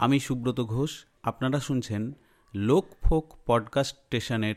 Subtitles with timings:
[0.00, 2.12] আমি সুব্রত ঘোষ, আপনারা শুনছেন
[2.54, 4.54] লোকফোক পডকাস্ট স্টেশনের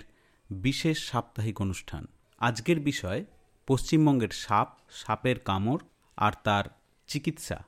[0.50, 2.08] বিশেষ সাপ্তাহিক অনুষ্ঠান।
[2.40, 3.26] আজকের বিষয়,
[3.68, 5.80] পশ্চিমবঙ্গের সাপ, সাপের কামড়
[6.18, 6.64] আর তার
[7.08, 7.64] চিকিৎসা।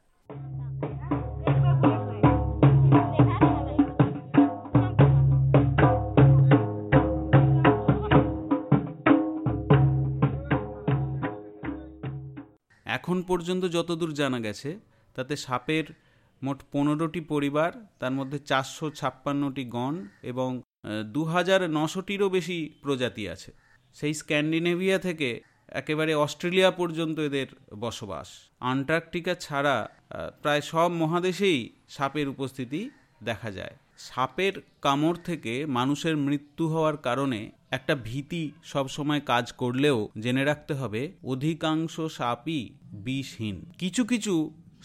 [12.85, 14.79] এখন পর্যন্ত যতদূর জানা গেছে,
[15.15, 15.83] তাতে সাপের
[16.45, 19.95] মোট পনেরোটি পরিবার, তার মধ্যে চারশো ছাপ্পান্নটি গণ
[20.31, 20.49] এবং
[21.15, 23.49] দু হাজার নশোটিরও বেশি প্রজাতি আছে।
[23.95, 25.29] সেই স্ক্যান্ডিনেভিয়া থেকে
[25.81, 27.47] একেবারে অস্ট্রেলিয়া পর্যন্ত এদের
[27.85, 28.27] বসবাস।
[28.71, 29.75] আন্টার্কটিকা ছাড়া
[30.41, 31.59] প্রায় সব মহাদেশেই
[31.95, 32.81] সাপের উপস্থিতি
[33.29, 33.75] দেখা যায়।
[34.07, 34.53] সাপের
[34.85, 37.39] কামড় থেকে মানুষের মৃত্যু হওয়ার কারণে
[37.77, 41.01] একটা ভীতি সবসময় কাজ করলেও জেনে রাখতে হবে,
[41.33, 42.61] অধিকাংশ সাপই
[43.05, 44.33] বিষহীন। কিছু কিছু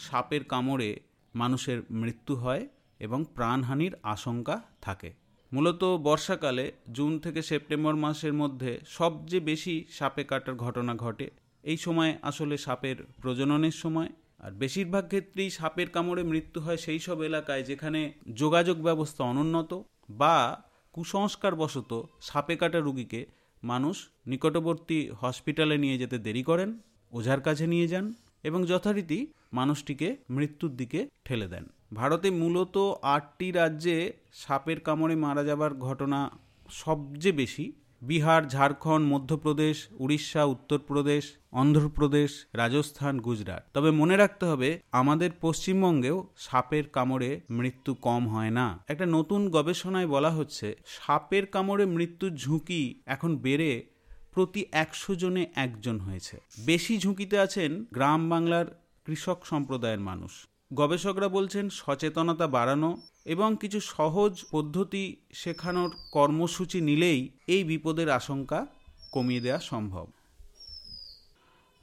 [0.07, 0.91] সাপের কামড়ে
[1.35, 2.69] মানুষের মৃত্যু হয়
[3.01, 5.13] এবং প্রাণহানির আশঙ্কা থাকে।
[5.53, 11.31] মূলত বর্ষাকালে জুন থেকে সেপ্টেম্বর মাসের মধ্যে সবচেয়ে বেশি সাপে কাটার ঘটনা ঘটে।
[11.63, 17.23] এই সময় আসলে সাপের প্রজননের সময়। আর বেশিরভাগ ক্ষেত্রেই সাপের কামড়ে মৃত্যু হয় সেই সব
[17.23, 23.27] এলাকায় যেখানে যোগাযোগ ব্যবস্থা অনুন্নত বা কুসংস্কার বশত সাপে কাটা রুগীকে
[23.63, 26.79] মানুষ নিকটবর্তী হসপিটালে নিয়ে যেতে দেরি করেন,
[27.13, 34.13] ওঝার কাছে নিয়ে যান এবং যথারীতি মানুষটিকে মৃত্যুর দিকে ঠেলে দেন। ভারতে মূলত আটটি রাজ্যে
[34.33, 36.31] সাপের কামড়ে মারা যাবার ঘটনা
[36.71, 45.31] সবচেয়ে বেশি। বিহার, ঝাড়খণ্ড, মধ্যপ্রদেশ, উড়িষ্যা, উত্তরপ্রদেশ, অন্ধ্রপ্রদেশ, রাজস্থান, গুজরাট। তবে মনে রাখতে হবে, আমাদের
[45.41, 52.37] পশ্চিমবঙ্গেও সাপের কামড়ে মৃত্যু কম হয় না। একটা নতুন গবেষণায় বলা হচ্ছে, সাপের কামড়ে মৃত্যুর
[52.37, 53.87] ঝুঁকি এখন বেড়ে
[54.35, 61.69] প্রতি একশো জনে একজন হয়েছে। বেশি ঝুঁকিতে আছেন গ্রাম বাংলার কৃষক সম্প্রদায়ের মানুষ। গবেষকরা বলছেন,
[61.69, 68.67] সচেতনতা বাড়ানো এবং কিছু সহজ পদ্ধতি শেখানোর কর্মসূচি নিলেই এই বিপদের আশঙ্কা
[69.13, 70.07] কমিয়ে দেওয়া সম্ভব।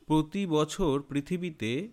[0.05, 1.89] প্রতি বছর পৃথিবীতে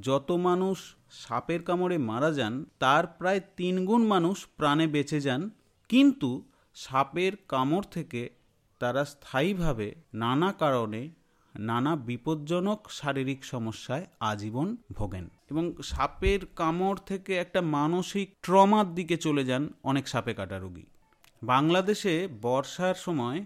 [0.00, 5.50] যত মানুষ সাপের কামড়ে মারা যান, তার প্রায় তিনগুণ মানুষ প্রাণে বেঁচে যান।
[5.88, 8.30] কিন্তু সাপের কামড় থেকে
[8.78, 11.10] তারা স্থায়ীভাবে নানা কারণে
[11.58, 19.44] নানা বিপজ্জনক শারীরিক সমস্যায় আজীবন ভোগেন এবং সাপের কামড় থেকে একটা মানসিক ট্রমার দিকে চলে
[19.44, 20.82] যান অনেক সাপে কাটা রোগী।
[21.42, 23.44] বাংলাদেশে বর্ষার সময়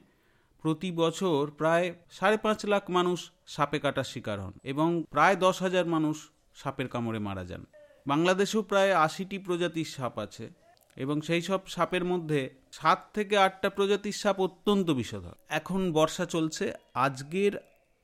[0.63, 5.87] প্রতি বছর প্রায় সাড়ে পাঁচ লাখ মানুষ সাপে কাটার শিকার হন এবং প্রায় দশ হাজার
[5.87, 7.67] মানুষ সাপের কামড়ে মারা যান।
[8.07, 10.51] বাংলাদেশেও প্রায় আশিটি প্রজাতির সাপ আছে
[10.97, 16.73] এবং সেই সব সাপের মধ্যে সাত থেকে আটটা প্রজাতির সাপ অত্যন্ত বিষধর। এখন বর্ষা চলছে,
[16.95, 17.53] আজকের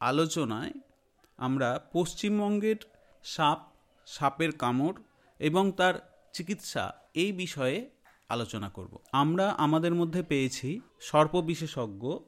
[0.00, 0.72] আলোচনায়
[1.36, 2.76] আমরা পশ্চিমবঙ্গের
[3.22, 3.58] সাপ,
[4.06, 4.94] সাপের কামড়
[5.38, 5.94] এবং তার
[6.32, 7.90] চিকিৎসা এই বিষয়ে
[8.28, 12.18] আলোচনা করব। আমরা আমাদের মধ্যে পেয়েছি সর্প বিশেষজ্ঞ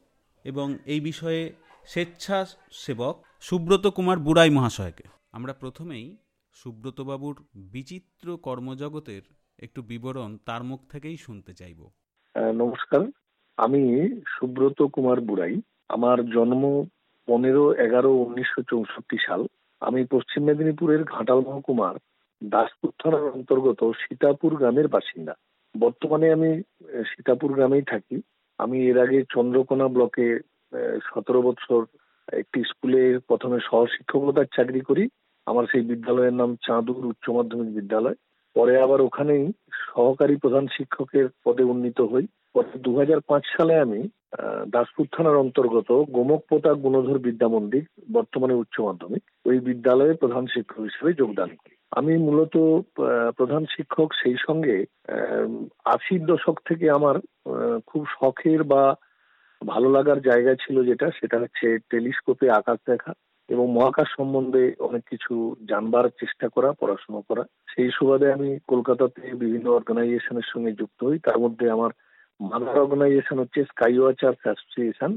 [0.45, 1.53] এবং এই বিষয়ে
[1.85, 6.17] স্বেচ্ছাসেবক সুব্রত কুমার বুড়াই মহাশয়কে। আমরা প্রথমেই
[6.53, 9.23] সুব্রতবাবুর বিচিত্র কর্মজগতের
[9.59, 11.89] একটু বিবরণ তার মুখ থেকেই শুনতে চাইব।
[12.55, 13.01] নমস্কার।
[13.57, 16.87] আমি সুব্রত কুমার বুড়াই। আমার জন্ম
[17.27, 19.47] পনেরো, এগারো, উনিশশো চৌষট্টি সাল
[19.81, 21.95] আমি পশ্চিম মেদিনীপুরের ঘাটাল মহকুমার
[22.43, 25.35] দাসপুর থানার অন্তর্গত সীতাপুর গ্রামের বাসিন্দা।
[25.75, 26.51] বর্তমানে আমি
[27.07, 28.17] সীতাপুর গ্রামেই থাকি।
[28.59, 30.41] আমি এর আগে চন্দ্রকোনা ব্লকে
[31.05, 31.81] সতেরো বছর
[32.33, 35.09] একটি স্কুলে প্রথমে সহশিক্ষকতার চাকরি করি।
[35.47, 38.15] আমার সেই বিদ্যালয়ের নাম চাঁদুর উচ্চ মাধ্যমিক বিদ্যালয়।
[38.55, 44.01] পরে আবার ওখানেই সহকারী প্রধান শিক্ষকের পদে উন্নীত হই। পরে দু হাজার পাঁচ সালে আমি
[44.71, 47.83] দাসপুর থানার অন্তর্গত গোমকপোতা গুণধর বিদ্যা মন্দির,
[48.13, 52.55] বর্তমানে উচ্চ মাধ্যমিক। ওই বিদ্যালয়ে প্রধান শিক্ষক হিসেবে যোগদান করি। আমি মূলত
[53.37, 54.85] প্রধান শিক্ষক সেই সঙ্গে
[55.85, 57.17] আশির দশক থেকে আমার
[57.87, 58.95] খুব শখের বা
[59.67, 63.13] ভালো লাগার জায়গা ছিল যেটা, সেটা হচ্ছে টেলিস্কোপে আকাশ দেখা
[63.49, 69.71] এবং মহাকাশ সম্বন্ধে অনেক কিছু জানবার চেষ্টা করা, পড়াশোনা করা। সেই সুবাদে আমি কলকাতাতে বিভিন্ন
[69.71, 71.91] অর্গানাইজেশনের সঙ্গে যুক্ত হই। তার মধ্যে আমার
[72.43, 75.11] মাদার অর্গানাইজেশন হচ্ছে sky watcher association,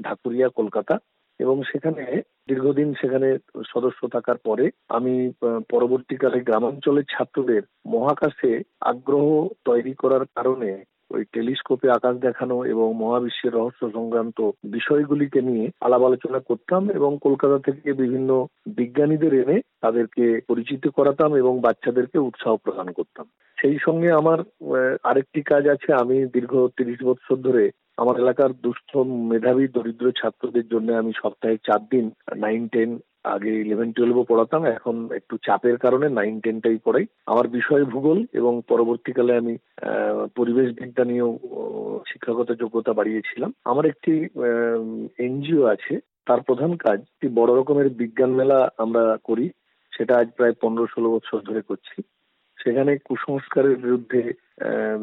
[0.00, 0.94] Dhakuria, Kolkata.
[1.40, 2.02] এবং সেখানে
[2.48, 3.28] দীর্ঘদিন সেখানে
[3.72, 5.14] সদস্য থাকার পরে আমি
[5.68, 8.52] পরবর্তীকালে গ্রামাঞ্চলের ছাত্রদের মহাকাশে
[8.84, 9.26] আগ্রহ
[9.64, 10.70] তৈরি করার কারণে
[11.12, 17.58] ওই টেলিস্কোপে আকাশ দেখানো এবং মহাবিশ্বের রহস্য সংক্রান্ত বিষয়গুলিকে নিয়ে আলাপ আলোচনা করতাম এবং কলকাতা
[17.58, 18.30] থেকে বিভিন্ন
[18.66, 23.26] বিজ্ঞানীদের এনে তাদেরকে পরিচিত করাতাম এবং বাচ্চাদেরকে উৎসাহ প্রদান করতাম।
[23.58, 24.38] সেই সঙ্গে আমার
[25.02, 27.64] আরেকটি কাজ আছে। আমি দীর্ঘ তিরিশ বছর ধরে
[28.02, 28.90] আমার এলাকার দুস্থ
[29.30, 32.90] মেধাবী দরিদ্র ছাত্রদের জন্য আমি সপ্তাহে চার দিন নাইন টেন
[33.24, 38.62] আগে ইলেভেন টুয়েলভও পড়াতাম। এখন একটু চাপের কারণে নাইন টেনটাই পড়াই। আমার বিষয় ভূগোল এবং
[38.68, 39.54] পরবর্তীকালে আমি
[40.36, 41.30] পরিবেশ বিজ্ঞান নিয়েও
[42.06, 44.12] শিক্ষাগত যোগ্যতা বাড়িয়েছিলাম। আমার একটি
[45.18, 45.94] এনজিও আছে।
[46.26, 49.46] তার প্রধান কাজ, একটি বড় রকমের বিজ্ঞান মেলা আমরা করি।
[49.92, 52.02] সেটা আজ প্রায় পনেরো, ষোলো বছর ধরে করছি।
[52.62, 54.20] সেখানে কুসংস্কারের বিরুদ্ধে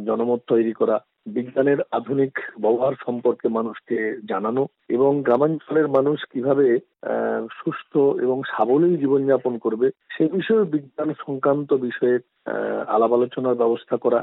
[0.06, 6.68] জনমত তৈরি করা বিজ্ঞানের আধুনিক ব্যবহার সম্পর্কে মানুষকে জানানো এবং গ্রামাঞ্চলের মানুষ কীভাবে
[7.60, 7.94] সুস্থ
[8.25, 12.18] এবং সাবলীল জীবনযাপন করবে সে বিষয়ে বিজ্ঞান সংক্রান্ত বিষয়ে
[12.88, 14.19] আলাপ আলোচনার ব্যবস্থা করা,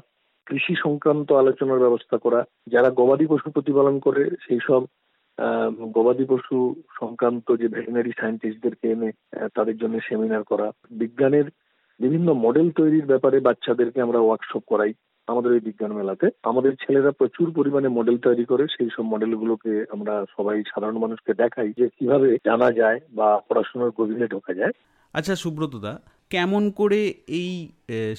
[0.46, 4.82] কৃষি সংক্রান্ত আলোচনার ব্যবস্থা করা, যারা গবাদি পশু প্রতিপালন করে সেই সব
[5.93, 6.58] গবাদি পশু
[7.00, 9.10] সংক্রান্ত যে ভেটেনারি সায়েন্টিস্টদেরকে এনে
[9.54, 11.46] তাদের জন্য সেমিনার করা, বিজ্ঞানের
[12.00, 14.93] বিভিন্ন মডেল তৈরির ব্যাপারে বাচ্চাদেরকে আমরা ওয়ার্কশপ করাই।
[15.32, 20.14] আমাদের এই বিজ্ঞান মেলাতে। আমাদের ছেলেরা প্রচুর পরিমাণে মডেল তৈরি করে। সেই সব মডেলগুলোকে আমরা
[20.37, 24.75] সবাই সাধারণ মানুষকে দেখাই যে কীভাবে জানা যায় বা পড়াশোনার গভীরে ঢোকা যায়।
[25.14, 25.93] আচ্ছা সুব্রতদা
[26.31, 27.00] কেমন করে
[27.40, 27.52] এই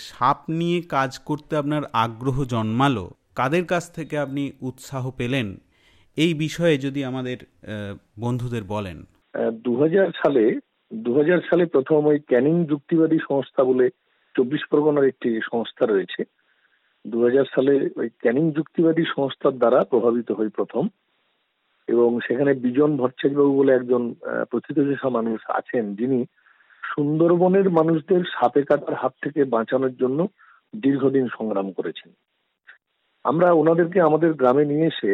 [0.09, 3.05] সাপ নিয়ে কাজ করতে আপনার আগ্রহ জন্মালো?
[3.39, 5.47] কাদের কাছ থেকে আপনি উৎসাহ পেলেন?
[6.17, 7.37] এই বিষয়ে যদি আমাদের
[8.23, 8.97] বন্ধুদের বলেন।
[9.65, 9.71] দু
[10.21, 10.43] সালে
[10.91, 11.11] দু
[11.49, 13.85] সালে প্রথম ওই ক্যানিং যুক্তিবাদী সংস্থা বলে
[14.35, 16.21] চব্বিশ পরগনার একটি সংস্থা রয়েছে।
[17.05, 20.83] দু হাজার সালে ওই ক্যানিং যুক্তিবাদী সংস্থার দ্বারা প্রভাবিত হই প্রথম।
[21.87, 24.03] এবং সেখানে বিজন ভট্টাচার্যবাবু বলে একজন
[24.51, 26.19] প্রথিতযশা মানুষ আছেন। যিনি
[26.83, 30.19] সুন্দরবনের মানুষদের সাপে কাটার হাত থেকে বাঁচানোর জন্য
[30.75, 32.09] দীর্ঘদিন সংগ্রাম করেছেন।
[33.25, 35.11] আমরা ওনাদেরকে আমাদের গ্রামে নিয়ে এসে,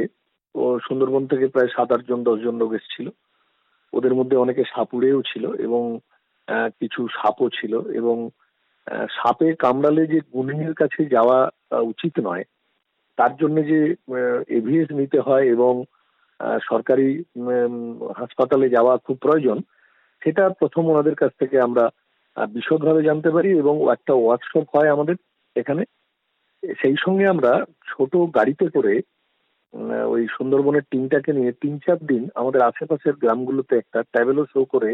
[0.56, 3.08] ও সুন্দরবন থেকে প্রায় সাত আটজন দশজন লোক এসেছিল।
[3.94, 5.84] ওদের মধ্যে অনেকে সাপুড়েও ছিল এবং
[6.80, 8.30] কিছু সাপও ছিল এবং
[9.18, 11.38] সাপে কামড়ালে যে গুণিনের কাছে যাওয়া
[11.81, 12.44] উচিত নয়।
[13.18, 13.80] তার জন্য যে
[14.58, 15.74] এভিএস নিতে হয় এবং
[16.70, 17.08] সরকারি
[18.20, 19.58] হাসপাতালে যাওয়া খুব প্রয়োজন,
[20.22, 21.86] সেটা প্রথম ওনাদের কাছ থেকে আমরা
[22.38, 25.16] বিশদভাবে জানতে পারি এবং একটা ওয়ার্কশপ হয় আমাদের
[25.56, 25.84] এখানে।
[26.64, 27.52] সেই সঙ্গে আমরা
[27.88, 28.94] ছোট গাড়িতে করে
[30.14, 34.92] ওই সুন্দরবনের টিমটাকে নিয়ে তিন চার দিন আমাদের আশেপাশের গ্রামগুলোতে একটা ট্রাভেলও শো করে,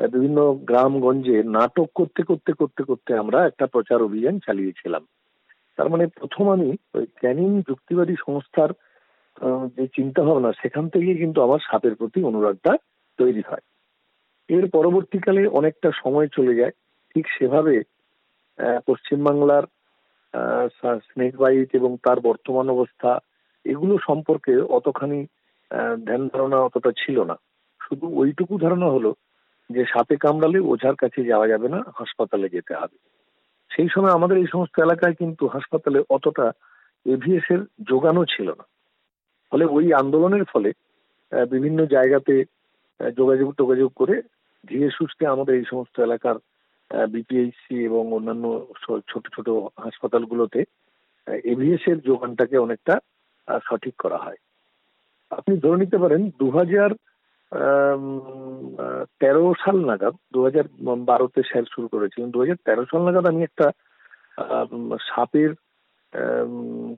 [0.00, 0.38] বিভিন্ন
[0.70, 5.02] গ্রামগঞ্জে নাটক করতে করতে করতে করতে আমরা একটা প্রচার অভিযান চালিয়েছিলাম।
[5.80, 8.70] তার মানে প্রথম আমি ওই ক্যানিং যুক্তিবাদী সংস্থার
[9.76, 12.72] যে চিন্তা ভাবনা সেখান থেকে কিন্তু আমার সাপের প্রতি অনুরাগটা
[13.18, 13.64] তৈরি হয়।
[14.48, 16.74] এর পরবর্তীকালে অনেকটা সময় চলে যায়,
[17.10, 17.74] ঠিক সেভাবে
[18.88, 19.64] পশ্চিমবাংলার
[21.06, 23.10] স্নেক বাইট এবং তার বর্তমান অবস্থা,
[23.64, 25.20] এগুলো সম্পর্কে অতখানি
[26.06, 27.36] ধ্যান ধারণা অতটা ছিল না।
[27.80, 29.10] শুধু ওইটুকু ধারণা হলো
[29.70, 32.98] যে সাপে কামড়ালে ওঝার কাছে যাওয়া যাবে না, হাসপাতালে যেতে হবে।
[33.70, 36.46] সেই সময় আমাদের এই সমস্ত এলাকায় কিন্তু হাসপাতালে অতটা
[37.06, 38.64] এভিএস এর যোগানও ছিল না।
[39.52, 40.70] ফলে ওই আন্দোলনের ফলে
[41.50, 42.34] বিভিন্ন জায়গাতে
[43.16, 44.16] যোগাযোগ টোগাযোগ করে
[44.64, 46.36] ধীরে সুস্থে আমাদের এই সমস্ত এলাকার
[47.08, 48.44] বিপিএইচসি এবং অন্যান্য
[49.08, 50.60] ছোট ছোট হাসপাতালগুলোতে
[51.44, 52.94] এভিএস এর যোগানটাকে অনেকটা
[53.62, 54.38] সঠিক করা হয়।
[55.30, 56.90] আপনি ধরে নিতে পারেন দু হাজার
[59.20, 60.66] তেরো সাল নাগাদ দু হাজার
[61.10, 63.66] বারোতে স্যার শুরু করেছিলেন দু হাজার তেরো সাল নাগাদ আমি একটা
[65.10, 65.50] সাপের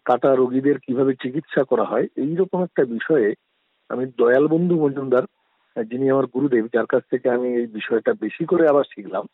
[0.09, 3.29] কাটা রোগীদের কীভাবে চিকিৎসা করা হয়, এইরকম একটা বিষয়ে
[3.91, 5.25] আমি দয়াল বন্ধু মজুমদার,
[5.77, 9.25] যিনি আমার গুরুদেব, যার কাছ থেকে আমি এই বিষয়টা বেশি করে আবার শিখলাম,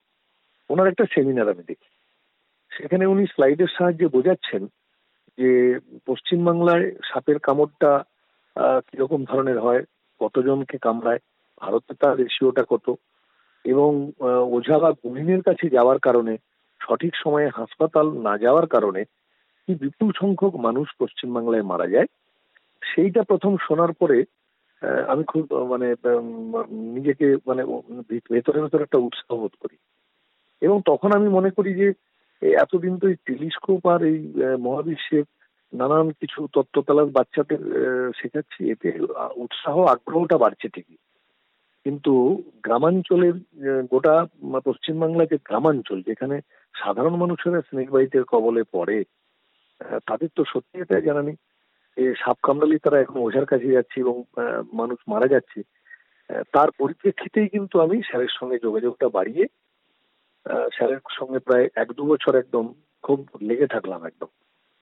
[0.71, 1.91] ওনার একটা সেমিনার আমি দেখি।
[2.73, 4.63] সেখানে উনি স্লাইডের সাহায্যে বোঝাচ্ছেন
[5.39, 5.51] যে
[6.07, 7.93] পশ্চিমবাংলায় সাপের কামড়টা
[8.89, 9.83] কীরকম ধরনের হয়
[10.21, 11.21] কতজনকে কামড়ায়,
[11.61, 12.87] ভারতে তার রেশিওটা কত
[13.65, 13.91] এবং
[14.57, 16.35] ওঝা বা গুহিনের কাছে যাওয়ার কারণে,
[16.81, 19.03] সঠিক সময়ে হাসপাতাল না যাওয়ার কারণে
[19.65, 22.09] কি বিপুল সংখ্যক মানুষ পশ্চিমবাংলায় মারা যায়?
[22.83, 24.19] সেইটা প্রথম শোনার পরে
[25.13, 25.89] আমি খুব মানে
[26.97, 27.63] নিজেকে মানে
[28.31, 29.77] ভেতরে ভেতরে একটা উৎসাহ বোধ করি।
[30.63, 31.89] এবং তখন আমি মনে করি যে,
[32.63, 34.19] এতদিন তো এই টেলিস্কোপ আর এই
[34.67, 35.25] মহাবিশ্বের
[35.73, 37.61] নানান কিছু তত্ত্বতালার বাচ্চাদের
[38.17, 38.89] শেখাচ্ছি। এতে
[39.35, 40.97] উৎসাহ, আগ্রহটা বাড়ছে ঠিকই।
[41.87, 42.13] কিন্তু
[42.63, 43.37] গ্রামাঞ্চলের
[43.91, 44.15] গোটা
[44.65, 46.41] পশ্চিমবাংলা যে গ্রামাঞ্চল, যেখানে
[46.75, 48.99] সাধারণ মানুষেরা স্নেক বাইটের কবলে পড়ে
[50.07, 51.37] তাদের তো সত্যি এটা জানা নেই।
[52.17, 54.17] সাপ কামড়ালি তারা এখন ওঝার কাছে যাচ্ছে এবং
[54.73, 55.61] মানুষ মারা যাচ্ছে।
[56.53, 59.45] তার পরিপ্রেক্ষিতেই কিন্তু আমি স্যারের সঙ্গে যোগাযোগটা বাড়িয়ে
[60.77, 62.65] স্যারের সঙ্গে প্রায় এক দু বছর একদম
[63.03, 64.31] খুব লেগে থাকলাম একদম।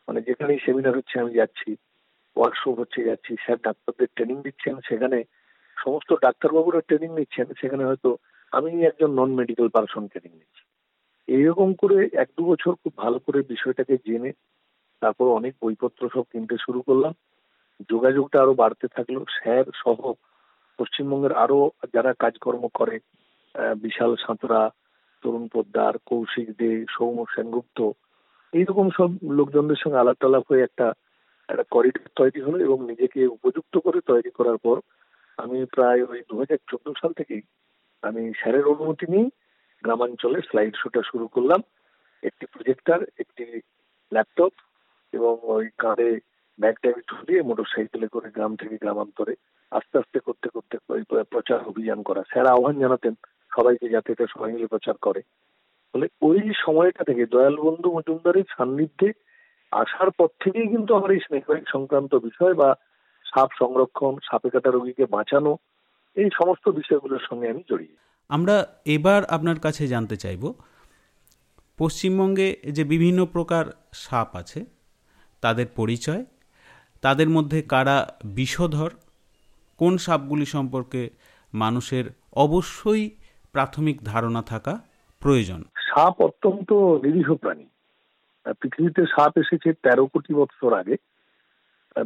[0.09, 1.71] মানে যেখানেই সেমিনার হচ্ছে আমি যাচ্ছি
[2.37, 5.19] ওয়ার্কশপ হচ্ছে যাচ্ছি স্যার ডাক্তারদের ট্রেনিং দিচ্ছেন সেখানে
[5.77, 8.11] সমস্ত ডাক্তারবাবুরা ট্রেনিং নিচ্ছেন সেখানে হয়তো,
[8.53, 10.63] আমি একজন নন মেডিকেল পার্সন ট্রেনিং নিচ্ছি।
[11.29, 14.31] এইরকম করে এক দু বছর খুব ভালো করে বিষয়টাকে জেনে,
[15.03, 17.13] তারপর অনেক বইপত্র সব কিনতে শুরু করলাম।
[17.93, 20.01] যোগাযোগটা আরও বাড়তে থাকল। স্যার সহ
[20.79, 21.61] পশ্চিমবঙ্গের আরও
[21.95, 22.97] যারা কাজকর্ম করে
[23.85, 24.63] বিশাল সাঁতরা,
[25.23, 27.79] তরুণ পোদ্দার, কৌশিক দে সৌম সেনগুপ্ত
[28.53, 30.87] এইরকম সব লোকজনদের সঙ্গে আলাপ টালাপ হয়ে একটা
[31.49, 34.77] একটা করিডোর তৈরি হলো এবং নিজেকে উপযুক্ত করে তৈরি করার পর
[35.39, 37.43] আমি প্রায় ওই দু হাজার চোদ্দ সাল থেকেই
[38.03, 39.29] আমি স্যারের অনুমতি নিয়ে
[39.85, 41.61] গ্রামাঞ্চলে স্লাইড শোটা শুরু করলাম।
[42.23, 43.45] একটি প্রজেক্টার একটি
[44.13, 44.53] ল্যাপটপ
[45.13, 46.11] এবং ওই কাঁধে
[46.59, 49.35] ব্যাগ ট্যাগ ঝুলিয়ে মোটর সাইকেলে করে গ্রাম থেকে গ্রামান্তরে
[49.73, 50.77] আস্তে আস্তে করতে করতে
[51.31, 53.15] প্রচার অভিযান করা। স্যার আহ্বান জানাতেন
[53.53, 55.21] সবাইকে যাতে এটা সবাই মিলে প্রচার করে।
[55.97, 59.13] ফলে ওই সময়টা থেকে দয়াল বন্ধু মজুমদারের সান্নিধ্যে
[59.73, 62.75] আসার পর থেকেই কিন্তু আমার এই স্নেকবাইট সংক্রান্ত বিষয় বা
[63.25, 65.57] সাপ সংরক্ষণ, সাপে কাটা রোগীকে বাঁচানো,
[66.17, 67.97] এই সমস্ত বিষয়গুলোর সঙ্গে আমি জড়িয়ে।
[68.29, 70.53] আমরা এবার আপনার কাছে জানতে চাইব,
[71.79, 74.65] পশ্চিমবঙ্গে যে বিভিন্ন প্রকার সাপ আছে,
[75.41, 76.25] তাদের পরিচয়,
[77.01, 78.91] তাদের মধ্যে কারা বিষধর,
[79.79, 81.11] কোন সাপগুলি সম্পর্কে
[81.55, 83.11] মানুষের অবশ্যই
[83.53, 84.81] প্রাথমিক ধারণা থাকা
[85.21, 85.65] প্রয়োজন?
[85.97, 86.71] সাপ অত্যন্ত
[87.05, 87.67] নিরীহ প্রাণী।
[88.61, 90.97] পৃথিবীতে সাপ এসেছে তেরো কোটি বছর আগে।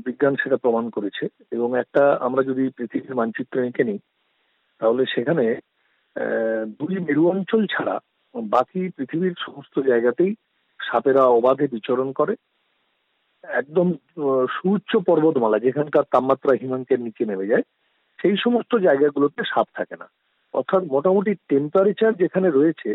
[0.05, 1.25] বিজ্ঞান সেটা প্রমাণ করেছে।
[1.57, 3.99] এবং একটা আমরা যদি পৃথিবীর মানচিত্র এঁকে নিই,
[4.81, 5.47] তাহলে সেখানে
[6.79, 7.97] দুই মেরু অঞ্চল ছাড়া
[8.35, 10.33] বাকি পৃথিবীর সমস্ত জায়গাতেই
[10.81, 12.35] সাপেরা অবাধে বিচরণ করে।
[13.61, 13.87] একদম
[14.55, 17.65] সুউচ্চ পর্বতমালা যেখানকার তাপমাত্রা হিমাঙ্কের নিচে নেমে যায়,
[18.19, 20.07] সেই সমস্ত জায়গাগুলোতে সাপ থাকে না।
[20.55, 22.91] অর্থাৎ মোটামুটি টেম্পারেচার যেখানে রয়েছে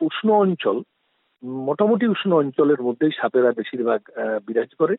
[0.00, 0.76] উষ্ণ অঞ্চল,
[1.42, 4.00] মোটামুটি উষ্ণ অঞ্চলের মধ্যেই সাপেরা বেশিরভাগ
[4.46, 4.96] বিরাজ করে।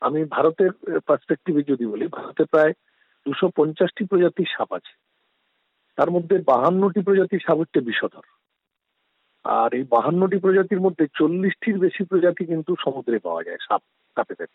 [0.00, 2.72] আমি ভারতের পার্সপেক্টিভে যদি বলি, ভারতে প্রায়
[3.26, 4.92] দুশো পঞ্চাশটি প্রজাতির সাপ আছে।
[5.96, 8.26] তার মধ্যে বাহান্নটি প্রজাতির সাপ হচ্ছে বিষধর।
[9.44, 13.82] আর এই বাহান্নটি প্রজাতির মধ্যে চল্লিশটির বেশি প্রজাতি কিন্তু সমুদ্রে পাওয়া যায়, সাপ
[14.16, 14.50] সাপেদের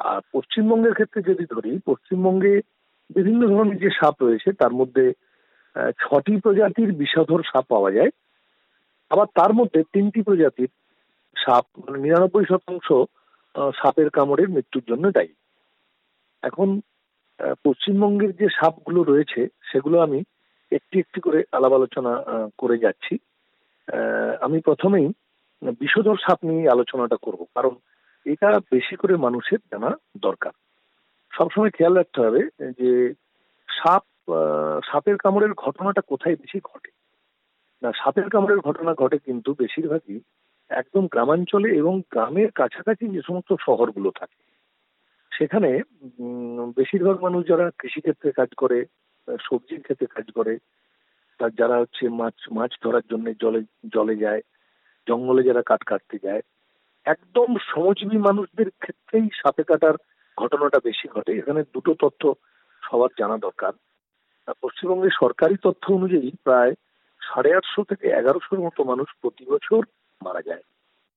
[0.00, 2.54] আর পশ্চিমবঙ্গের ক্ষেত্রে যদি ধরি, পশ্চিমবঙ্গে
[3.14, 5.12] বিভিন্ন ধরনের যে সাপ রয়েছে, তার মধ্যে
[6.00, 8.10] ছটি প্রজাতির বিষধর সাপ পাওয়া যায়।
[9.10, 10.70] আবার তার মধ্যে তিনটি প্রজাতির
[11.36, 12.88] সাপ মানে নিরানব্বই শতাংশ
[13.80, 15.32] সাপের কামড়ের মৃত্যুর জন্য দায়ী।
[16.42, 16.68] এখন
[17.64, 19.40] পশ্চিমবঙ্গের যে সাপগুলো রয়েছে,
[19.72, 20.18] সেগুলো আমি
[20.72, 22.12] একটি একটি করে আলাপ আলোচনা
[22.58, 23.14] করে যাচ্ছি।
[24.40, 25.08] আমি প্রথমেই
[25.80, 27.74] বিষধর সাপ নিয়ে আলোচনাটা করব, কারণ
[28.26, 30.52] এটা বেশি করে মানুষের জানা দরকার।
[31.32, 32.42] সবসময় খেয়াল রাখতে হবে
[32.80, 32.90] যে
[33.68, 34.04] সাপ
[34.90, 36.90] সাপের কামড়ের ঘটনাটা কোথায় বেশি ঘটে।
[37.84, 40.18] না, সাপের কামড়ের ঘটনা ঘটে কিন্তু বেশিরভাগই
[40.70, 44.38] একদম গ্রামাঞ্চলে এবং গ্রামের কাছাকাছি যে সমস্ত শহরগুলো থাকে।
[45.32, 45.70] সেখানে
[46.76, 48.78] বেশিরভাগ মানুষ যারা কৃষিক্ষেত্রে কাজ করে
[49.40, 50.54] সবজির ক্ষেত্রে কাজ করে
[51.40, 53.60] তার যারা হচ্ছে মাছ মাছ ধরার জন্য জলে
[53.94, 54.42] জলে যায়,
[55.06, 56.42] জঙ্গলে যারা কাঠ কাটতে যায়,
[57.06, 59.96] একদম শ্রমজীবী মানুষদের ক্ষেত্রেই সাপে কাটার
[60.38, 62.22] ঘটনাটা বেশি ঘটে। এখানে দুটো তথ্য
[62.82, 63.72] সবার জানা দরকার।
[64.62, 66.72] পশ্চিমবঙ্গের সরকারি তথ্য অনুযায়ী প্রায়
[67.26, 69.80] সাড়ে আটশো থেকে এগারোশোর মতো মানুষ প্রতি বছর
[70.20, 70.64] মারা যায়,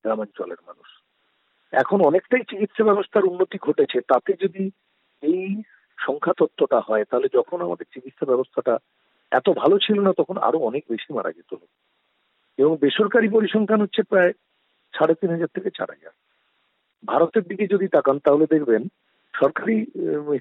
[0.06, 0.90] গ্রামাঞ্চলের মানুষ।
[1.74, 4.64] এখন অনেকটাই চিকিৎসা ব্যবস্থার উন্নতি ঘটেছে, তাতে যদি
[5.24, 5.44] এই
[5.98, 8.74] সংখ্যা তত্ত্বটা হয়, তাহলে যখন আমাদের চিকিৎসা ব্যবস্থাটা
[9.32, 11.52] এত ভালো ছিল না, তখন আরও অনেক বেশি মারা যেত
[12.60, 14.32] এবং বেসরকারি পরিসংখ্যান হচ্ছে প্রায়
[14.94, 16.14] সাড়ে তিন হাজার থেকে চার হাজার।
[17.04, 18.84] ভারতের দিকে যদি তাকান, তাহলে দেখবেন
[19.34, 19.76] সরকারি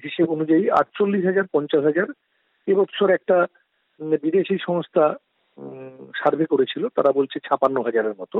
[0.05, 2.07] হিসেব অনুযায়ী আটচল্লিশ হাজার, পঞ্চাশ হাজার
[2.67, 3.37] এবছর একটা
[4.23, 5.05] বিদেশি সংস্থা
[6.15, 8.37] সার্ভে করেছিল, তারা বলছে ছাপান্ন হাজারের মতো।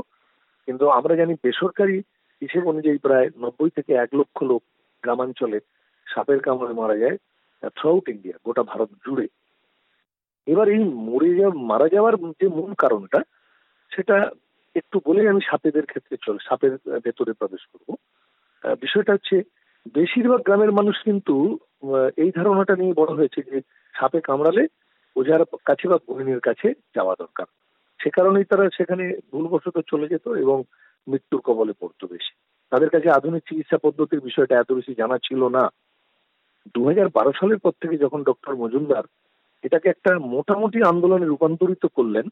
[0.66, 1.96] কিন্তু আমরা জানি বেসরকারি
[2.42, 4.62] হিসেব অনুযায়ী প্রায় নব্বই থেকে এক লক্ষ লোক
[5.02, 5.58] গ্রামাঞ্চলে
[6.06, 7.16] সাপের কামড়ে মারা যায়
[7.76, 9.26] থ্রু আউট ইন্ডিয়া গোটা ভারত জুড়ে।
[10.46, 13.20] এবার এই মরে যাওয়া মারা যাওয়ার যে মূল কারণটা,
[13.92, 14.30] সেটা
[14.76, 16.72] একটু বলে আমি সাপেদের ক্ষেত্রে চলে, সাপের
[17.04, 17.88] ভেতরে প্রবেশ করব।
[18.80, 19.36] বিষয়টা হচ্ছে
[19.94, 21.58] বেশিরভাগ গ্রামের মানুষ কিন্তু
[22.16, 23.60] এই ধারণাটা নিয়ে বড় হয়েছে যে
[23.94, 24.66] সাপে কামড়ালে
[25.18, 27.46] ওঝার কাছে বা গহিনীর কাছে যাওয়া দরকার।
[28.00, 30.58] সে কারণেই তারা সেখানে ভুলবশত চলে যেত এবং
[31.06, 32.32] মৃত্যুর কবলে পড়তো বেশি।
[32.72, 35.64] তাদের কাছে আধুনিক চিকিৎসা পদ্ধতির বিষয়টা এত বেশি জানা ছিল না।
[36.74, 36.80] দু
[37.14, 39.04] বারো সালের পর থেকে যখন ডক্টর মজুমদার
[39.64, 42.26] এটাকে একটা মোটামুটি আন্দোলনে রূপান্তরিত করলেন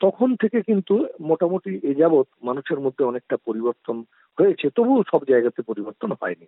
[0.00, 3.96] তখন থেকে কিন্তু মোটামুটি এ যাবৎ মানুষের মধ্যে অনেকটা পরিবর্তন
[4.38, 6.46] হয়েছে। তবুও সব জায়গাতে পরিবর্তন হয়নি।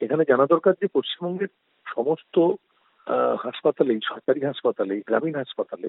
[0.00, 1.50] এখানে জানা দরকার যে পশ্চিমবঙ্গের
[1.86, 2.36] সমস্ত
[3.38, 5.88] হাসপাতালেই, সরকারি হাসপাতালে গ্রামীণ হাসপাতালে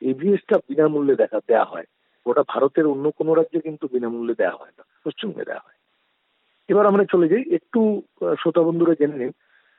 [0.00, 1.86] এভিএসটা বিনামূল্যে দেখা দেওয়া হয়।
[2.26, 5.78] ওটা ভারতের অন্য কোনো রাজ্যে কিন্তু বিনামূল্যে দেওয়া হয় না, পশ্চিমবঙ্গে দেওয়া হয়।
[6.68, 7.80] এবার আমরা চলে যাই, একটু
[8.40, 9.32] শ্রোতা বন্ধুরা জেনে নিন,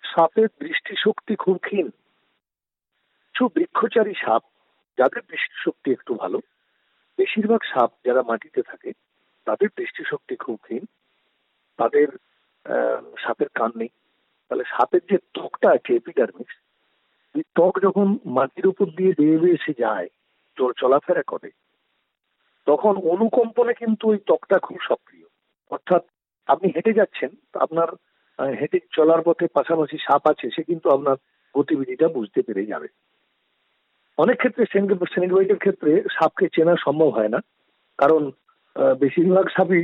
[0.03, 4.43] সাপের দৃষ্টিশক্তি খুব ক্ষীণ। কিছু বৃক্ষচারী সাপ,
[4.97, 6.37] যাদের দৃষ্টিশক্তি একটু ভালো,
[7.17, 8.91] বেশিরভাগ সাপ যারা মাটিতে থাকে,
[9.45, 10.85] তাদের দৃষ্টিশক্তি খুব ক্ষীণ।
[11.79, 12.07] তাদের
[13.17, 13.89] সাপের কান নেই।
[14.47, 16.55] তাহলে সাপের যে ত্বকটা আছে এপিডার্মিক্স
[17.35, 20.07] ওই ত্বক যখন মাটির উপর দিয়ে বেয়ে বেয়ে এসে যায়
[20.81, 21.49] চলাফেরা করে,
[22.67, 25.27] তখন অনুকম্পনে কিন্তু ওই ত্বকটা খুব সক্রিয়।
[25.71, 26.03] অর্থাৎ
[26.49, 27.31] আপনি হেঁটে যাচ্ছেন,
[27.65, 27.89] আপনার
[28.59, 31.17] হেঁটে চলার পথে পাশাপাশি সাপ আছে, সে কিন্তু আপনার
[31.55, 32.87] গতিবিধিটা বুঝতে পেরে যাবে।
[34.17, 34.91] অনেক ক্ষেত্রে সেনিক
[35.63, 37.39] ক্ষেত্রে সাপকে চেনা সম্ভব হয় না,
[37.99, 38.21] কারণ
[39.03, 39.83] বেশিরভাগ সাপই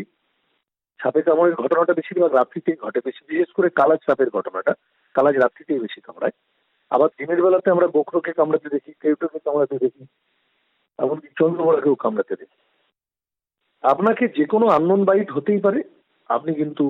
[1.03, 4.74] সাপে কামড়ের ঘটনাটা বেশিরভাগ রাত্রিতেই ঘটে। বেশি বিশেষ করে কালাজ সাপের ঘটনাটা।
[5.15, 6.36] কালাজ রাত্রিতেই বেশি কামড়ায়
[6.91, 10.03] আবার দিনের বেলাতে আমরা বক্রকে কামড়াতে দেখি, কেউটোকে কামড়াতে দেখি,
[11.00, 12.60] এমনকি চন্দ্রবড়াকেও কামড়াতে দেখি।
[13.83, 15.79] আপনাকে যে কোনো আননোন বাইট হতেই পারে।
[16.29, 16.86] আপনি কিন্তু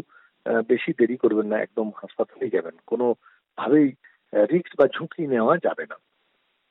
[0.71, 3.05] বেশি দেরি করবেন না, একদম হাসপাতালেই যাবেন। কোনো
[3.57, 3.87] ভাবেই
[4.51, 5.97] রিস্ক বা ঝুঁকি নেওয়া যাবে না।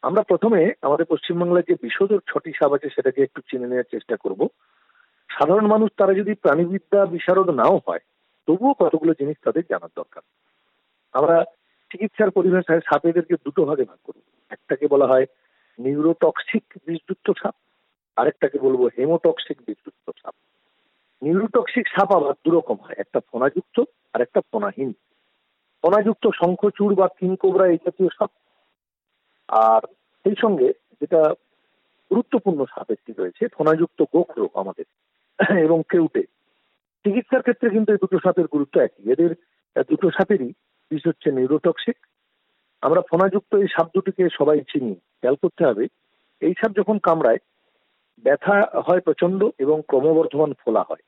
[0.03, 4.41] আমরা প্রথমে আমাদের পশ্চিমবাংলার যে বিশোধর ছটি সাপ আছে, সেটাকে একটু চিনে নেওয়ার চেষ্টা করব।
[5.39, 7.99] সাধারণ মানুষ তারা যদি প্রাণীবিদ্যা বিশারদ নাও হয়,
[8.47, 10.23] তবুও কতগুলো জিনিস তাদের জানার দরকার।
[11.13, 11.45] আমরা
[11.91, 14.21] চিকিৎসার পরিভাষায় সাপেদেরকে দুটো ভাগে ভাগ করব।
[14.51, 15.27] একটাকে বলা হয়
[15.79, 17.55] নিউরোটক্সিক বিষযুক্ত সাপ,
[18.17, 20.35] আরেকটাকে বলব হেমোটক্সিক বিষযুক্ত সাপ।
[21.23, 23.81] নিউরোটক্সিক সাপ আবার দুরকম হয়, একটা ফোনাযুক্ত
[24.13, 24.93] আর একটা ফোনাহীন
[25.83, 28.31] ফোনাযুক্ত শঙ্খচূড় বা কিংকোবরা এই জাতীয় সাপ।
[29.49, 29.81] আর
[30.25, 31.35] সেই সঙ্গে যেটা
[32.11, 34.85] গুরুত্বপূর্ণ সাপ একটি রয়েছে ফোনাযুক্ত গোখরো আমাদের।
[35.67, 36.23] এবং কেউটে
[37.05, 39.31] চিকিৎসার ক্ষেত্রে কিন্তু এই দুটো সাপের গুরুত্ব একই। এদের
[39.91, 40.53] দুটো সাপেরই
[40.91, 42.07] বিষ হচ্ছে নিউরোটক্সিক
[42.83, 45.87] আমরা ফোনাযুক্ত এই সাপ দুটিকে সবাই চিনি। খেয়াল করতে হবে,
[46.41, 47.39] এই সাপ যখন কামড়ায়,
[48.19, 51.03] ব্যথা হয় প্রচণ্ড এবং ক্রমবর্ধমান ফোলা হয়।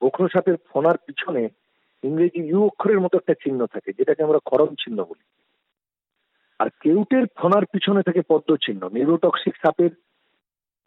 [0.00, 1.48] গোখরো সাপের ফোনার পিছনে
[2.02, 5.24] ইংরেজি ইউ অক্ষরের মতো একটা চিহ্ন থাকে, যেটাকে আমরা খরম চিহ্ন বলি।
[6.58, 9.90] আর কেউটের ফোনার পিছনে থাকে পদ্ম চিহ্ন। নিউরোটক্সিক সাপের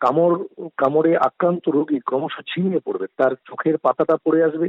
[0.03, 0.36] কামড়,
[0.77, 4.67] কামড়ে আক্রান্ত রোগী ক্রমশ ছিনিয়ে পড়বে। তার চোখের পাতাটা পড়ে আসবে,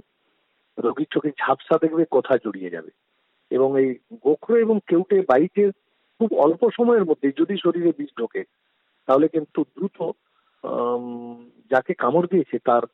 [0.78, 2.90] রোগীর চোখে ঝাপসা দেখবে কথা জড়িয়ে যাবে।
[3.50, 3.88] এবং এই
[4.22, 5.70] গোখরো এবং কেউটে বাইটের
[6.18, 8.42] খুব অল্প সময়ের মধ্যে যদি শরীরে বিষ ঢোকে,
[9.06, 9.98] তাহলে কিন্তু দ্রুত
[11.70, 12.84] যাকে কামড় দিয়েছে তার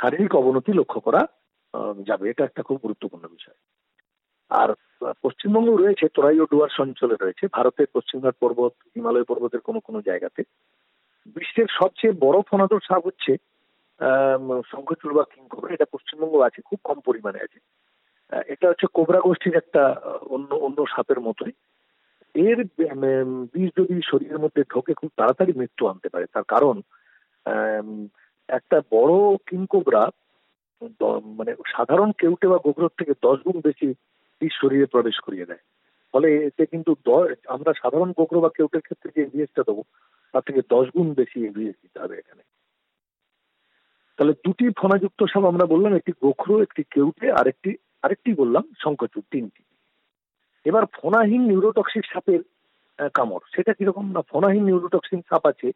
[0.00, 1.22] শারীরিক অবনতি লক্ষ্য করা
[2.06, 3.58] যাবে। এটা একটা খুব গুরুত্বপূর্ণ বিষয়।
[4.50, 4.70] আর
[5.22, 10.42] পশ্চিমবঙ্গ রয়েছে, তোরাই ও ডুয়ার্স অঞ্চলে রয়েছে। ভারতের পশ্চিমঘাট পর্বত, হিমালয় পর্বতের কোনো কোনো জায়গাতে।
[11.26, 13.36] বিশ্বের সবচেয়ে বড় ফনাদর সাপ হচ্ছে
[14.70, 17.58] শঙ্খচূড় বা কিংকোবরা এটা পশ্চিমবঙ্গ আছে, খুব কম পরিমাণে আছে।
[18.46, 21.52] এটা হচ্ছে কোবরা গোষ্ঠীর একটা অন্য অন্য সাপের মতোই।
[22.34, 22.64] এর
[23.54, 26.80] বিষ যদি শরীরের মধ্যে ঢোকে, খুব তাড়াতাড়ি মৃত্যু আনতে পারে। তার কারণ
[28.48, 30.08] একটা বড় কিংকোবরা
[31.24, 33.94] মানে সাধারণ কেউটে বা গোবরের থেকে দশ গুণ বেশি
[34.40, 35.58] বিষ শরীরে প্রবেশ করিয়ে দেয়।
[36.12, 36.90] ফলে এতে কিন্তু
[37.46, 39.82] আমরা সাধারণ গোগ্র বা কেউটের ক্ষেত্রে যে এভিএসটা দেবো,
[40.32, 42.42] তার থেকে দশ গুণ বেশি এভিএস দিতে হবে এখানে।
[44.16, 47.70] তাহলে দুটি ফনাযুক্ত সাপ আমরা বললাম, একটি গোখরো একটি কেউটে, আরেকটি
[48.02, 49.62] আরেকটি বললাম শঙ্কচুর তিনটি।
[50.64, 52.40] এবার ফোনাহীন নিউরোটক্সিক সাপের
[53.14, 54.20] কামড়, সেটা কীরকম না?
[54.30, 55.68] ফোনাহীন নিউরোটক্সিক সাপ আছে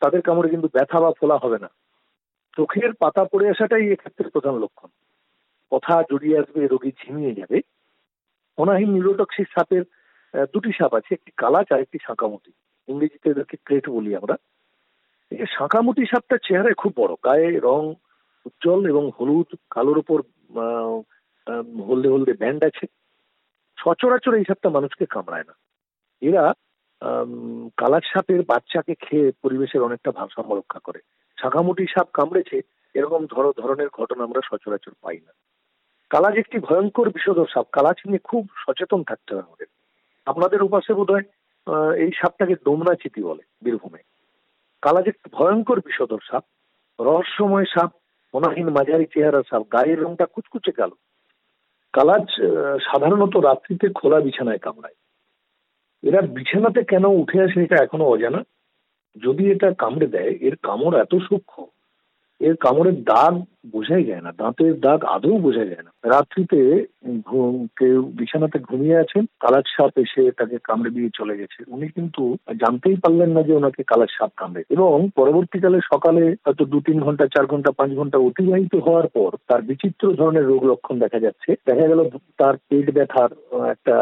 [0.00, 1.70] তাদের কামড়ে কিন্তু ব্যথা বা ফোলা হবে না।
[2.56, 4.90] চোখের পাতা পড়ে আসাটাই এক্ষেত্রে প্রধান লক্ষণ।
[5.72, 7.58] কথা জড়িয়ে আসবে, রোগী ঝিমিয়ে যাবে।
[8.58, 9.84] ফোনাহীন নিউরোটক্সিক সাপের
[10.52, 12.50] দুটি সাপ আছে, একটি কালাচ আর একটি শাঁকামুটি।
[12.88, 14.36] ইংরেজিতে এদেরকে ক্রেট বলি আমরা।
[15.32, 17.82] এই শাঁকামুটি সাপটার চেহারায় খুব বড়। গায়ে রং
[18.46, 20.18] উজ্জ্বল এবং হলুদ, কালোর উপর
[21.88, 22.86] হলদে হলদে ব্যান্ড আছে।
[23.78, 25.54] সচরাচর এই সাপটা মানুষকে কামড়ায় না।
[26.28, 26.44] এরা
[27.80, 31.00] কালার সাপের বাচ্চাকে খেয়ে পরিবেশের অনেকটা ভারসাম্য রক্ষা করে।
[31.38, 32.56] শাঁখামুটি সাপ কামড়েছে,
[32.94, 35.32] এরকম ধর, ধরনের ঘটনা আমরা সচরাচর পাই না।
[36.14, 39.66] কালাজ একটি ভয়ঙ্কর বিষধর সাপ। কালাজ নিয়ে খুব সচেতন থাকতে হবে আমাদের।
[40.26, 41.26] আপনাদের উপাসে বোধ হয়
[42.02, 44.00] এই সাপটাকে ডোমরা চিতি বলে বীরভূমে।
[44.82, 46.44] কালাজ একটি ভয়ঙ্কর বিষধর সাপ,
[47.00, 47.90] রহস্যময় সাপ,
[48.34, 50.96] মনাহীন মাঝারি চেহারা সাপ, গায়ের রংটা কুচকুচে কালো।
[51.92, 52.26] কালাজ
[52.88, 54.98] সাধারণত রাত্রিতে খোলা বিছানায় কামড়ায়।
[56.02, 58.40] এরা বিছানাতে কেন উঠে আসে এটা এখনও অজানা?
[59.16, 61.64] যদি এটা কামড়ে দেয়, এর কামড় এত সূক্ষ্ম
[62.44, 63.34] এর কামড়ের দাগ
[63.72, 66.86] বোঝাই যায় না, দাঁতের দাগ আদৌ বোঝা যায় না। রাত্রিতে
[67.78, 72.96] কেউ বিছানাতে ঘুমিয়ে আছেন, কালার সাপ এসে তাকে কামড়ে দিয়ে চলে গেছে। উনি কিন্তু জানতেই
[72.96, 77.46] পারলেন না যে ওনাকে কালার সাপ কামড়ে। এবং পরবর্তীকালে সকালে হয়তো দু তিন ঘণ্টা, চার
[77.46, 82.00] ঘণ্টা, পাঁচ ঘণ্টা অতিবাহিত হওয়ার পর তার বিচিত্র ধরনের রোগ লক্ষণ দেখা যাচ্ছে। দেখা গেল
[82.38, 83.30] তার পেট ব্যথার
[83.70, 83.94] একটা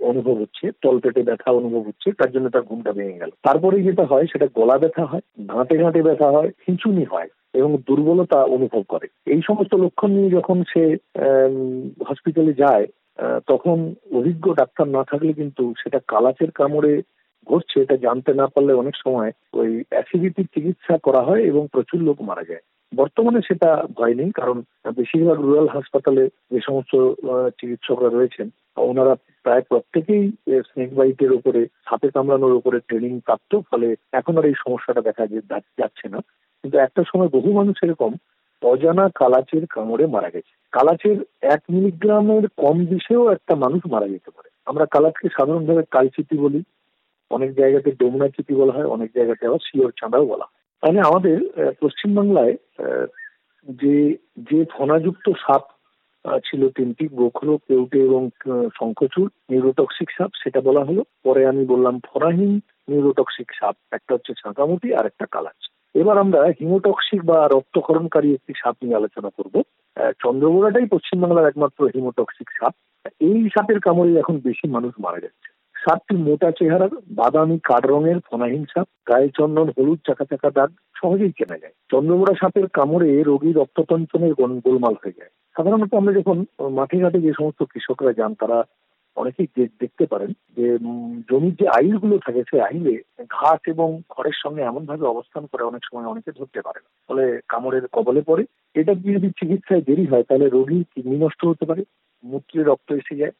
[0.00, 4.04] অনুভব হচ্ছে, তল পেটে ব্যথা অনুভব হচ্ছে, তার জন্য তার ঘুমটা ভেঙে গেল। তারপরে যেটা
[4.04, 9.06] হয়, সেটা গলা ব্যথা হয়, ঘাঁটে ঘাঁটে ব্যথা হয়, খিঁচুনি হয়। এবং দুর্বলতা অনুভব করে।
[9.26, 10.82] এই সমস্ত লক্ষণ নিয়ে যখন সে
[12.08, 12.86] হসপিটালে যায়
[13.46, 16.92] তখন অভিজ্ঞ ডাক্তার না থাকলে কিন্তু সেটা কালাচের কামড়ে
[17.46, 22.18] ঘটছে এটা জানতে না পারলে অনেক সময় ওই অ্যাসিডিটির চিকিৎসা করা হয় এবং প্রচুর লোক
[22.22, 24.62] মারা যায়। বর্তমানে সেটা ভয় নেই, কারণ
[24.96, 26.92] বেশিরভাগ রুরাল হাসপাতালে যে সমস্ত
[27.58, 30.24] চিকিৎসকরা রয়েছেন, ওনারা প্রায় প্রত্যেকেই
[30.68, 35.24] স্নেক বাইটের উপরে, সাপে কামড়ানোর উপরে ট্রেনিং প্রাপ্ত, ফলে এখন আর এই সমস্যাটা দেখা
[35.80, 36.20] যাচ্ছে না।
[36.62, 38.12] কিন্তু একটা সময় বহু মানুষ এরকম
[38.62, 44.48] অজানা কালাচের কামড়ে মারা গেছে। কালাচের এক মিলিগ্রামের কম বিষেও একটা মানুষ মারা যেতে পারে।
[44.66, 46.62] আমরা কালাচকে সাধারণভাবে কালচিতি বলি।
[47.30, 51.36] অনেক জায়গাতে ডোমনা চিতি বলা হয়, অনেক জায়গাতে আবার শিওর চাঁদাও বলা হয়। তাহলে আমাদের
[51.80, 52.56] পশ্চিমবাংলায়
[53.68, 55.64] যে যে ফনাযুক্ত সাপ
[56.38, 58.30] ছিল তিনটি গোখর পেউটে এবং
[58.78, 64.94] শঙ্খচূড় নিউরোটক্সিক সাপ, সেটা বলা হলো। পরে আমি বললাম ফরাহীন নিউরোটক্সিক সাপ, একটা হচ্ছে ছাঁকামুটি
[64.94, 69.62] আর একটা কালাচ। এবার আমরা হিমোটক্সিক বা রক্তকরণকারী একটি সাপ নিয়ে আলোচনা করব।
[70.22, 72.74] চন্দ্রবোড়াটাই পশ্চিমবাংলার একমাত্র হিমোটক্সিক সাপ।
[73.20, 78.64] এই সাপের কামড়ে এখন বেশি মানুষ মারা যাচ্ছে। সাপটি মোটা চেহারার বাদামি কাঠ রঙের ফনাহীন
[78.74, 84.34] সাপ, গায়ে চন্দন, হলুদ চাকা চাকা দাগ, সহজেই কেনা যায়। চন্দ্রমোড়া সাপের কামড়ে রোগীর রক্ততঞ্চনের
[84.34, 88.64] গোলমাল হয়ে যায়। সাধারণত আমরা যখন মাঠে ঘাটে যে সমস্ত কৃষকরা যান, তারা
[89.16, 90.78] অনেকেই দেখতে পারেন যে
[91.30, 95.82] জমির যে আইলগুলো থাকে সেই আইলে ঘাস এবং খড়ের সঙ্গে এমন ভাবে অবস্থান করে অনেক
[95.84, 98.44] সময় অনেকে ধরতে পারে না। ফলে কামড়ের কবলে পড়ে।
[98.74, 101.84] এটা যদি চিকিৎসায় দেরি হয়, তাহলে রোগী কিডনি নষ্ট হতে পারে,
[102.24, 103.30] মূত্রে রক্ত এসে যায়,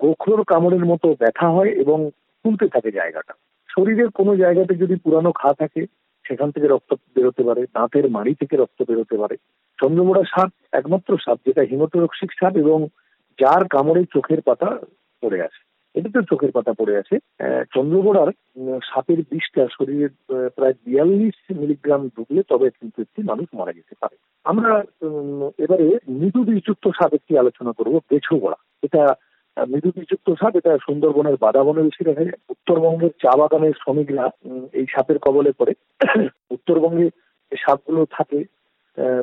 [0.00, 2.10] গোখরোর কামড়ের মতো ব্যথা হয় এবং
[2.44, 3.34] ফুলতে থাকে জায়গাটা।
[3.68, 5.86] শরীরের কোনো জায়গাতে যদি পুরানো খা থাকে,
[6.28, 9.36] সেখান থেকে রক্ত বেরোতে পারে, দাঁতের মাড়ি থেকে রক্ত বেরোতে পারে।
[9.80, 12.88] চন্দ্রমোড়া সাপ একমাত্র সাপ, যেটা হিমোটোরক্সিক সাপ এবং
[13.40, 14.78] যার কামড়ে চোখের পাতা
[15.22, 15.60] পড়ে আছে।
[15.94, 17.16] এটা তো চোখের পাতা পড়ে আছে।
[17.74, 18.30] চন্দ্রগোড়ার
[18.82, 20.12] সাপের বিষটা শরীরের
[20.48, 24.70] প্রায় বিয়াল্লিশ মিলিগ্রাম ঢুকলে তবে কিন্তু একটি মানুষ মারা যেতে পারে। আমরা
[25.58, 29.02] এবারে মৃদু বিষযুক্ত সাপ একটি আলোচনা করব বেছো গোড়া এটা
[29.56, 34.24] মৃদু বিষযুক্ত সাপ, এটা সুন্দরবনের বাদাবনে বেশি দেখা যায় উত্তরবঙ্গের চা বাগানের শ্রমিকরা
[34.72, 35.72] এই সাপের কবলে পড়ে।
[36.50, 37.06] উত্তরবঙ্গে
[37.52, 38.44] সাপগুলো থাকে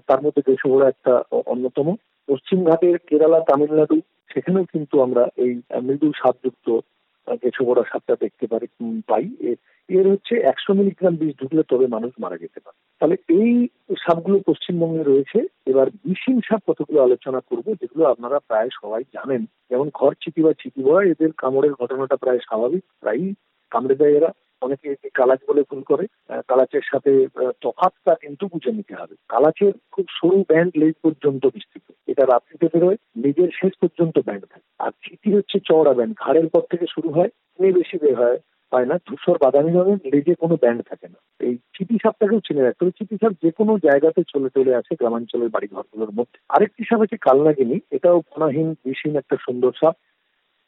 [0.08, 1.14] তার মধ্যে বেশগোড়া একটা
[1.46, 1.88] অন্যতম।
[2.30, 3.98] পশ্চিমঘাটের কেরালা, তামিলনাড়ু
[4.34, 6.80] সেখানেও কিন্তু আমরা এই মৃদু স্বাদযুক্ত
[7.28, 8.68] কিছু বড় সাপটা দেখতে পারি
[9.08, 9.56] পাই।
[9.90, 15.04] এর হচ্ছে একশো মিলিগ্রাম বিষ ঢুকলে তবে মানুষ মারা যেতে পারে। তাহলে এই সাপগুলো পশ্চিমবঙ্গে
[15.04, 20.42] রয়েছে। এবার বিষহীন সাপ কতগুলো আলোচনা করব, যেগুলো আপনারা প্রায় সবাই জানেন। যেমন ঘর চিপি
[20.42, 23.34] বা চিপি বয় এদের কামড়ের ঘটনাটা প্রায় স্বাভাবিক। প্রায়ই
[23.72, 26.08] কামড়ে দেয় এরা। অনেকে কালাচ বলে ভুল করে
[26.48, 27.28] কালাচের সাথে
[27.62, 32.98] তফাতটা কিন্তু বুঝে নিতে হবে। কালাচের খুব সরু ব্যান্ড লেজ পর্যন্ত বিস্তৃত। এটা রাত্রিতে বেরোয়,
[33.18, 37.28] লেজের শেষ পর্যন্ত ব্যান্ড থাকে। আর চিঠি হচ্ছে চওড়া ব্যান্ড ঘাড়ের পর থেকে শুরু হয়
[37.28, 38.40] তুমি বেশি বের হয়
[38.72, 42.86] পায় না, ধূসর বাদামি রঙের, লেজে কোনো ব্যান্ড থাকে না। এই চিঠি সাপটাকেও চিনে রাখতে
[42.86, 47.02] হবে। চিঠি সাপ যে কোনো জায়গাতে চলে চলে আসে গ্রামাঞ্চলের বাড়ি ঘরগুলোর মধ্যে। আরেকটি সাপ
[47.02, 49.96] আছে কালনাগিনী। এটাও ফোনাহীন বিষহীন একটা সুন্দর সাপ।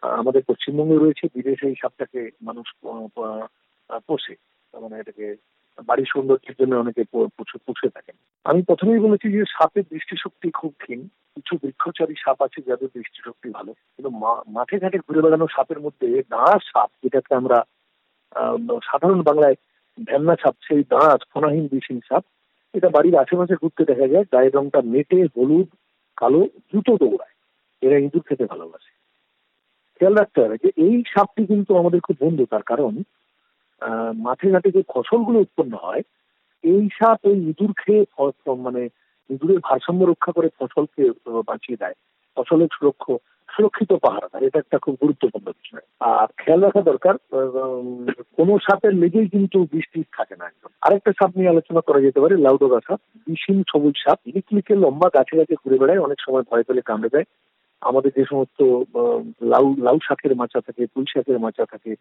[0.01, 2.67] আমাদের পশ্চিমবঙ্গে রয়েছে। বিদেশে এই সাপটাকে মানুষ
[4.07, 4.35] পোষে।
[4.73, 5.35] মানে এটাকে
[5.85, 7.03] বাড়ির সৌন্দর্যের জন্য অনেকে
[7.67, 12.89] পুষে থাকেন। আমি প্রথমেই বলেছি যে সাপের দৃষ্টিশক্তি খুব ক্ষীণ। কিছু বৃক্ষচারী সাপ আছে যাদের
[12.93, 14.09] দৃষ্টিশক্তি ভালো। কিন্তু
[14.47, 17.63] মাঠে ঘাটে ঘুরে বেড়ানো সাপের মধ্যে দাঁড়া সাপ, যেটাকে আমরা
[18.83, 19.55] সাধারণ বাংলায়
[20.05, 22.23] ভ্যান্না সাপ, সেই দাঁড়াস ফোনাহীন বিষহীন সাপ,
[22.73, 25.67] এটা বাড়ির আশেপাশে ঘুরতে দেখা যায়। গায়ের রংটা মেটে হলুদ,
[26.17, 26.41] কালো,
[26.73, 27.35] জুতো দৌড়ায়।
[27.81, 28.91] এরা ইঁদুর খেতে ভালোবাসে।
[29.99, 32.93] খেয়াল রাখতে হবে যে এই সাপটি কিন্তু আমাদের খুব বন্ধু তার কারণ।
[34.15, 36.01] মাঠে ঘাটে যে ফসলগুলো উৎপন্ন হয়,
[36.63, 38.05] এই সাপ ওই ইঁদুর খেয়ে
[38.53, 38.89] মানে
[39.29, 41.11] ইঁদুরের ভারসাম্য রক্ষা করে ফসলকে
[41.47, 41.93] বাঁচিয়ে দেয়।
[42.35, 43.11] ফসলের সুরক্ষ,
[43.55, 47.15] সুরক্ষিত পাহারা দেয়। এটা একটা খুব গুরুত্বপূর্ণ বিষয়। আর খেয়াল রাখা দরকার
[48.37, 52.37] কোনো সাপের লেগেই কিন্তু বৃষ্টি থাকে না একদম। আরেকটা সাপ নিয়ে আলোচনা করা যেতে পারে,
[52.37, 56.81] লাউডোগা সাপ। বিষহীন সবুজ সাপ। লিকলিকে লম্বা গাছে গাছে ঘুরে বেড়ায়, অনেক সময় ভয় পেলে
[56.81, 57.23] কামড়ে দেয়।
[57.81, 58.59] আমাদের যে সমস্ত
[59.51, 61.91] লাউ লাউ শাকের মাচা থাকে পুঁই শাকের মাচা থাকে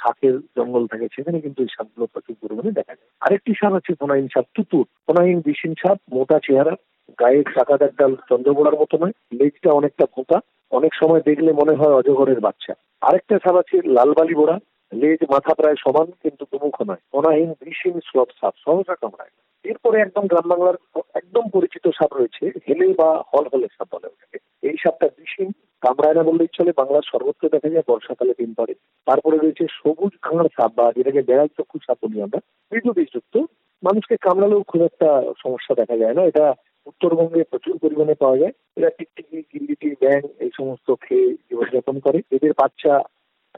[0.00, 4.26] শাকের জঙ্গল থাকে, সেখানে কিন্তু এই সাপগুলো প্রচুর পরিমাণে দেখা যায়। আরেকটি সাপ আছে ফোনাইন
[4.34, 6.74] সাপ তুতুর। ফোনাইন বিশিন সাপ মোটা চেহারা,
[7.20, 10.38] গায়ের চাকাদার ডাল চন্দ্রবোড়ার মতো নয়, লেজটা অনেকটা ফোঁটা
[10.72, 14.56] অনেক সময় দেখলে মনে হয় অজগরের বাচ্চা। আরেকটা সাপ আছে লালবালি বোড়া,
[14.92, 20.26] লেজ মাথা প্রায় সমান, কিন্তু দুমুখ নয়। অনাহীন বিষহীন স্লব সাপ সহজা কামড়ায়। এরপরে একদম
[20.26, 20.76] গ্রাম বাংলার
[21.14, 26.14] একদম পরিচিত সাপ রয়েছে হেলে বা হল হলে সাপ বলে ওটাকে। এই সাপটা বিষহীন কামড়ায়
[26.14, 28.74] না বললেই চলে বাংলার সর্বত্র দেখা যায়, বর্ষাকালে দিন পরে
[29.06, 32.40] তারপরে রয়েছে সবুজ কাঁকড়া সাপ বা যেটাকে বেড়াল চক্ষু সাপ বলি আমরা।
[32.72, 33.34] মৃদু বিষযুক্ত
[33.82, 36.54] মানুষকে কামড়ালেও খুব একটা সমস্যা দেখা যায় না। এটা
[36.86, 42.52] উত্তরবঙ্গে প্রচুর পরিমাণে পাওয়া যায়। এরা টিকটিকি, গিল্লিটি ব্যাং এই সমস্ত খেয়ে জীবনযাপন করে। এদের
[42.52, 43.02] বাচ্চা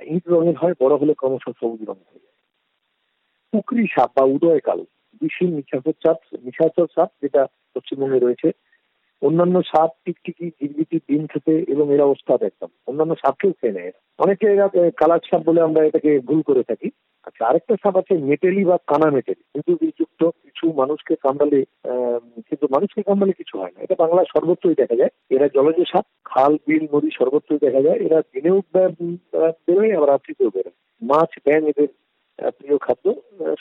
[0.00, 2.36] ইট রঙের হয়, বড় হলে ক্রমশ সবুজ রঙ হয়ে যায়।
[3.52, 8.50] পুকরি সাপ বা উদয় কালো। বিষহীন নিশাচর সাপ নিশাচর সাপ যেটা পশ্চিমবঙ্গে রয়েছে।
[9.22, 14.46] অন্যান্য সাপ টিকটিকি গিরগিটি ডিম খেতে এবং এরা ওস্তাদ একদম। অন্যান্য সাপকেও খেয়ে নেয়। অনেকে
[14.46, 16.90] এরা কালার সাপ বলে আমরা এটাকে ভুল করে থাকি।
[17.24, 21.64] আচ্ছা আরেকটা সাপ আছে মেটেলি বা কানা মেটেলি। কিন্তু যুক্ত কিছু মানুষকে কামড়ালে
[22.36, 26.56] কিন্তু মানুষকে কামড়ালে কিছু হয় না। এটা বাংলা সর্বত্রই দেখা যায়। এরা জলজ সাপ, খাল,
[26.66, 31.88] বিল, নদী সর্বত্রই দেখা যায়। এরা দিনেও বেরোয়, আবার রাত্রিতেও বেরোয়। মাছ ব্যাং এদের
[32.58, 33.06] প্রিয় খাদ্য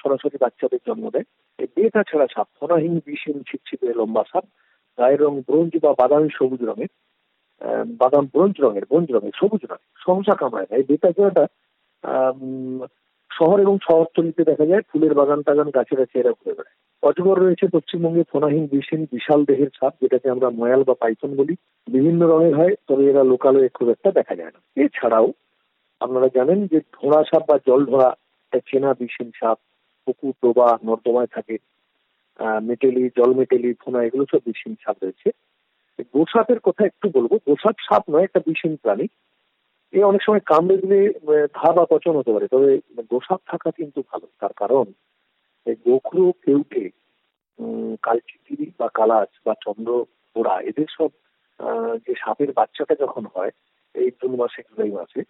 [0.01, 1.27] সরাসরি বাচ্চাদের জন্ম দেয়।
[1.59, 4.45] এই বেতা ছাড়া সাপ ফনাহীন বিষহীন ছিপছিপে লম্বা সাপ,
[4.97, 6.91] গায়ের রং ব্রোঞ্জ বা বাদামি সবুজ রঙের
[8.01, 11.43] বাদাম ব্রোঞ্জ রঙের ব্রোঞ্জ রঙের, সবুজ রঙের সহসা কামড়ায় না এই বেতা ছাড়াটা
[13.31, 18.23] শহর এবং শহরতলিতে দেখা যায়, ফুলের বাগান টাগান গাছের এরা ঘুরে বেড়ায়। অজগর রয়েছে পশ্চিমবঙ্গে,
[18.31, 21.55] ফোনাহীন বিষহীন বিশাল দেহের সাপ, যেটাকে আমরা ময়াল বা পাইথন বলি।
[21.87, 25.27] বিভিন্ন রঙের হয়, তবে এরা লোকালয়ে খুব একটা দেখা যায় না। এছাড়াও,
[26.01, 28.09] আপনারা জানেন যে ধোঁড়া সাপ বা জল ধরা
[28.57, 29.57] চেনা বিষহীন সাপ,
[30.05, 31.57] পুকুর ডোবা নর্দমায় থাকে
[32.61, 35.29] মেটেলি, জল মেটেলি ফোনা এগুলো সব বিষহীন সাপ রয়েছে।
[36.13, 39.07] গোসাপের কথা একটু বলব। গোসাপ সাপ নয়, একটা বিষহীন প্রাণী।
[39.91, 40.99] এ অনেক সময় কামড়ে দিলে
[41.53, 42.77] ধা বা পচন হতে পারে, তবে
[43.09, 44.85] গোসাপ থাকা কিন্তু ভালো। তার কারণ
[45.85, 46.89] গোখরো, কেউটে
[48.01, 51.09] কালচিতি বা কালাচ বা চন্দ্র, পোড়া, এদের সব
[52.07, 53.51] যে সাপের বাচ্চাটা যখন হয়,
[53.93, 55.21] এই জুন মাসে জুলাই মাসে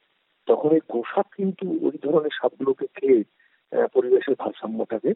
[0.50, 3.20] তখন এই গোসাপ কিন্তু ওই ধরনের সাপগুলোকে খেয়ে
[3.94, 5.12] পরিবেশের ভারসাম্যটাকে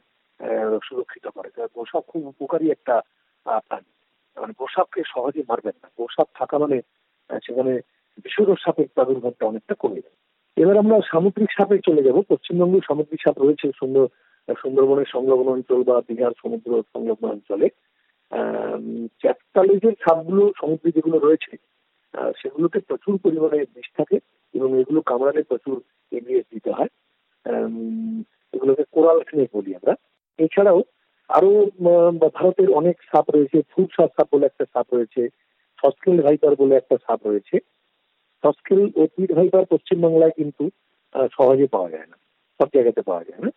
[0.83, 2.95] সুরক্ষিত করে। গোসাপ খুব উপকারী একটা
[3.67, 3.91] প্রাণী।
[4.37, 6.77] মানে গোসাপকে সহজে মারবেন না। গোসাপ থাকা মানে
[7.45, 7.73] সেখানে
[8.25, 10.17] বিষধ সাপের প্রাদুর্ভাবটা অনেকটা কমে যায়।
[10.57, 14.05] এবার আমরা সামুদ্রিক সাপে চলে যাব। পশ্চিমবঙ্গে সামুদ্রিক সাপ রয়েছে সুন্দর
[14.47, 17.67] সুন্দরবনের সংলগ্ন অঞ্চল বা দীঘার সমুদ্র সংলগ্ন অঞ্চলে।
[19.21, 21.53] চ্যাপটালিজের সাপগুলো, সমুদ্রে যেগুলো রয়েছে
[22.39, 24.17] সেগুলোতে প্রচুর পরিমাণে বিষ থাকে
[24.53, 25.77] এবং এগুলো কামড়ালে প্রচুর
[26.11, 26.91] এগিয়ে দিতে হয়।
[28.53, 29.93] এগুলোকে কোরাল স্নেক বলি আমরা।
[30.39, 30.79] এছাড়াও
[31.29, 31.51] আরও
[32.37, 35.21] ভারতের অনেক সাপ রয়েছে ফুড সাপ সাপ বলে একটা সাপ রয়েছে,
[35.79, 37.55] সস্কেল ভাইপার বলে একটা সাপ রয়েছে।
[38.43, 40.63] সস্কেল ও পিট ভাইপার পশ্চিমবাংলায় কিন্তু
[41.35, 42.17] সহজে পাওয়া যায় না,
[42.59, 43.49] সব জায়গাতে পাওয়া যায় না।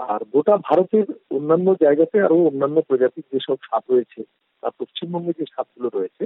[0.00, 1.06] আর গোটা ভারতের
[1.36, 4.20] অন্যান্য জায়গাতে আরও অন্যান্য প্রজাতির যেসব সাপ রয়েছে
[4.62, 6.24] আর পশ্চিমবঙ্গে যে সাপগুলো রয়েছে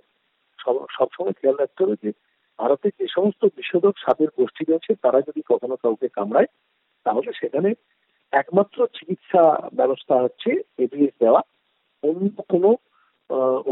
[0.96, 2.10] সবসময় খেয়াল রাখতে হবে যে
[2.58, 6.48] ভারতে যে সমস্ত বিষধক সাপের গোষ্ঠী রয়েছে, তারা যদি কখনো কাউকে কামড়ায়,
[7.06, 7.70] তাহলে সেখানে
[8.32, 9.42] একমাত্র চিকিৎসা
[9.78, 10.50] ব্যবস্থা হচ্ছে
[10.84, 11.40] এবিএস দেওয়া।
[12.02, 12.70] অন্য কোনো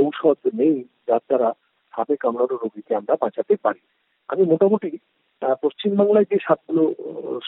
[0.02, 0.76] ঔষধ নেই
[1.08, 1.48] যার দ্বারা
[1.94, 3.82] সাপে কামড়ানো রোগীকে আমরা বাঁচাতে পারি।
[4.30, 4.90] আমি মোটামুটি
[5.64, 6.82] পশ্চিমবাংলায় যে সাপগুলো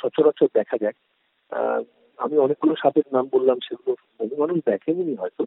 [0.00, 0.96] সচরাচর দেখা যায়
[2.18, 5.42] আমি অনেকগুলো সাপের নাম বললাম, সেগুলো বহু মানুষ দেখেনি হয়তো।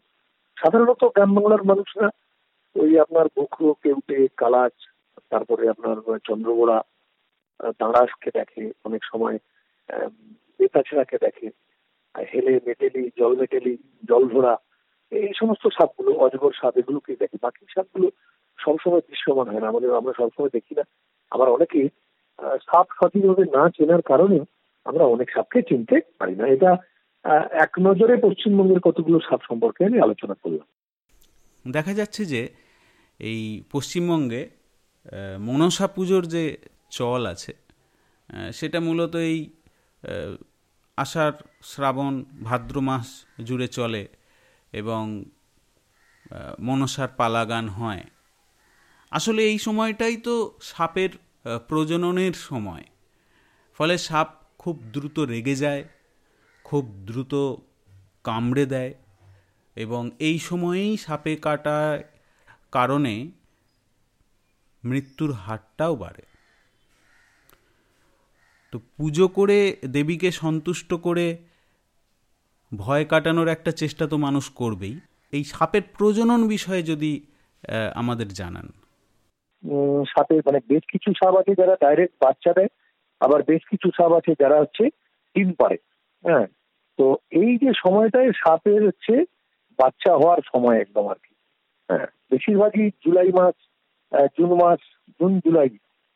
[0.57, 2.07] সাধারণত গ্রাম বাংলার মানুষরা
[2.75, 4.75] ওই আপনার বখরো কেউটে, কালাচ,
[5.29, 6.77] তারপরে আপনার চন্দ্রগোড়া
[7.79, 9.37] দাঁড়াসকে দেখে অনেক সময়
[10.59, 11.49] বেতাছেড়াকে দেখে
[12.33, 13.77] হেলে মেটেলি, জল মেটেলি,
[14.09, 14.53] জল ধরা
[15.11, 18.07] এই সমস্ত সাপগুলো, অজগর সাপ, এগুলোকে দেখে। বাকি সাপগুলো
[18.59, 20.83] সবসময় দৃশ্যমান হয় না। আমাদের, আমরা সবসময় দেখি না।
[21.31, 21.81] আবার অনেকে
[22.67, 24.39] সাপ সঠিকভাবে না চেনার কারণে
[24.85, 26.71] আমরা অনেক সাপকে চিনতে পারি না। এটা
[27.65, 30.67] এক নজরে পশ্চিমবঙ্গের কতগুলো সাপ সম্পর্কে আমি আলোচনা করলাম।
[31.65, 32.41] দেখা যাচ্ছে যে
[33.19, 34.41] এই পশ্চিমবঙ্গে
[35.39, 36.43] মনসা পুজোর যে
[36.89, 37.53] চল আছে
[38.53, 39.37] সেটা মূলত এই
[40.97, 43.07] আষাঢ় শ্রাবণ ভাদ্র মাস
[43.43, 44.03] জুড়ে চলে
[44.73, 45.03] এবং
[46.59, 48.03] মনসার পালাগান হয়।
[49.11, 51.11] আসলে এই সময়টাই তো সাপের
[51.67, 52.85] প্রজননের সময়।
[53.79, 55.83] ফলে সাপ খুব দ্রুত রেগে যায়,
[56.63, 57.33] খুব দ্রুত
[58.23, 58.93] কামড়ে দেয়
[59.75, 62.14] এবং এই সময়েই সাপে কাটার
[62.77, 63.13] কারণে
[64.83, 66.23] মৃত্যুর হারটাও বাড়ে।
[68.73, 69.57] তো পুজো করে
[69.95, 71.25] দেবীকে সন্তুষ্ট করে
[72.71, 74.95] ভয় কাটানোর একটা চেষ্টা তো মানুষ করবেই।
[75.33, 77.11] এই সাপের প্রজনন বিষয়ে যদি
[78.01, 78.67] আমাদের জানান।
[80.13, 82.71] সাপের মানে বেশ কিছু সাপ আছে যারা ডাইরেক্ট বাচ্চা দেয়,
[83.21, 84.83] আবার বেশ কিছু সাপ আছে যারা হচ্ছে
[85.35, 85.77] ডিম পারে
[86.23, 86.47] হ্যাঁ।
[86.99, 87.05] তো
[87.41, 89.13] এই যে সময়টায় সাপের হচ্ছে
[89.79, 91.33] বাচ্চা হওয়ার সময় একদম আর কি।
[91.89, 93.55] হ্যাঁ বেশিরভাগই জুলাই মাস
[94.37, 94.81] জুন মাস,
[95.19, 95.69] জুন, জুলাই,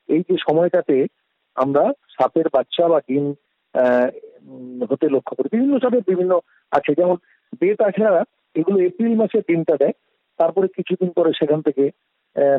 [0.09, 0.97] এই যে সময়টাতে
[1.63, 1.83] আমরা
[2.15, 3.25] সাপের বাচ্চা বা ডিম
[4.89, 6.33] হতে লক্ষ্য করি। বিভিন্ন সাপের বিভিন্ন
[6.77, 7.17] আছে, যেমন
[7.61, 8.21] বেত তাছাড়া
[8.59, 9.95] এগুলো এপ্রিল মাসে ডিমটা দেয়,
[10.39, 11.83] তারপরে কিছুদিন পরে সেখান থেকে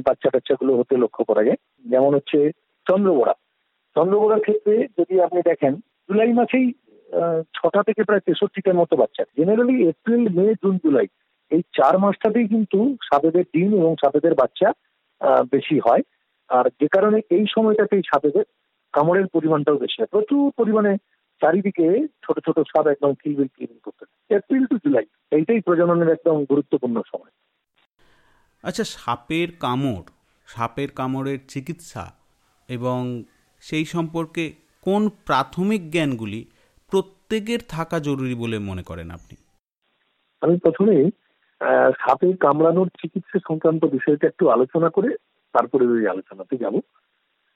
[0.07, 1.61] বাচ্চা টাচ্চাগুলো হতে লক্ষ্য করা যায়।
[1.93, 2.39] যেমন হচ্ছে
[2.87, 3.35] চন্দ্রবোড়া।
[3.97, 5.73] চন্দ্রবোড়ার ক্ষেত্রে যদি আপনি দেখেন,
[6.09, 6.67] জুলাই মাসেই
[7.57, 11.09] ছটা থেকে প্রায় তেষট্টিটার মতো বাচ্চা। Generally April, May, June, July.
[11.51, 14.69] এই চার মাসটাতেই কিন্তু সাপেদের ডিম এবং সাপেদের বাচ্চা
[15.51, 16.03] বেশি হয়।
[16.51, 18.47] আর যে কারণে এই সময়টাতেই সাপেদের
[18.95, 20.93] কামড়ের পরিমাণটাও বেশি হয়। প্রচুর পরিমাণে
[21.43, 21.87] চারিদিকে
[22.25, 27.33] ছোট ছোট সাপ একদম কিলবিল কিলবিল করতে এপ্রিল টু জুলাই এইটাই প্রজননের একদম গুরুত্বপূর্ণ সময়।
[28.63, 30.07] আচ্ছা সাপের কামড়
[30.47, 32.05] সাপের কামড়ের চিকিৎসা
[32.69, 33.01] এবং
[33.63, 34.45] সেই সম্পর্কে
[34.87, 36.41] কোন প্রাথমিক জ্ঞানগুলি
[36.93, 39.37] প্রত্যেকের থাকা জরুরি বলে মনে করেন আপনি?
[40.43, 40.95] আমি প্রথমে
[42.03, 45.11] সাপে কামড়ানোর চিকিৎসা সংক্রান্ত বিষয়টা একটু আলোচনা করে
[45.55, 46.75] তারপরে ওই আলোচনাতে যাব।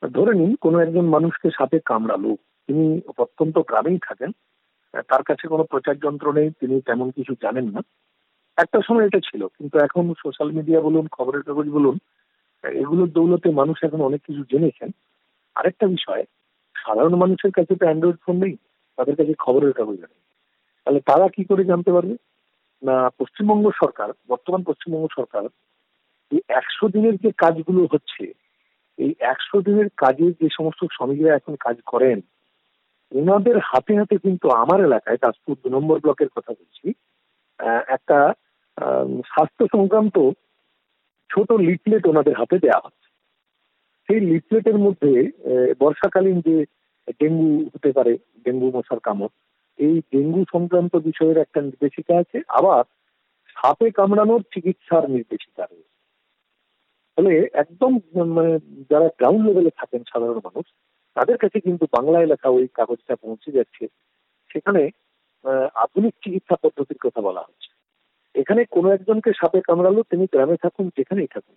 [0.02, 2.30] ধরে নিন, কোনো একজন মানুষকে সাপে কামড়ালো,
[2.68, 2.84] তিনি
[3.18, 4.30] অত্যন্ত গ্রামেই থাকেন
[5.10, 7.80] তার কাছে কোনো প্রচার যন্ত্র নেই, তিনি তেমন কিছু জানেন না।
[8.58, 11.96] একটা সময় এটা ছিল, কিন্তু এখন সোশ্যাল মিডিয়া বলুন, খবরের কাগজ বলুন
[12.64, 14.90] এগুলোর দৌলতে মানুষ এখন অনেক কিছু জেনেছেন।
[15.56, 16.22] আরেকটা বিষয়,
[16.76, 18.54] সাধারণ মানুষের কাছে তো অ্যান্ড্রয়েড ফোন নেই,
[18.98, 20.22] তাদের কাছে খবরের কাগজ নেই।
[20.86, 22.14] তাহলে তারা কি করে জানতে পারবে?
[23.18, 25.44] পশ্চিমবঙ্গ সরকার, বর্তমান পশ্চিমবঙ্গ সরকার,
[26.32, 28.24] এই একশো দিনের যে কাজগুলো হচ্ছে,
[28.98, 32.18] এই একশো দিনের কাজে যে সমস্ত শ্রমিকরা এখন কাজ করেন
[33.12, 36.86] ওনাদের হাতে হাতে কিন্তু আমার এলাকায় তাজপুর দু নম্বর ব্লকের কথা বলছি
[37.96, 38.18] একটা
[39.32, 40.16] স্বাস্থ্য সংক্রান্ত
[41.30, 43.08] ছোট লিফলেট ওনাদের হাতে দেওয়া হচ্ছে।
[44.06, 45.12] সেই লিফলেটের মধ্যে
[45.82, 46.56] বর্ষাকালীন যে
[47.20, 48.12] ডেঙ্গু হতে পারে,
[48.44, 49.34] ডেঙ্গু মশার কামড়
[49.76, 52.84] এই ডেঙ্গু সংক্রান্ত বিষয়ের একটা নির্দেশিকা আছে। আবার
[53.48, 55.94] সাপে কামড়ানোর চিকিৎসার নির্দেশিকা রয়েছে।
[57.16, 57.92] ফলে একদম
[58.28, 58.58] মানে
[58.90, 60.66] যারা গ্রাউন্ড লেভেলে থাকেন সাধারণ মানুষ,
[61.14, 63.86] তাদের কাছে কিন্তু বাংলায় লেখা ওই কাগজটা পৌঁছে যাচ্ছে।
[64.52, 64.90] সেখানে
[65.74, 67.70] আধুনিক চিকিৎসা পদ্ধতির কথা বলা হচ্ছে।
[68.40, 71.56] এখানে কোনো একজনকে সাপে কামড়ালো, তিনি গ্রামে থাকুন, যেখানেই থাকুন।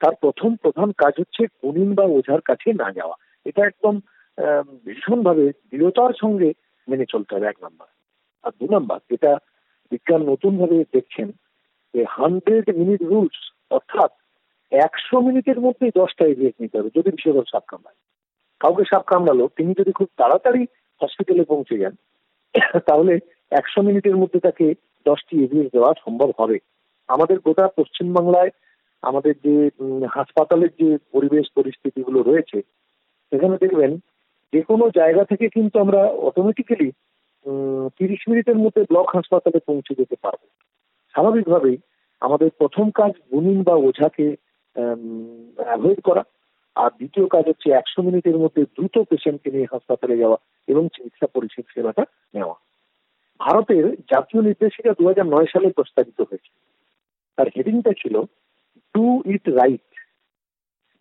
[0.00, 4.00] তার প্রথম প্রধান কাজ হচ্ছে গুণিন বা ওঝার কাছে না যাওয়া। এটা একদম
[4.84, 6.48] ভীষণভাবে দৃঢ়তার সঙ্গে
[6.88, 7.88] মেনে চলতে হবে, এক নাম্বার।
[8.44, 9.32] আর দু নাম্বার, যেটা
[9.92, 11.28] বিজ্ঞান নতুন ভাবে দেখছেন,
[11.94, 13.38] যে হান্ড্রেড মিনিট রুলস
[13.70, 14.10] অর্থাৎ
[14.72, 17.98] একশো মিনিটের মধ্যেই দশটা এভিয়েট নিতে হবে, যদি বিষয়গত সাপ কামড়ায়।
[18.60, 20.62] কাউকে সাপ কামড়ালো, তিনি যদি খুব তাড়াতাড়ি
[21.00, 21.94] হসপিটালে পৌঁছে যান,
[22.88, 23.18] তাহলে
[23.50, 24.66] একশো মিনিটের মধ্যে তাকে
[25.06, 26.58] দশটি এভিএস দেওয়া সম্ভব হবে।
[27.08, 28.50] আমাদের গোটা পশ্চিমবাংলায়
[29.02, 29.54] আমাদের যে
[30.16, 32.58] হাসপাতালের যে পরিবেশ পরিস্থিতিগুলো রয়েছে,
[33.32, 33.92] সেখানে দেখবেন
[34.54, 36.92] যে কোনো জায়গা থেকে কিন্তু আমরা অটোমেটিক্যালি
[37.98, 40.42] তিরিশ মিনিটের মধ্যে ব্লক হাসপাতালে পৌঁছে যেতে পারব।
[41.14, 41.76] স্বাভাবিকভাবেই
[42.20, 44.36] আমাদের প্রথম কাজ গুনিন বা ওঝাকে
[45.64, 46.24] অ্যাভয়েড করা।
[46.76, 50.38] আর দ্বিতীয় কাজ হচ্ছে একশো মিনিটের মধ্যে দ্রুত পেশেন্টকে নিয়ে হাসপাতালে যাওয়া
[50.68, 52.56] এবং চিকিৎসা পরিষেবা সেবাটা নেওয়া।
[53.40, 56.50] ভারতের জাতীয় নির্দেশিকা দু নয় সালে প্রস্তাবিত হয়েছে।
[57.36, 58.14] তার হেডিংটা ছিল
[58.94, 59.93] do it right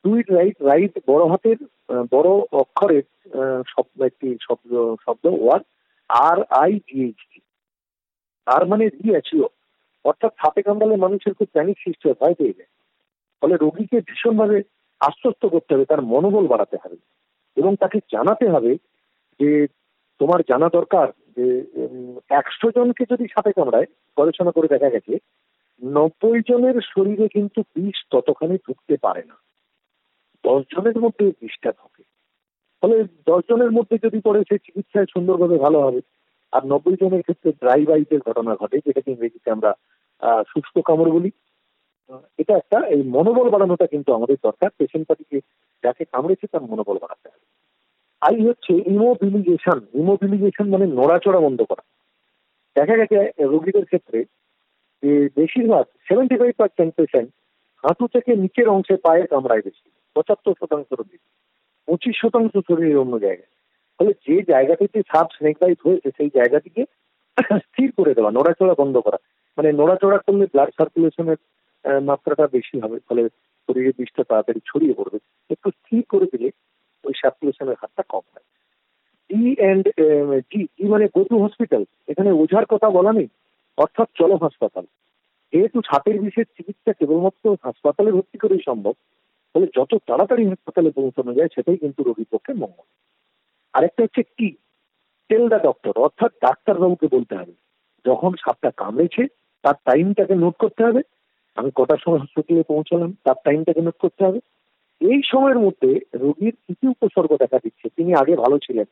[0.03, 1.59] do it right right বড় হাতের
[2.11, 3.05] বড় অক্ষরের
[3.67, 4.71] শব্দ, একটি শব্দ
[5.05, 5.65] শব্দ ওয়ার্ড
[6.09, 7.39] আর আই জিএইচডি
[8.47, 9.47] আর মানে রিঅ্যাচিও
[10.05, 12.71] অর্থাৎ সাপে কামড়ালে মানুষের খুব প্যানিক সৃষ্টি হয়, ভয় পেয়ে যায়।
[13.41, 14.57] ফলে রোগীকে ভীষণভাবে
[15.01, 16.97] আশ্বস্ত করতে হবে, তার মনোবল বাড়াতে হবে।
[17.57, 18.77] এবং তাকে জানাতে হবে
[19.39, 19.67] যে,
[20.19, 21.45] তোমার জানা দরকার যে
[22.29, 23.85] একশো জনকে যদি সাপে কামড়ায়,
[24.17, 25.13] গবেষণা করে দেখা গেছে,
[25.81, 29.35] নব্বই জনের শরীরে কিন্তু বিষ ততখানি ঢুকতে পারে না।
[30.43, 32.03] দশ জনের মধ্যে বিষটা ঢোকে
[32.81, 36.01] ফলে দশ জনের মধ্যে যদি পড়ে, সে চিকিৎসায় সুন্দরভাবে ভালো হবে।
[36.51, 39.71] আর নব্বই জনের ক্ষেত্রে ড্রাই বাইটের ঘটনা ঘটে, যেটাকে ইংরেজিতে আমরা
[40.47, 41.31] শুষ্ক কামড় বলি।
[42.37, 45.39] এটা একটা, এই মনোবল বাড়ানোটা কিন্তু আমাদের দরকার। পেশেন্ট পার্টিকে
[45.83, 47.45] যাকে কামড়েছে, তার মনোবল বাড়াতে হবে।
[48.21, 51.83] আই হচ্ছে ইমোবিলিগেশন ইমোবিলিগেশন মানে নড়াচড়া বন্ধ করা।
[52.75, 54.19] দেখা গেছে, রোগীদের ক্ষেত্রে
[55.35, 57.29] বেশিরভাগ সেভেন্টি ফাইভ পার্সেন্ট পেশেন্ট
[57.83, 61.17] হাঁটু থেকে নিচের অংশে পায়ে কামড়ায় বেশি। পঁচাত্তর শতাংশ রোগী
[61.87, 63.51] পঁচিশ শতাংশ শরীরের অন্য জায়গায়।
[63.99, 66.83] ফলে যে জায়গাটিতে সাপ স্নেক বাইট হয়েছে, সেই জায়গাটিকে
[67.65, 69.19] স্থির করে দেওয়া, নড়াচড়া বন্ধ করা।
[69.57, 71.39] মানে নড়াচড়া করলে ব্লাড সার্কুলেশনের
[72.09, 73.23] মাত্রাটা বেশি হবে, ফলে
[73.69, 76.49] শরীরে বিষটা তাড়াতাড়ি ছড়িয়ে পড়বে। একটু স্থির করে দিলে
[77.03, 78.45] ওই সার্কুলেশনের হারটা কম হয়।
[79.29, 79.85] ডি অ্যান্ড
[80.51, 83.27] জি জি মানে গো টু হসপিটাল এখানে ওঝার কথা বলা নেই,
[83.77, 84.85] অর্থাৎ চলো হাসপাতাল।
[85.53, 88.95] যেহেতু ছাপের বিষের চিকিৎসা কেবলমাত্র হাসপাতালে ভর্তি করেই সম্ভব
[89.55, 92.87] ফলে যত তাড়াতাড়ি হাসপাতালে পৌঁছানো যায়, সেটাই কিন্তু রোগীর পক্ষে মঙ্গল।
[93.73, 94.55] আরেকটা হচ্ছে কি?
[95.29, 97.53] টেল দ্য ডক্টর অর্থাৎ ডাক্তারবাবুকে বলতে হবে।
[98.05, 99.27] যখন সাপটা কামড়েছে,
[99.63, 101.01] তার টাইমটাকে নোট করতে হবে।
[101.55, 104.39] আমি কটার সময় হসপিটালে পৌঁছলাম, তার টাইমটাকে নোট করতে হবে।
[105.01, 108.85] এই সময়ের মধ্যে রোগীর কি কি উপসর্গ দেখা দিচ্ছে, তিনি আগে ভালো ছিলেন।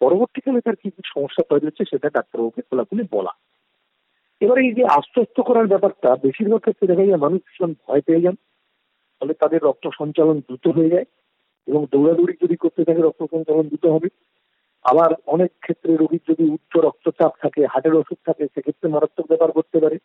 [0.00, 3.30] পরবর্তীকালে তার কি কি সমস্যা তৈরি হচ্ছে, সেটা ডাক্তারবাবুকে খোলাখুলি বলা।
[4.40, 8.34] এবার এই যে আশ্বস্ত করার ব্যাপারটা, বেশিরভাগ ক্ষেত্রে দেখা যায় মানুষ ভীষণ ভয় পেয়ে যান।
[9.24, 11.04] ফলে তাদের রক্ত সঞ্চালন দ্রুত হয়ে যায়
[11.66, 14.08] এবং দৌড়াদৌড়ি যদি করতে থাকে, রক্ত সঞ্চালন দ্রুত হবে।
[14.84, 19.80] আবার অনেক ক্ষেত্রে রোগীর যদি উচ্চ রক্তচাপ থাকে, হার্টের ওষুধ থাকে, সেক্ষেত্রে মারাত্মক ব্যাপার করতে
[19.80, 19.98] পারে।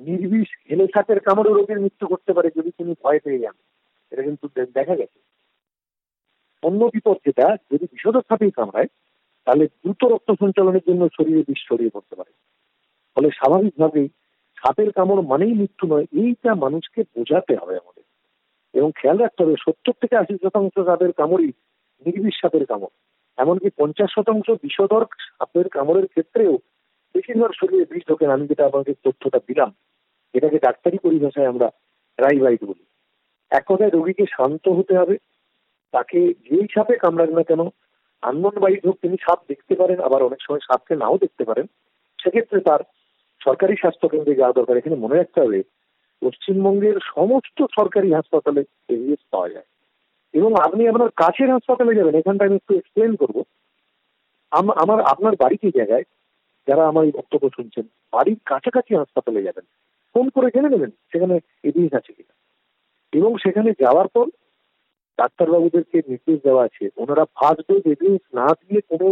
[0.00, 3.54] নির্বিষ হেলে সাপের কামড়ে রোগীর মৃত্যু করতে পারে যদি তিনি ভয় পেয়ে যান।
[4.10, 5.20] এটা কিন্তু দেখা গেছে।
[6.62, 8.86] অন্য বিপদ যেটা যদি বিষদ সাপেই কামড়ায়
[9.44, 12.32] তাহলে দ্রুত রক্ত সঞ্চালনের জন্য শরীরে বিষ ছড়িয়ে পড়তে পারে।
[13.14, 14.08] ফলে স্বাভাবিকভাবেই
[14.56, 18.02] সাপের কামড় মানেই মৃত্যু নয়, এইটা মানুষকে বোঝাতে হবে আমাদের।
[18.74, 21.50] এবং খেয়াল রাখতে হবে, সত্তর থেকে আশি শতাংশ সাপের কামড়ই
[22.06, 22.94] নির্বিষ সাপের কামড়।
[23.38, 25.04] এমনকি পঞ্চাশ শতাংশ বিষধর
[25.38, 26.54] সাপের কামড়ের ক্ষেত্রেও
[27.14, 29.70] বেশিরভাগ শরীরে বিষ ঢোকেন আমি যেটা আমাদের তথ্যটা দিলাম,
[30.34, 31.68] এটাকে ডাক্তারি পরিভাষায় আমরা
[32.18, 32.84] রাইবাইট বলি।
[33.52, 35.16] এক কথায় রোগীকে শান্ত হতে হবে,
[35.94, 37.62] তাকে যেই সাপে কামড়াক না কেন
[38.22, 41.66] আনমন বাইট হোক তিনি সাপ দেখতে পারেন, আবার অনেক সময় সাপকে নাও দেখতে পারেন,
[42.18, 42.82] সেক্ষেত্রে তার
[43.40, 45.60] সরকারি স্বাস্থ্য কেন্দ্রে যাওয়া দরকার। এখানে মনে রাখতে হবে
[46.22, 49.68] পশ্চিমবঙ্গের সমস্ত সরকারি হাসপাতালে এভিএস পাওয়া যায়।
[50.40, 53.36] এবং আপনি আপনার কাছের হাসপাতালে যাবেন, এখানটা আমি একটু এক্সপ্লেন করব।
[54.52, 56.04] আমার, আপনার বাড়িতে জায়গায়
[56.68, 59.64] যারা আমার এই বক্তব্য শুনছেন, বাড়ির কাছাকাছি হাসপাতালে যাবেন,
[60.12, 62.34] ফোন করে জেনে নেবেন সেখানে এভিএস আছে কিনা।
[63.18, 64.26] এবং সেখানে যাওয়ার পর
[65.18, 69.06] ডাক্তারবাবুদেরকে নির্দেশ দেওয়া আছে, ওনারা ফার্স্ট ডোজ এভিএস না দিয়ে কোনো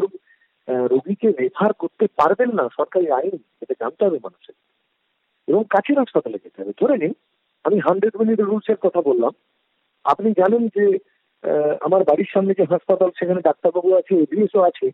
[0.93, 4.57] রোগীকে রেফার করতে পারবেন না, সরকারি আইন, এটা জানতে হবে মানুষের।
[5.51, 7.13] এবং কাছের হাসপাতালে যেতে হবে। ধরে নিন,
[7.65, 9.33] আমি হান্ড্রেড মিনিট রুলস এর কথা বললাম।
[10.05, 10.85] আপনি জানেন যে
[11.87, 14.87] আমার বাড়ির সামনে যে হাসপাতাল, সেখানে ডাক্তারবাবু আছে এভিএসও আছে,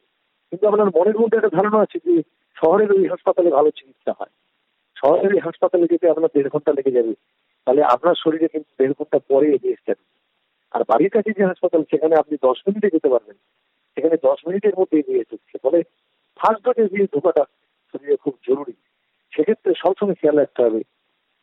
[0.49, 2.15] কিন্তু আপনার মনের মধ্যে একটা ধারণা আছে যে,
[2.57, 4.33] শহরের ওই হাসপাতালে ভালো চিকিৎসা হয়।
[4.97, 7.15] শহরের ওই হাসপাতালে যেতে আপনার দেড় ঘণ্টা লেগে যাবে।
[7.67, 10.05] তাহলে আপনার শরীরে কিন্তু দেড় ঘণ্টা পরে এগিয়ে যাবে।
[10.75, 13.37] আর বাড়ির কাছে যে হাসপাতাল, সেখানে আপনি দশ মিনিটে যেতে পারবেন।
[13.95, 15.79] সেখানে দশ মিনিটের মধ্যে এগিয়ে এসেছে ফলে
[16.39, 17.45] ফার্স্ট ডোজে এগিয়ে ঢোকাটা
[17.91, 18.75] শরীরে খুব জরুরি।
[19.37, 20.81] সেক্ষেত্রে সবসময় খেয়াল রাখতে হবে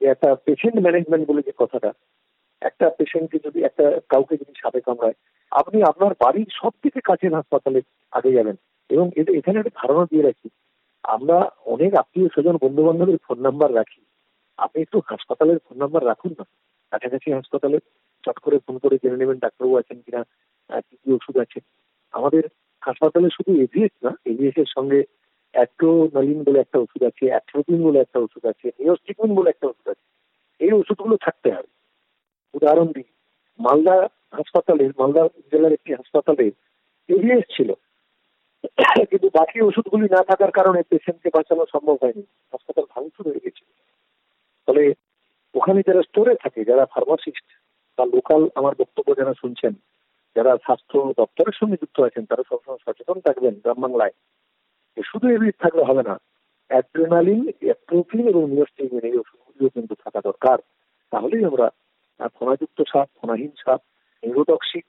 [0.02, 1.92] যে একটা পেশেন্ট ম্যানেজমেন্ট বলে যে কথাটা,
[2.62, 5.18] একটা পেশেন্টকে যদি একটা কাউকে যদি সাপে কামড়ায়,
[5.52, 7.80] আপনি আপনার বাড়ির সব থেকে কাছের হাসপাতালে
[8.18, 8.58] আগে যাবেন।
[8.90, 9.06] এবং
[9.40, 10.50] এখানে একটা ধারণা দিয়ে রাখি,
[11.04, 11.38] আমরা
[11.74, 14.02] অনেক আত্মীয় স্বজন বন্ধু বান্ধবের ফোন নাম্বার রাখি।
[14.60, 16.46] আপনি একটু হাসপাতালের ফোন নাম্বার রাখুন না।
[16.92, 17.78] কাছাকাছি হাসপাতালে
[18.24, 20.22] চট করে ফোন করে জেনে নেবেন ডাক্তারবাবু আছেন কিনা
[20.86, 21.60] কি কি ওষুধ আছে।
[22.14, 22.44] আমাদের
[22.84, 25.00] হাসপাতালে শুধু এভিএস না এভিএস এর সঙ্গে
[25.54, 30.14] অ্যাট্রোনালিন বলে একটা ওষুধ আছে অ্যাট্রোপিন বলে একটা ওষুধ আছে নিওস্টিকুন বলে একটা ওষুধ আছে।
[30.66, 31.68] এই ওষুধগুলো থাকতে হবে।
[32.54, 33.04] উদাহরণ দিই,
[33.60, 36.52] মালদা হাসপাতালে, মালদা জেলার একটি হাসপাতালে
[37.08, 37.74] এভিএস ছিল।
[39.06, 43.66] কিন্তু বাকি ওষুধগুলি না থাকার কারণে পেশেন্টকে বাঁচানো সম্ভব হয়নি। হাসপাতাল ভাঙচুর হয়ে গেছে।
[44.66, 44.94] ফলে
[45.56, 47.46] ওখানে যারা স্টোরে থাকে, যারা ফার্মাসিস্ট
[47.98, 49.74] বা লোকাল আমার বক্তব্য যারা শুনছেন,
[50.36, 54.12] যারা স্বাস্থ্য দপ্তরের সঙ্গে যুক্ত আছেন, তারা সবসময় সচেতন থাকবেন গ্রাম বাংলায়।
[55.02, 56.20] শুধু এভিড থাকলে হবে না
[56.68, 60.58] অ্যাড্রেনালিন অ্যাট্রোপিন এবং নিওস্টিমিন এই ওষুধগুলিও কিন্তু থাকা দরকার।
[61.12, 61.70] তাহলেই আমরা
[62.40, 63.82] ফোনাযুক্ত সাপ ফোনাহীন সাপ
[64.24, 64.86] নিউরোটক্সিক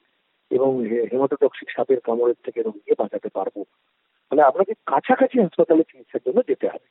[0.51, 3.65] এবং হেমাটোটক্সিক সাপের কামড়ের থেকে রোগীকে বাঁচাতে পারব।
[4.29, 6.89] তাহলে আপনাকে কাছাকাছি হাসপাতালে চিকিৎসার জন্য যেতে হবে।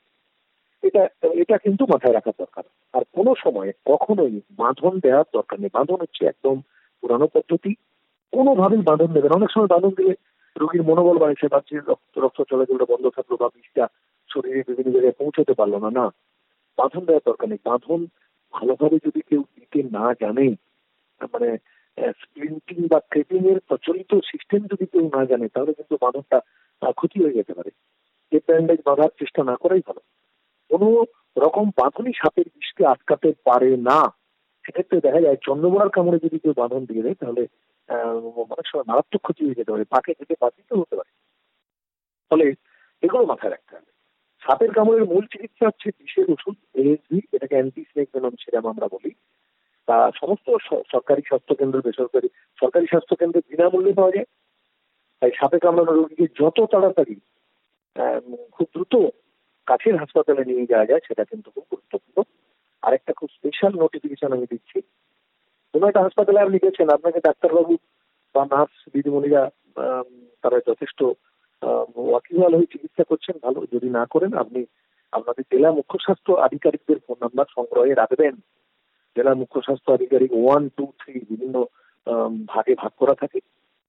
[0.84, 5.95] এটা এটা কিন্তু মাথায় রাখা দরকার। আর কোনো সময় কখনোই বাঁধন দেওয়ার দরকার নেই। বাঁধন
[5.95, 6.61] হচ্ছে একদম
[7.01, 7.76] পুরানো পদ্ধতি।
[8.32, 10.16] কোনোভাবেই বাঁধন দেবেন অনেক সময় বাঁধন দিলে
[10.60, 13.88] রোগীর মনোবল বাড়ছে বাচ্চার রক্ত রক্ত চলাচলটা বন্ধ থাকল বা বিষটা
[14.34, 16.14] শরীরে বিভিন্ন জায়গায় পৌঁছতে পারল না। না,
[16.78, 18.06] বাঁধন দেওয়ার দরকার নেই। বাঁধন
[18.54, 20.56] ভালোভাবে যদি কেউ দিতে না জানে
[21.34, 21.58] মানে
[21.97, 26.39] স্প্লিন্টিং বা ক্রেপিং এর প্রচলিত সিস্টেম যদি কেউ না জানে, তাহলে কিন্তু বাঁধনটা
[26.91, 27.72] ক্ষতি হয়ে যেতে পারে।
[28.86, 29.99] বাঁধার চেষ্টা না করাই ভালো।
[30.70, 31.06] কোনো
[31.38, 34.16] রকম বাঁধনই সাপের বিষকে আটকাতে পারে না।
[34.66, 37.47] সেক্ষেত্রে দেখা যায়, চন্দ্রমোড়ার কামড়ে যদি কেউ বাঁধন দিয়ে দেয়, তাহলে
[38.69, 41.11] সময় মারাত্মক ক্ষতি হয়ে যেতে পারে, পাকে থেকে বাঁচিত হতে পারে।
[42.31, 42.45] ফলে
[43.03, 43.91] এগুলো মাথায় রাখতে হবে।
[44.43, 49.11] সাপের কামড়ের মূল চিকিৎসা হচ্ছে বিষের ওষুধ এএসবি এটাকে অ্যান্টি স্নেক ভেনম সেরাম আমরা বলি।
[49.88, 50.47] তা সমস্ত
[50.91, 52.29] সরকারি স্বাস্থ্য কেন্দ্র বেসরকারি,
[52.59, 54.29] সরকারি স্বাস্থ্য কেন্দ্রে বিনামূল্যে পাওয়া যায়।
[55.21, 57.15] তাই সাপে কামড়ানো রোগীকে যত তাড়াতাড়ি
[58.51, 58.95] খুব দ্রুত
[59.65, 62.17] কাছের হাসপাতালে নিয়ে যাওয়া যায়, সেটা কিন্তু খুব গুরুত্বপূর্ণ।
[62.81, 64.81] আরেকটা খুব স্পেশাল নোটিফিকেশন আমি দিচ্ছি
[65.74, 67.74] কোনো একটা হাসপাতালে আপনি গেছেন আপনাকে ডাক্তারবাবু
[68.36, 69.43] বা নার্স, দিদিমণিরা
[70.43, 70.99] তারা যথেষ্ট
[72.09, 74.61] ওয়াকিবহাল হয়ে চিকিৎসা করছেন, ভালো। যদি না করেন, আপনি
[75.13, 78.36] আপনাদের জেলা মুখ্য স্বাস্থ্য আধিকারিকদের ফোন নাম্বার সংগ্রহে রাখবেন।
[79.15, 81.55] জেলা মুখ্য স্বাস্থ্য আধিকারিক ওয়ান, টু, থ্রি বিভিন্ন
[82.51, 83.39] ভাগে ভাগ করা থাকে,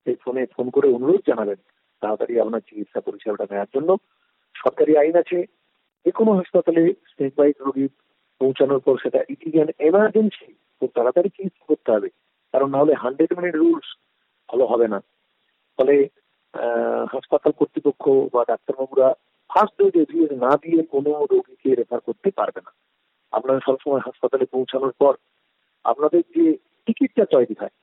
[0.06, 1.60] সেই ফোনে ফোন করে অনুরোধ জানাবেন,
[2.02, 3.90] তাড়াতাড়ি আপনার চিকিৎসা পরিষেবাটা নেওয়ার জন্য।
[4.54, 5.38] সরকারি আইন আছে,
[6.06, 6.82] যে কোনো হাসপাতালে
[7.12, 7.86] স্নেক বাইট রোগী
[8.40, 10.50] পৌঁছানোর পর সেটা ইটিএন এমার্জেন্সি
[10.82, 12.08] খুব তাড়াতাড়ি চিকিৎসা করতে হবে?
[12.54, 13.88] কারণ না হলে হান্ড্রেড মিনিট রুলস
[14.48, 14.98] ভালো হবে না।
[15.78, 15.96] ফলে
[17.14, 18.04] হাসপাতাল কর্তৃপক্ষ
[18.34, 19.08] বা ডাক্তারবাবুরা
[19.50, 22.70] ফার্স্ট ডোজ এভিএস না দিয়ে কোনো রোগীকে রেফার করতে পারবে না।
[23.32, 25.14] আপনারা সবসময় হাসপাতালে পৌঁছানোর পর
[25.84, 26.44] আপনাদের যে
[26.86, 27.74] টিকিটটা তৈরি হয়,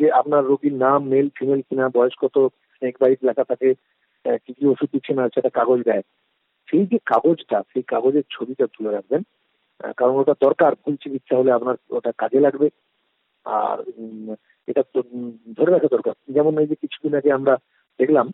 [0.00, 2.36] যে আপনার রোগীর নাম মেল ফিমেল কিনা, বয়স কত
[2.76, 3.68] স্নেক বাইট লেখা থাকে
[4.44, 6.04] কি কি ওষুধ দিচ্ছে না সেটা কাগজ দেয়।
[6.68, 9.22] সেই যে কাগজটা, সেই কাগজের ছবিটা তুলে রাখবেন।
[9.78, 12.70] কারণ ওটা দরকার ভুল চিকিৎসা হলে আপনার ওটা কাজে লাগবে।
[13.44, 13.78] আর
[14.66, 15.02] এটা তো
[15.56, 17.56] ধরে রাখা দরকার। যেমন এই যে কিছুদিন আগে আমরা
[17.98, 18.30] দেখলাম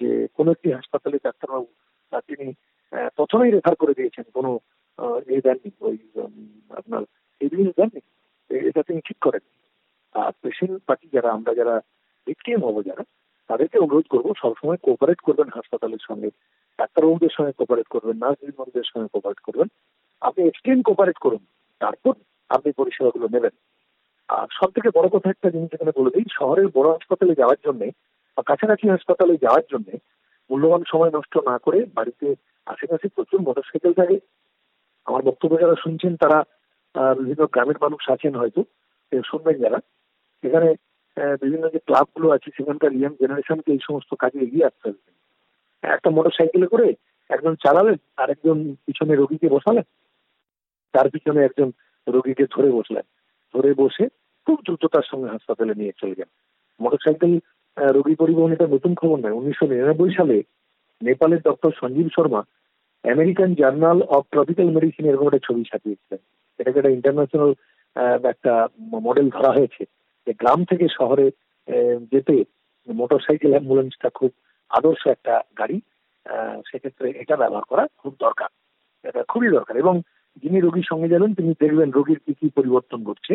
[0.00, 1.66] যে কোনো একটি হাসপাতালে ডাক্তারবাবু
[2.12, 2.52] তিনি
[3.16, 4.58] প্রথমেই রেফার করে দিয়েছেন কোনো
[5.26, 5.98] এই দেননি ওই
[6.70, 7.02] আপনার
[7.40, 8.00] এভিডেন্স দেননি।
[8.68, 9.40] এটা তিনি ঠিক করেন।
[10.14, 11.80] আর পেশেন্ট পার্টি যারা, আমরা যারা
[12.26, 13.04] ভিকটিম হব যারা,
[13.48, 16.30] তাদেরকে অনুরোধ করব, সবসময় কোঅপারেট করবেন হাসপাতালের সঙ্গে।
[16.78, 19.68] ডাক্তারবাবুদের সঙ্গে কোপারেট করবেন নার্স বন্ধুদের সঙ্গে কোপারেট করবেন।
[20.22, 21.42] আপনি এক্সট্রিম কোপারেট করুন।
[21.80, 22.14] তারপর
[22.50, 23.54] আপনি পরিষেবাগুলো নেবেন।
[24.28, 27.82] আর সব থেকে বড় কথা একটা জিনিস এখানে বলে দিই, শহরের বড় হাসপাতালে যাওয়ার জন্য
[28.36, 29.88] বা কাছাকাছি হাসপাতালে যাওয়ার জন্য
[30.50, 32.26] মূল্যবান সময় নষ্ট না করে বাড়িতে
[32.66, 34.16] আশেপাশে প্রচুর মোটরসাইকেল থাকে।
[35.06, 36.38] আমার বক্তব্য যারা শুনছেন, তারা
[37.18, 38.60] বিভিন্ন গ্রামের মানুষ আছেন হয়তো
[39.30, 39.78] শুনবেন যারা।
[40.42, 40.68] সেখানে
[41.42, 45.12] বিভিন্ন যে ক্লাবগুলো আছে, সেখানকার ইয়াং জেনারেশনকে এই সমস্ত কাজে এগিয়ে আসতে হবে।
[45.82, 46.88] একটা মোটর সাইকেলে করে
[47.34, 48.56] একজন চালালেন আর একজন
[48.86, 49.86] পিছনে রোগীকে বসালেন
[50.94, 51.68] তার পিছনে একজন
[52.06, 53.04] রোগীকে ধরে বসলেন।
[53.54, 54.04] ধরে বসে
[54.46, 56.30] খুব দ্রুততার সঙ্গে হাসপাতালে নিয়ে চলে যান।
[56.80, 57.32] মোটরসাইকেল
[57.76, 60.36] রোগী পরিবহন এটা নতুন খবর নয়, উনিশশো নিরানব্বই সালে
[61.00, 62.40] নেপালের doctor Sanjeev Sharma
[63.04, 66.20] American journal of tropical medicine এরকম একটা ছবি ছাপিয়েছিলেন।
[66.60, 67.52] এটাকে একটা ইন্টারন্যাশনাল
[68.32, 68.52] একটা
[69.06, 69.82] মডেল ধরা হয়েছে
[70.26, 71.26] যে গ্রাম থেকে শহরে
[72.12, 72.34] যেতে
[72.88, 74.30] মোটরসাইকেল অ্যাম্বুলেন্সটা খুব
[74.70, 75.78] আদর্শ একটা গাড়ি
[76.68, 78.50] সেক্ষেত্রে এটা ব্যবহার করা খুব দরকার।
[79.04, 79.94] এটা খুবই দরকার এবং
[80.42, 83.34] যিনি রোগীর সঙ্গে যাবেন তিনি দেখবেন রোগীর কি কি পরিবর্তন ঘটছে।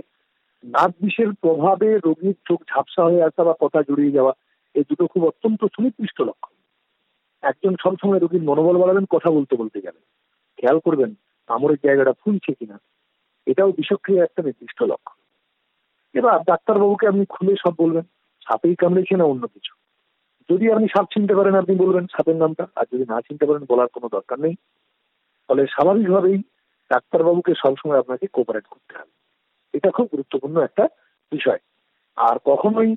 [0.64, 4.34] নাক বিষের প্রভাবে রোগীর চোখ ঝাপসা হয়ে আসা বা কথা জড়িয়ে যাওয়া
[4.74, 6.56] এই দুটো খুব অত্যন্ত সুনির্দিষ্ট লক্ষণ।
[7.42, 10.02] একজন সবসময় রোগীর মনোবল বাড়াবেন, কথা বলতে বলতে যাবেন
[10.58, 11.14] খেয়াল করবেন
[11.48, 12.80] আমরের জায়গাটা ফুলছে কিনা।
[13.46, 15.24] এটাও বিষক্রিয়া একটা নির্দিষ্ট লক্ষণ।
[16.20, 18.04] এবার ডাক্তারবাবুকে আপনি খুলে সব বলবেন,
[18.48, 19.74] সাপেই কামড়েছে না অন্য কিছু?
[20.54, 23.88] যদি আপনি সাপ চিনতে পারেন, আপনি বলবেন সাপের নামটা, আর যদি না চিনতে পারেন, বলার
[23.88, 24.56] কোনো দরকার নেই।
[25.48, 26.44] ফলে স্বাভাবিকভাবেই
[26.90, 29.12] ডাক্তারবাবুকে সবসময় আপনাকে কোপারেট করতে হবে।
[29.74, 30.88] এটা খুব গুরুত্বপূর্ণ একটা
[31.32, 31.58] বিষয়।
[32.16, 32.96] আর কখনোই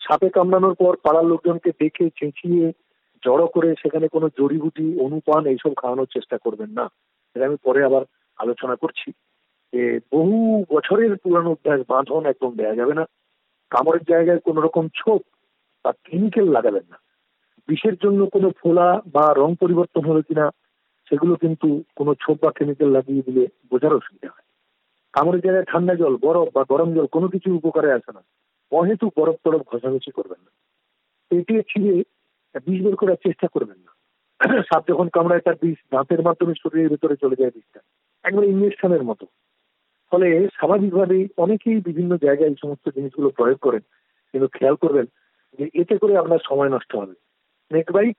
[0.00, 2.72] সাপে কামড়ানোর পর পাড়ার লোকজনকে দেখে, চেঁচিয়ে,
[3.24, 6.90] জড়ো করে সেখানে কোনো জড়িবুটি, অনুপান এইসব খাওয়ানোর চেষ্টা করবেন না।
[7.34, 8.02] এটা আমি পরে আবার
[8.36, 9.12] আলোচনা করছি।
[9.72, 13.04] যে বহু বছরের পুরানো অভ্যাস বাঁধন একদম দেওয়া যাবে না।
[13.70, 15.22] কামড়ের জায়গায় কোন রকম ছোপ
[15.84, 16.96] বা কেমিক্যাল লাগাবেন না।
[17.66, 20.50] বিষের জন্য কোনো ফোলা বা রং পরিবর্তন হলো কিনা
[21.08, 24.44] সেগুলো কিন্তু কোনো ছোপ বা কেমিক্যাল লাগিয়ে দিলে বোঝার অসুবিধা হয়।
[25.12, 28.22] কামড়ের জায়গায় ঠান্ডা জল, বরফ বা গরম জল কোনো কিছু উপকারে আসে না।
[28.72, 30.50] অহেতু বরফ টরফ ঘষাঘষি করবেন না।
[31.28, 32.02] পেটে ছিঁড়ে
[32.66, 33.92] বিষ বের করার চেষ্টা করবেন না।
[34.62, 37.80] সাপ যখন কামড়ায় তার বিষ দাঁতের মাধ্যমে শরীরের ভেতরে চলে যায় বিষটা।
[38.24, 39.26] একবারে ইঞ্জেকশনের মতো।
[40.10, 43.80] ফলে স্বাভাবিকভাবেই অনেকেই বিভিন্ন জায়গায় এই সমস্ত জিনিসগুলো প্রয়োগ করেন।
[44.32, 45.06] কিন্তু খেয়াল করবেন
[45.58, 47.14] যে এতে করে আপনার সময় নষ্ট হবে।
[47.72, 48.16] নেক বাইট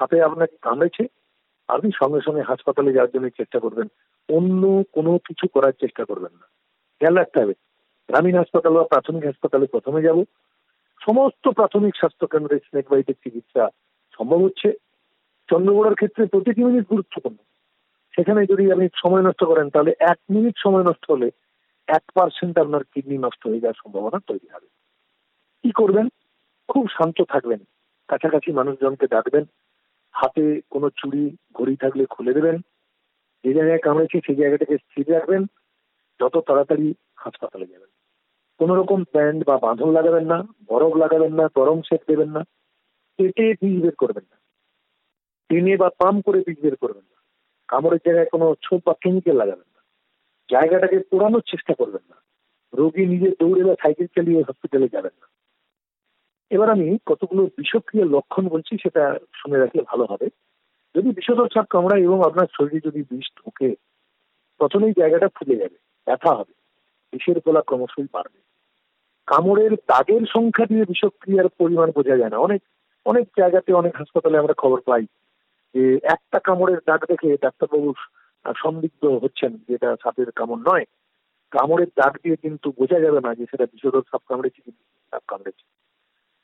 [0.00, 1.19] হাতে আপনাকে কামড়েছে
[1.70, 3.88] আপনি সঙ্গে সঙ্গে হাসপাতালে যাওয়ার জন্য চেষ্টা করবেন।
[4.36, 6.46] অন্য কোনো কিছু করার চেষ্টা করবেন না।
[6.98, 7.52] খেয়াল রাখতে হবে।
[8.08, 10.24] গ্রামীণ হাসপাতাল বা প্রাথমিক হাসপাতালে প্রথমে যাব।
[11.04, 13.68] সমস্ত প্রাথমিক স্বাস্থ্য কেন্দ্রে স্নেক বাইটের চিকিৎসা
[14.18, 14.72] সম্ভব হচ্ছে।
[15.50, 17.36] চন্দ্রগোড়ার ক্ষেত্রে প্রতিটি মিনিট গুরুত্বপূর্ণ।
[18.16, 21.30] সেখানে যদি আপনি সময় নষ্ট করেন, তাহলে এক মিনিট সময় নষ্ট হলে
[21.86, 24.66] এক পার্সেন্ট আপনার কিডনি নষ্ট হয়ে যাওয়ার সম্ভাবনা তৈরি হবে।
[25.62, 26.08] কি করবেন?
[26.68, 27.58] খুব শান্ত থাকবেন।
[28.08, 29.44] কাছাকাছি মানুষজনকে ডাকবেন।
[30.10, 32.56] হাতে কোনো চুড়ি, ঘড়ি থাকলে খুলে দেবেন।
[33.44, 35.44] যে জায়গায় কামড়েছে, সেই জায়গাটাকে স্থির রাখবেন।
[36.20, 37.88] যত তাড়াতাড়ি হাসপাতালে যাবেন।
[38.58, 42.44] কোন রকম ব্যান্ড বা বাঁধন লাগাবেন না, বরফ লাগাবেন না গরম সেট দেবেন না।
[43.18, 44.36] কেটে বীজ বের করবেন না।
[45.48, 47.22] টেনে বা পাম্প করে বীজ বের করবেন না।
[47.68, 49.82] কামড়ের জায়গায় কোনো ছোপ বা কেমিক্যাল লাগাবেন না।
[50.50, 52.16] জায়গাটাকে পোড়ানোর চেষ্টা করবেন না।
[52.74, 55.26] রোগী নিজে দৌড়ে বা সাইকেল চালিয়ে হসপিটালে যাবেন না।
[56.50, 60.26] এবার আমি কতগুলো বিষক্রিয় লক্ষণ বলছি সেটা শুনে রাখলে ভালো হবে।
[60.94, 63.68] যদি বিষধর সাপ কামড়ায় এবং আপনার শরীরে যদি বিষ ঢুকে,
[64.60, 66.54] প্রথমেই জায়গাটা ফুলে যাবে, ব্যথা হবে,
[67.12, 68.40] বিষের গোলা ক্রমশই বাড়বে।
[69.28, 72.60] কামড়ের দাগের সংখ্যা দিয়ে বিষক্রিয়ার পরিমাণ বোঝা যায় না। অনেক
[73.06, 75.04] অনেক জায়গাতে, অনেক হাসপাতালে আমরা খবর পাই
[75.74, 77.90] যে একটা কামড়ের দাগ দেখে ডাক্তারবাবু
[78.44, 80.84] সন্দিগ্ধ হচ্ছেন যেটা সাপের কামড় নয়।
[81.52, 84.70] কামড়ের দাগ দিয়ে কিন্তু বোঝা যাবে না যে সেটা বিষধর সাপ কামড়েছে কি
[85.12, 85.64] সাপ কামড়েছে।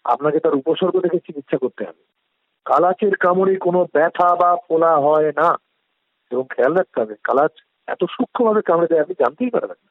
[0.07, 2.05] আপনাকে তার উপসর্গ দেখে চিকিৎসা করতে হবে।
[2.65, 5.59] কালাচের কামড়ে কোনো ব্যথা বা ফোলা হয় না।
[6.31, 7.51] এবং খেয়াল রাখতে হবে, কালাচ
[7.87, 9.91] এত সূক্ষ্মভাবে কামড়ে দেয়, আপনি জানতেই পারবেন না।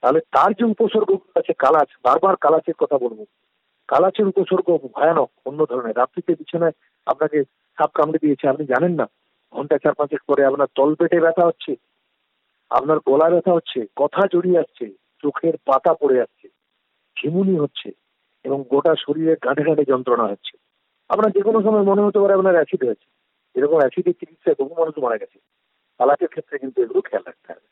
[0.00, 3.24] তাহলে তার যে উপসর্গ আছে, কালাচ, বারবার কালাচের কথা বলব।
[3.88, 6.72] কালাচের উপসর্গ ভয়ানক, অন্য ধরনের। রাত্রিতে বিছানায়
[7.06, 7.44] আপনাকে
[7.76, 9.06] সাপ কামড়ে দিয়েছে, আপনি জানেন না।
[9.52, 11.76] ঘণ্টা চার পাঁচেক পরে আপনার তল পেটে ব্যথা হচ্ছে,
[12.70, 16.48] আপনার গলা ব্যথা হচ্ছে, কথা জড়িয়ে আসছে, চোখের পাতা পড়ে যাচ্ছে
[17.20, 17.90] ঝিমুনি হচ্ছে।
[18.44, 20.58] এবং গোটা শরীরে গাঁটে গাঁটে যন্ত্রণা হচ্ছে।
[21.08, 23.10] আপনার যে কোনো সময় মনে হতে পারে আপনার অ্যাসিড হয়েছে।
[23.54, 25.38] এরকম অ্যাসিডের চিকিৎসায় বহু মানুষ মারা গেছে।
[25.98, 27.68] তালাকের ক্ষেত্রে কিন্তু এগুলো খেয়াল রাখতে হবে।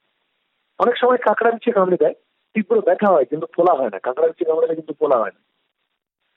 [0.78, 2.14] অনেক সময় কাঁকড়া বিছে কামড়ে দেয়,
[2.54, 5.48] তীব্র ব্যথা হয় কিন্তু ফোলা হয় না। কাঁকড়া বিছে কামড়ে কিন্তু ফোলা হয় না।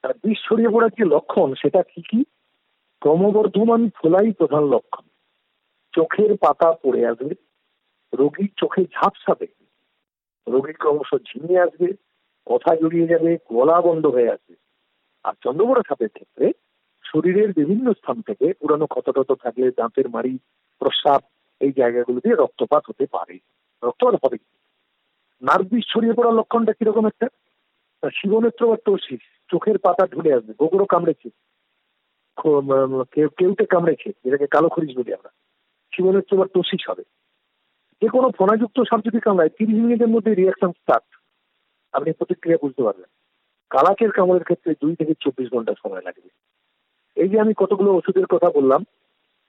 [0.08, 2.24] আর বিষ ছড়িয়ে পড়ার যে লক্ষণ, সেটা কি কি?
[3.00, 5.04] ক্রমবর্ধমান ফোলাই প্রধান লক্ষণ।
[5.96, 7.36] চোখের পাতা পড়ে আসবে,
[8.14, 9.66] রোগীর চোখে ঝাপসা দেখবে।
[10.52, 11.94] রোগী ক্রমশ ঝিমিয়ে আসবে
[12.48, 14.56] কথা জড়িয়ে যাবে, গলা বন্ধ হয়ে আসবে
[15.24, 16.52] আর চন্দ্রবড়া সাপের ক্ষেত্রে
[17.06, 20.34] শরীরের বিভিন্ন স্থান থেকে পুরানো ক্ষত টত থাকলে দাঁতের মারি
[20.82, 21.22] প্রস্রাব
[21.60, 23.40] এই জায়গাগুলো দিয়ে রক্তপাত হতে পারে।
[23.84, 24.38] রক্তপাত হবে
[25.42, 27.28] নার্ভিস ছড়িয়ে পড়ার লক্ষণটা কীরকম একটা?
[28.14, 31.30] শিবনেত্র বা তোষিস চোখের পাতা ঢুলে আসবে গোবরও কামড়েছে।
[33.38, 35.32] কেউটে কামড়েছে, যেটাকে কালো খরিজ বলি আমরা।
[35.96, 37.04] শিবনেত্র বা তোষিস হবে।
[38.02, 41.10] যে কোনো ফোনাযুক্ত সাপ যদি কামড়ায়, তিরিশ মিনিটের মধ্যে রিয়াকশন স্টার্ট
[41.94, 43.10] আপনি প্রতিক্রিয়া বুঝতে পারবেন।
[43.72, 46.30] কালাকের কামড়ের ক্ষেত্রে দুই থেকে চব্বিশ ঘণ্টা সময় লাগবে।
[47.18, 48.82] এই যে আমি কতগুলো ওষুধের কথা বললাম,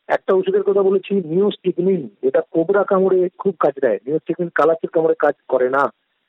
[0.09, 5.37] একটা ওষুধের কথা বলেছি নিওস্টিকমিন এটা কোবরা কামড়ে খুব কাজ দেয়। নিওস্টিকমিন কালাকের কামড়ে কাজ
[5.53, 5.83] করে না,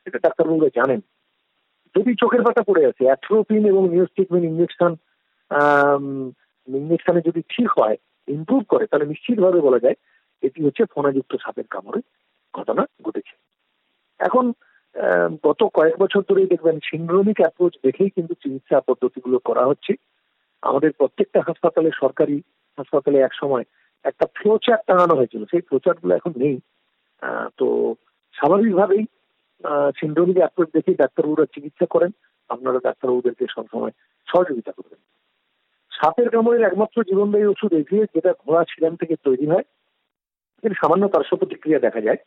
[0.07, 1.01] এটা ডাক্তারবাবুরা জানেন।
[1.95, 4.91] যদি চোখের পাতা পড়ে আছে অ্যাথ্রোপিন এবং নিওস্টিকমিন ইঞ্জেকশন
[6.67, 7.97] ইঞ্জেকশনে যদি ঠিক হয়
[8.27, 9.97] ইমপ্রুভ করে, তাহলে নিশ্চিতভাবে বলা যায়,
[10.43, 11.99] এটি হচ্ছে ফোনাযুক্ত সাপের কামড়ে
[12.53, 13.35] ঘটনা ঘটেছে।
[14.19, 14.45] এখন
[15.43, 19.93] গত কয়েক বছর ধরেই দেখবেন সিন্ড্রোমিক অ্যাপ্রোচ দেখেই কিন্তু চিকিৎসা পদ্ধতিগুলো করা হচ্ছে।
[20.61, 22.41] আমাদের প্রত্যেকটা হাসপাতালে সরকারি
[22.77, 23.63] হাসপাতালে এক সময়
[24.03, 26.59] একটা ফ্লোচার টাঙানো হয়েছিল। সেই ফ্লোচারগুলো এখন নেই।
[27.57, 27.95] তো
[28.33, 29.05] স্বাভাবিকভাবেই
[29.99, 32.11] সিন্ড্রোমিক অ্যাপ্রোচ দেখেই ডাক্তারবাবুরা চিকিৎসা করেন।
[32.49, 33.91] আপনারা ডাক্তারবাবুদেরকে সবসময়
[34.27, 34.99] সহযোগিতা করবেন।
[35.91, 39.63] সাপের কামড়ের একমাত্র জীবনদায়ী ওষুধ এভিএস, যেটা ঘোড়া ছিলাম থেকে তৈরি হয়।
[40.61, 42.17] কিন্তু সামান্য পার্শ্ব প্রতিক্রিয়া দেখা যায়।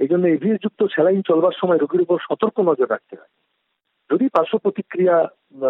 [0.00, 3.32] এই জন্য এভিএস যুক্ত স্যালাইন চলবার সময় রোগীর উপর সতর্ক নজর রাখতে হয়।
[4.10, 5.16] যদি পার্শ্ব প্রতিক্রিয়া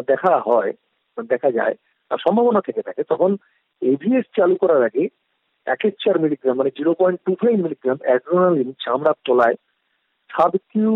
[0.09, 0.73] দেখা হয়,
[1.33, 1.75] দেখা যায়
[2.11, 3.31] আর সম্ভাবনা থেকে থাকে, তখন
[3.83, 5.05] এভিএস চালু করার আগে
[5.67, 9.57] একের চার মিলিগ্রাম মানে zero point two five milligram adrenaline চামড়ার তলায়
[10.31, 10.93] সাবকিউ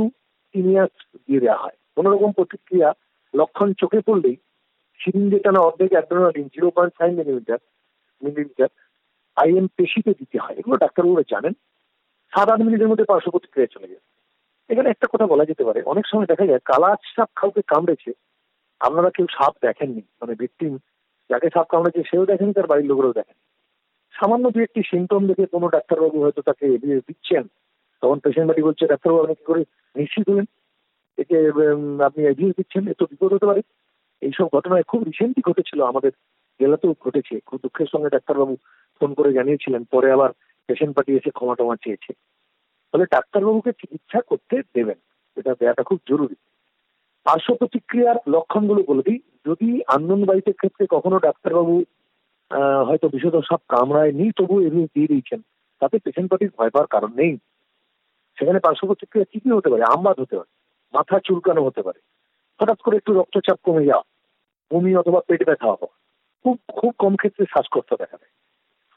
[0.54, 0.94] ইনিয়াস
[1.26, 2.88] দিয়ে দেওয়া হয়। কোন রকম প্রতিক্রিয়া
[3.34, 4.36] লক্ষণ চোখে পড়লেই
[5.00, 7.60] সিরিঞ্জে টানা অর্ধেক adrenaline, zero point five millimetre
[8.22, 8.70] millimetre,
[9.36, 11.54] IM পেশিতে দিতে হয়। এগুলো ডাক্তারবাবুরা জানেন।
[12.34, 14.04] সাত আট মিনিটের মধ্যে পার্শ্ব প্রতিক্রিয়া চলে যায়
[14.70, 18.10] এখানে একটা কথা বলা যেতে পারে, অনেক সময় দেখা যায় কালাচ সাপ কাউকে কামড়েছে,
[18.80, 20.72] আপনারা কেউ সাপ দেখেননি মানে ভিক্টিম
[21.30, 23.36] যাকে সাপ কামড়েছে সেও দেখেনি, তার বাড়ির লোকেরও দেখেন
[24.14, 27.44] সামান্য দু একটি সিমটম দেখে কোনো ডাক্তারবাবু হয়তো তাকে এগিয়ে দিচ্ছেন।
[28.02, 29.62] তখন পেশেন্ট বাড়ি বলছে, ডাক্তারবাবু, আপনি কি করে
[29.96, 30.46] নিশ্চিত হলেন?
[31.18, 31.38] একে
[32.08, 32.82] আপনি এগিয়ে দিচ্ছেন?
[32.92, 33.62] এত বিপদ হতে পারে।
[34.22, 36.12] এইসব ঘটনায় খুব রিসেন্টলি ঘটেছিল আমাদের
[36.60, 38.54] জেলাতেও ঘটেছে। খুব দুঃখের সঙ্গে ডাক্তারবাবু
[39.00, 40.30] ফোন করে জানিয়েছিলেন, পরে আবার
[40.68, 42.12] পেশেন্ট পার্টি এসে ক্ষমা টমা চেয়েছে।
[42.94, 44.98] ফলে ডাক্তারবাবুকে চিকিৎসা করতে দেবেন,
[45.36, 46.36] এটা দেওয়াটা খুব জরুরি।
[47.26, 49.68] পার্শ্ব প্রতিক্রিয়ার লক্ষণগুলো বলে দিই। যদি
[50.30, 51.74] বাড়িতে ক্ষেত্রে কখনো ডাক্তারবাবু
[52.88, 55.40] হয়তো বিশদ সব কামড়ায় কামড়ায়নি তবু এমনি দিয়ে দিয়েছেন,
[55.82, 57.34] তাতে পেশেন্ট পার্টির ভয় পাওয়ার কারণ নেই।
[58.38, 60.50] সেখানে পার্শ্ব প্রতিক্রিয়া কি কি হতে পারে, আমবাদ হতে পারে,
[60.94, 62.00] মাথা চুলকানো হতে পারে।
[62.60, 64.04] হঠাৎ করে একটু রক্তচাপ কমে যাওয়া,
[64.70, 65.88] বমি অথবা পেট ব্যথা হওয়া,
[66.44, 68.34] খুব খুব কম ক্ষেত্রে শ্বাসকষ্ট দেখা দেয়।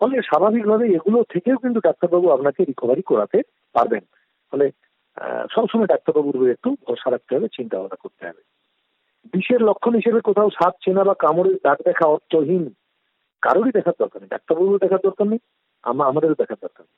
[0.01, 3.39] ফলে স্বাভাবিকভাবে এগুলো থেকেও কিন্তু ডাক্তারবাবু আপনাকে রিকভারি করাতে
[3.75, 4.03] পারবেন।
[4.53, 4.65] ফলে
[5.55, 8.41] সবসময় ডাক্তারবাবুর একটু ভরসা রাখতে হবে চিন্তা ভাবনা করতে হবে।
[9.33, 12.63] বিষের লক্ষণ হিসেবে কোথাও সাপ, চেনা বা কামড়ের দাগ দেখা অর্থহীন,
[13.43, 15.41] কারোরই দেখার দরকার নেই। ডাক্তারবাবুর দেখার দরকার নেই
[15.83, 16.97] আমাদেরও দেখার দরকার নেই।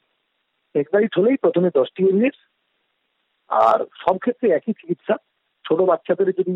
[0.75, 2.37] একবারিট হলেই প্রথমে দশটি এভিএস
[3.49, 5.15] আর সব ক্ষেত্রে একই চিকিৎসা।
[5.65, 6.55] ছোট বাচ্চাদের যদি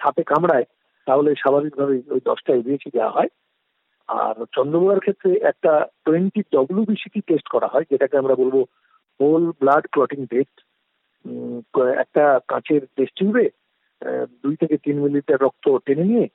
[0.00, 0.66] সাপে কামড়ায়,
[1.06, 3.30] তাহলে স্বাভাবিকভাবে ওই দশটা এভিএসই দেওয়া হয়।
[4.08, 5.72] আর চন্দ্রবোড়ার ক্ষেত্রে একটা
[6.06, 8.56] টোয়েন্টি ডব্লিউবিসিটি টেস্ট করা হয়, যেটাকে আমরা বলব
[9.20, 10.56] হোল ব্লাড ক্লটিং টেস্ট
[12.02, 13.46] একটা কাঁচের টেস্ট টিউবে
[14.42, 16.26] দুই থেকে তিন মিলিলিটার রক্ত টেনে নিয়ে,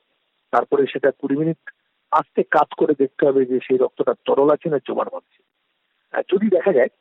[0.53, 1.59] তারপরে সেটা কুড়ি মিনিট
[2.11, 5.39] আস্তে কাজ করে দেখতে হবে যে সেই রক্তটা তরল আছে না জমাট বাঁধছে
[6.31, 6.91] যদি দেখা যায়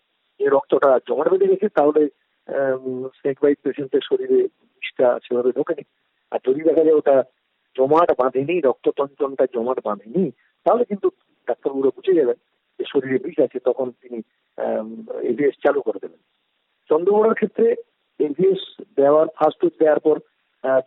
[0.40, 2.02] যে রক্তটা জমাট বেঁধে গেছে, তাহলে
[3.18, 4.38] স্নেক বাইট পেশেন্টের শরীরে
[4.82, 5.84] বিষটা সেভাবে ঢোকেনি।
[6.32, 7.16] আর যদি দেখা যায় ওটা
[7.76, 10.24] জমাট বাঁধেনি, রক্ত রক্ততঞ্চনটা জমাট বাঁধেনি
[10.66, 11.08] তাহলে কিন্তু
[11.48, 12.38] ডাক্তারবাবুরা বুঝে যাবেন
[12.80, 14.18] যে শরীরে বিষ আছে, তখন তিনি
[15.30, 16.20] এভিএস চালু করে দেবেন।
[16.90, 17.66] চন্দ্রবড়ার ক্ষেত্রে
[18.20, 18.62] এভিএস
[18.98, 20.16] দেওয়ার ফার্স্ট ডোজ দেওয়ার পর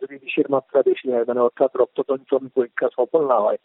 [0.00, 3.58] যদি বিষের মাত্রা বেশি হয় মানে অর্থাৎ রক্ততঞ্চন পরীক্ষা সফল না হয়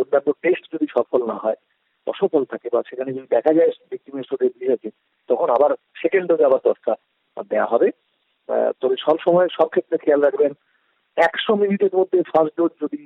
[0.00, 1.58] অন্যান্য টেস্ট যদি সফল না হয়,
[2.06, 4.88] অসফল থাকে, বা সেখানে যদি দেখা যায় ভিক্টিমের শরীরে বিষ আছে,
[5.28, 5.70] তখন আবার
[6.02, 6.92] সেকেন্ড ডোজ আবার দশটা
[7.50, 7.88] দেওয়া হবে।
[8.80, 10.52] তবে সব সময় সব ক্ষেত্রে খেয়াল রাখবেন,
[11.16, 13.00] একশো মিনিটের মধ্যে ফার্স্ট ডোজ যদি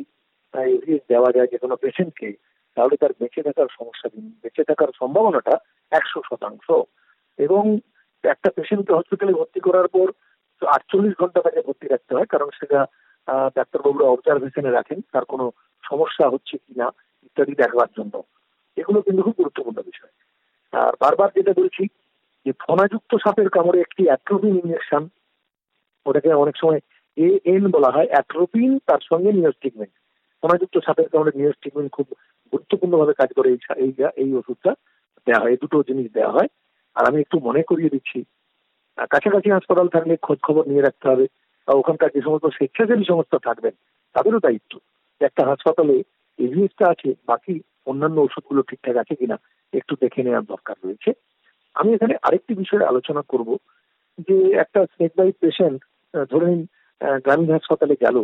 [0.63, 2.33] এভিএস দেওয়া যায় যে কোনো পেশেন্টকে
[2.77, 4.09] তাহলে তার বেঁচে থাকার সমস্যা
[4.43, 5.55] বেঁচে থাকার সম্ভাবনাটা
[5.93, 6.67] একশো শতাংশ।
[7.39, 7.79] এবং
[8.25, 10.13] একটা পেশেন্টকে হসপিটালে ভর্তি করার পর
[10.63, 12.87] আটচল্লিশ ঘণ্টা তাকে ভর্তি রাখতে হয়, কারণ সেটা
[13.57, 15.51] ডাক্তারবাবুরা অবজারভেশনে রাখেন তার কোনো
[15.85, 16.87] সমস্যা হচ্ছে কিনা
[17.23, 18.23] ইত্যাদি দেখবার জন্য।
[18.77, 20.13] এগুলো কিন্তু খুব গুরুত্বপূর্ণ বিষয়।
[20.73, 21.87] আর বারবার যেটা বলছি
[22.47, 25.09] যে ফনাযুক্ত সাপের কামড়ে একটি অ্যাট্রোপিন ইঞ্জেকশন
[26.07, 26.81] ওটাকে অনেক সময়
[27.17, 29.57] এ এন বলা হয় অ্যাট্রোপিন তার সঙ্গে নিউজ
[30.45, 32.07] ফনাযুক্ত সাপের কামড়ে নিউজ ট্রিটমেন্ট খুব
[32.53, 33.49] গুরুত্বপূর্ণভাবে কাজ করে
[33.85, 33.91] এই
[34.23, 34.73] এই ওষুধটা
[35.27, 36.51] দেওয়া হয় দুটো জিনিস দেওয়া হয়।
[36.97, 38.19] আর আমি একটু মনে করিয়ে দিচ্ছি
[39.13, 41.27] কাছাকাছি হাসপাতাল থাকলে খোঁজ খবর নিয়ে রাখতে হবে,
[41.69, 43.75] বা ওখানকার যে সমস্ত স্বেচ্ছাসেবী সংস্থা থাকবেন,
[44.15, 44.73] তাদেরও দায়িত্ব
[45.21, 45.97] একটা হাসপাতালে
[46.39, 47.55] এভিএসটা আছে, বাকি
[47.91, 49.37] অন্যান্য ওষুধগুলো ঠিকঠাক আছে কিনা
[49.73, 51.11] একটু দেখে নেওয়ার দরকার রয়েছে।
[51.77, 53.49] আমি এখানে আরেকটি বিষয়ে আলোচনা করব
[54.29, 55.79] যে একটা স্নেক বাইট পেশেন্ট
[56.33, 56.63] ধরে নিন
[57.25, 58.17] গ্রামীণ হাসপাতালে গেল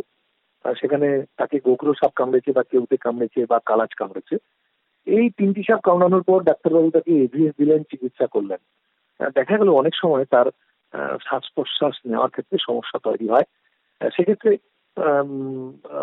[0.80, 4.36] সেখানে তাকে গোখরো সাপ কামড়েছে বা কেউতে কামড়েছে বা কালাজ কামড়েছে।
[5.06, 8.60] এই তিনটি সাপ কামড়ানোর পর ডাক্তারবাবু তাকে এভিএস দিলেন, চিকিৎসা করলেন।
[9.34, 10.46] দেখা গেল অনেক সময় তার
[11.20, 13.46] শ্বাস প্রশ্বাস নেওয়ার ক্ষেত্রে সমস্যা তৈরি হয়।
[14.16, 14.58] সেক্ষেত্রে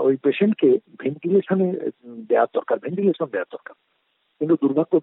[0.08, 1.68] ওই পেশেন্টকে ভেন্টিলেশনে
[2.30, 3.76] দেওয়ার দরকার, ভেন্টিলেশন দেওয়ার দরকার।
[4.40, 4.94] কিন্তু দুর্ভাগ্য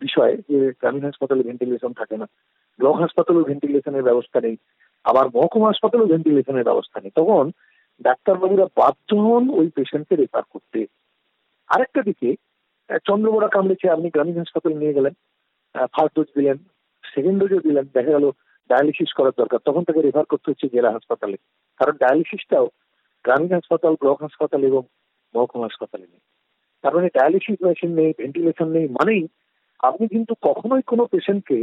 [0.00, 2.26] বিষয় যে গ্রামীণ হাসপাতালে ভেন্টিলেশন থাকে না।
[2.78, 4.56] ব্লক হাসপাতালেও ভেন্টিলেশনের ব্যবস্থা নেই।
[5.04, 7.50] আবার মহকুমা হাসপাতালেও ভেন্টিলেশনের ব্যবস্থা নেই। তখন
[8.00, 10.80] ডাক্তারবাবুরা বাধ্য হন ওই পেশেন্টকে রেফার করতে।
[11.68, 12.28] আরেকটা দিকে
[13.08, 15.14] চন্দ্রবোড়া কামড়েছে, আপনি গ্রামীণ হাসপাতালে নিয়ে গেলেন
[15.94, 16.58] ফার্স্ট ডোজ দিলেন
[17.04, 18.26] সেকেন্ড ডোজও দিলেন, দেখা গেল
[18.70, 21.36] ডায়ালিসিস করার দরকার, তখন তাকে রেফার করতে হচ্ছে জেলা হাসপাতালে।
[21.80, 22.66] কারণ ডায়ালিসিসটাও
[23.24, 24.82] গ্রামীণ হাসপাতাল, ব্লক হাসপাতাল এবং
[25.34, 26.22] মহকুমা হাসপাতালে নেই।
[26.82, 29.22] তার মানে ডায়ালিসিস মেশিন নেই ভেন্টিলেশন নেই, মানেই
[29.88, 31.58] আপনি কিন্তু কখনোই কোনো পেশেন্টকে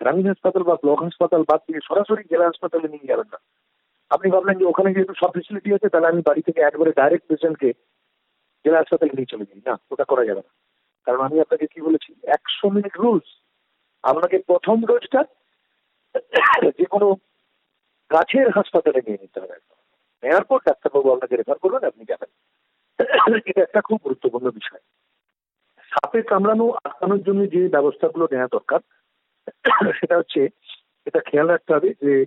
[0.00, 3.38] গ্রামীণ হাসপাতাল বা ব্লক হাসপাতাল বাদ দিয়ে সরাসরি জেলা হাসপাতালে নিয়ে যাবেন না।
[4.10, 7.72] আপনি ভাবলেন যে ওখানে যেহেতু সব ফেসিলিটি আছে, তাহলে আমি বাড়ি থেকে একবারে ডাইরেক্ট পেশেন্টকে
[8.64, 10.52] জেলা হাসপাতালে নিয়ে চলে যাই। না, ওটা করা যাবে না।
[11.06, 12.14] কারণ আমি আপনাকে কি বলেছি?
[12.22, 13.28] একশো মিনিট রুলস
[14.02, 15.24] আপনাকে প্রথম ডোজটা
[16.78, 17.14] যে কোনো
[18.12, 19.56] গাছের হাসপাতালে নিয়ে নিতে হবে।
[20.22, 22.30] নেওয়ার পর ডাক্তারবাবু আপনাকে রেফার করবেন, আপনি যাবেন।
[23.46, 24.80] এটা একটা খুব গুরুত্বপূর্ণ বিষয়।
[25.78, 28.80] সাপে কামড়ানো, আটকানোর জন্য যে ব্যবস্থাগুলো নেওয়া দরকার,
[29.92, 30.48] সেটা হচ্ছে,
[31.06, 32.24] এটা খেয়াল রাখতে হবে যে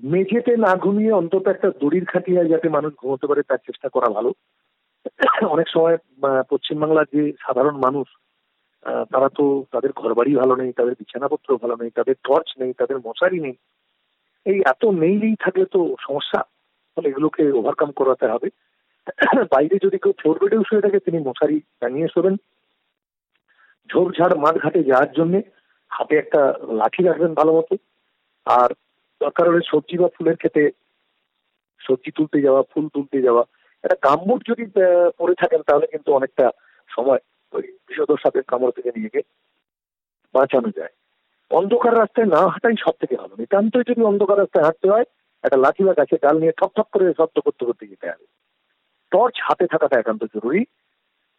[0.00, 4.30] মেঝেতে না ঘুমিয়ে অন্তত একটা দড়ির খাটিয়ে যাতে মানুষ ঘুমোতে পারে, তার চেষ্টা করা ভালো।
[5.54, 5.96] অনেক সময়
[6.50, 8.06] পশ্চিমবাংলার যে সাধারণ মানুষ
[9.12, 12.96] তারা তো তাদের ঘর বাড়ি ভালো নেই, তাদের বিছানাপত্র ভালো নেই, তাদের টর্চ নেই, তাদের
[13.06, 13.56] মশারি নেই।
[14.46, 16.40] এই এত নেই থাকলে তো সমস্যা
[16.96, 18.48] ফলে এগুলোকে ওভারকাম করাতে হবে।
[19.50, 22.36] বাইরে যদি কেউ ফ্লোর বেডেও শুয়ে থাকে, তিনি মশারি টাঙিয়ে শোবেন।
[23.90, 25.34] ঝোপঝাড় মাঠ ঘাটে যাওয়ার জন্য
[25.90, 26.40] হাতে একটা
[26.80, 27.74] লাঠি রাখবেন ভালো মতো।
[28.46, 28.70] আর
[29.24, 30.62] দরকার হলে সবজি বা ফুলের খেতে
[31.80, 33.42] সবজি তুলতে যাওয়া, ফুল তুলতে যাওয়া,
[33.84, 34.64] একটা গাম্বুট যদি
[35.18, 36.46] পরে থাকেন তাহলে কিন্তু অনেকটা
[36.90, 39.20] সময় ওই বিষধর সাপের কামড় থেকে নিজেকে
[40.34, 40.92] বাঁচানো যায়।
[41.50, 45.06] অন্ধকার রাস্তায় না হাঁটাই সব থেকে ভালো। নিতান্তই যদি অন্ধকার রাস্তায় হাঁটতে হয়,
[45.44, 48.26] একটা লাঠি বা গাছে ডাল নিয়ে ঠক ঠক করে শব্দ করতে করতে যেতে হবে।
[49.12, 50.62] টর্চ হাতে থাকাটা একান্ত জরুরি।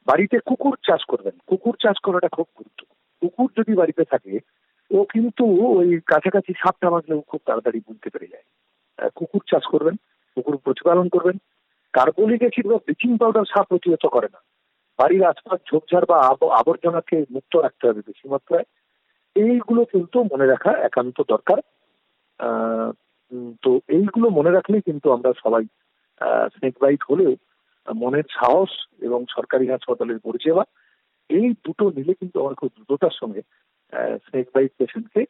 [0.07, 2.81] বাড়িতে কুকুর চাষ করবেন। কুকুর চাষ করাটা খুব গুরুত্ব
[3.21, 4.33] কুকুর যদি বাড়িতে থাকে
[4.93, 5.43] ও কিন্তু
[5.77, 8.45] ওই কাছাকাছি সাপটা বাঁচলেও খুব তাড়াতাড়ি বুঝতে পেরে যায়।
[9.17, 9.95] কুকুর চাষ করবেন,
[10.37, 11.37] কুকুর প্রতিপালন করবেন।
[11.93, 14.39] কার্বলিক অ্যাসিড বা ব্লিচিং পাউডার সাপ প্রতিহত করে না।
[14.99, 16.17] বাড়ির আশপাশ ঝোপঝাড় বা
[16.61, 18.65] আবর্জনাকে মুক্ত রাখতে হবে বেশি মাত্রায়।
[19.35, 21.59] এইগুলো কিন্তু মনে রাখা একান্ত দরকার।
[23.63, 25.63] তো এইগুলো মনে রাখলে কিন্তু আমরা সবাই
[26.53, 27.33] স্নেক বাইট হলেও
[27.87, 28.71] মনের সাহস
[29.07, 30.63] এবং সরকারি হাসপাতালের পরিষেবা,
[31.29, 33.41] এই দুটো নিলে কিন্তু আমরা খুব দ্রুততার সঙ্গে
[33.91, 35.25] স্নেক বাইট পেশেন্টকে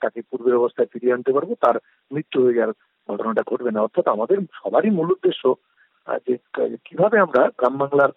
[0.00, 1.74] তাকে পূর্বের অবস্থায় ফিরিয়ে আনতে পারব, তার
[2.12, 2.74] মৃত্যু হয়ে যাওয়ার
[3.14, 5.54] ঘটনাটা ঘটবে না। অর্থাৎ আমাদের সবারই মূল উদ্দেশ্য
[6.26, 6.36] যে
[6.84, 8.08] কীভাবে আমরা গ্রাম বাংলার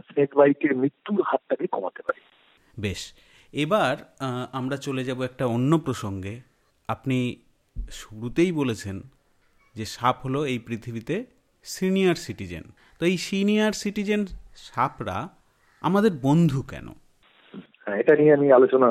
[0.00, 2.20] স্নেক বাইটের মৃত্যুর হাতটাকে কমাতে পারি।
[2.78, 3.12] বেশ।
[3.52, 3.96] এবার
[4.52, 6.40] আমরা চলে যাব একটা অন্য প্রসঙ্গে।
[6.88, 7.36] আপনি
[7.90, 9.00] শুরুতেই বলেছেন
[9.74, 11.24] যে সাপ হলো এই পৃথিবীতে
[11.64, 12.62] সিনিয়র সিটিজেন
[12.98, 14.26] তো এই সিনিয়র সিটিজেন
[14.56, 15.28] সাপরা
[15.80, 16.86] আমাদের বন্ধু কেন?
[18.00, 18.88] এটা নিয়ে আমি আলোচনা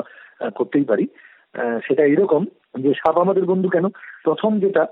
[0.58, 1.06] করতেই পারি।
[1.86, 2.42] সেটা এরকম
[2.84, 3.86] যে সাপ আমাদের বন্ধু কেন?
[4.26, 4.84] প্রথম যেটা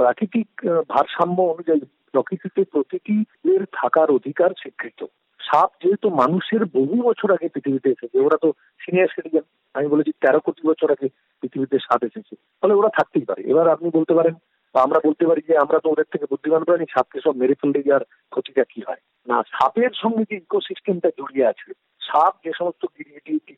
[0.00, 0.48] প্রাকৃতিক
[0.94, 1.80] ভারসাম্য অনুযায়ী
[2.12, 5.00] প্রকৃতিতে প্রতিটির থাকার অধিকার স্বীকৃত।
[5.40, 8.48] সাপ যেহেতু মানুষের বহু বছর আগে পৃথিবীতে এসেছে, ওরা তো
[8.82, 11.08] সিনিয়র সিটিজেন, আমি বলেছি তেরো কোটি বছর আগে
[11.42, 14.34] পৃথিবীতে সাপ এসেছে। ফলে ওরা থাকতেই পারে। এবার আপনি বলতে পারেন,
[14.74, 17.80] বা আমরা বলতে পারি যে আমরা তো ওদের থেকে বুদ্ধিমান প্রাণী, সাপকে সব মেরে ফেললে
[17.88, 18.02] যার
[18.32, 19.02] ক্ষতিটা কি হয়?
[19.30, 21.68] না, সাপের সঙ্গে যে ইকোসিস্টেমটা জড়িয়ে আছে
[22.08, 23.54] সাপ যে সমস্ত গিরগিটি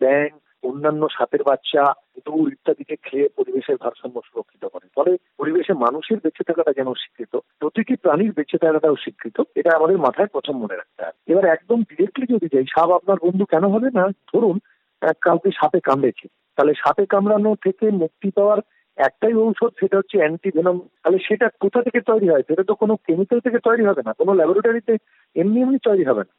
[0.00, 0.28] ব্যাং
[0.62, 1.82] অন্যান্য সাপের বাচ্চা
[2.26, 7.94] দৌড় ইত্যাদিকে খেয়ে পরিবেশের ভারসাম্য সুরক্ষিত করে। ফলে পরিবেশে মানুষের বেঁচে থাকাটা যেন স্বীকৃত, প্রতিটি
[7.96, 12.46] প্রাণীর বেঁচে থাকাটাও স্বীকৃত, এটা আমাদের মাথায় প্রথম মনে রাখতে হবে এবার একদম ডিরেক্টলি যদি
[12.52, 14.04] যাই, সাপ আপনার বন্ধু কেন হবে না?
[14.32, 14.56] ধরুন
[15.02, 16.26] এক কাউকে সাপে কামড়েছে।
[16.56, 18.60] তাহলে সাপে কামড়ানো থেকে মুক্তি পাওয়ার
[18.96, 22.44] একটাই ঔষধ, সেটা হচ্ছে অ্যান্টিভেনম তাহলে সেটা কোথা থেকে তৈরি হয়?
[22.48, 24.94] সেটা তো কোনো কেমিক্যাল থেকে তৈরি হবে না। কোনো ল্যাবরেটরিতে
[25.36, 26.32] এমনি এমনি তৈরি হবে না।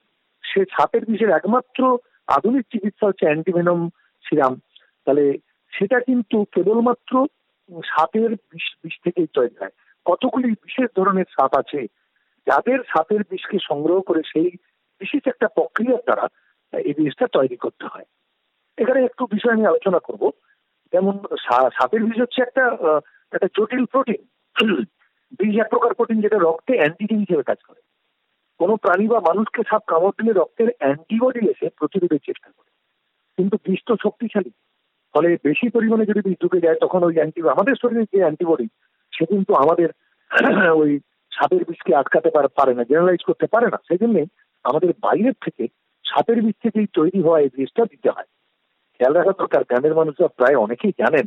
[0.59, 1.97] সে সাপের বিষের একমাত্র
[2.27, 3.89] আধুনিক চিকিৎসা হচ্ছে অ্যান্টিভেনম
[4.29, 4.55] সিরাম।
[5.05, 5.37] তাহলে
[5.71, 7.25] সেটা কিন্তু কেবলমাত্র
[7.85, 9.69] সাপের বিষ বিষ থেকেই তৈরি হয়।
[10.05, 11.87] কতগুলি বিশেষ ধরনের সাপ আছে?
[12.47, 14.49] যাদের সাপের বিষকে সংগ্রহ করে সেই
[14.99, 16.27] বিশেষ একটা প্রক্রিয়ার দ্বারা
[16.79, 18.05] এই বিষটা তৈরি করতে হয়।
[18.77, 20.31] এখানে একটু বিষয় আমি আলোচনা করব।
[20.93, 21.17] যেমন
[21.73, 22.65] সাপের বিষ হচ্ছে একটা
[23.31, 24.21] একটা জটিল প্রোটিন
[25.39, 27.81] বিষ এক প্রকার প্রোটিন যেটা রক্তে অ্যান্টিজেন হিসেবে কাজ করে।
[28.59, 32.69] কোনো প্রাণী বা মানুষকে সাপ কামড় দিলে রক্তের অ্যান্টিবডি এসে প্রতিরোধের চেষ্টা করে।
[33.37, 34.51] কিন্তু বিষ তো শক্তিশালী,
[35.15, 38.67] ফলে বেশি পরিমাণে যদি বিষ ঢুকে যায়, তখন ওই অ্যান্টি আমাদের শরীরে যে অ্যান্টিবডি
[39.13, 39.89] সে কিন্তু আমাদের
[40.75, 40.99] ওই
[41.31, 44.25] সাপের বিষকে আটকাতে পারে না জেনারেলাইজ করতে পারে না। সেই জন্যে
[44.63, 45.67] আমাদের বাইরের থেকে
[46.05, 48.29] সাপের বিষ থেকেই তৈরি হওয়া এই বিষটা দিতে হয়।
[48.99, 51.25] খেয়াল রাখা দরকার, গ্রামের মানুষরা প্রায় অনেকেই জানেন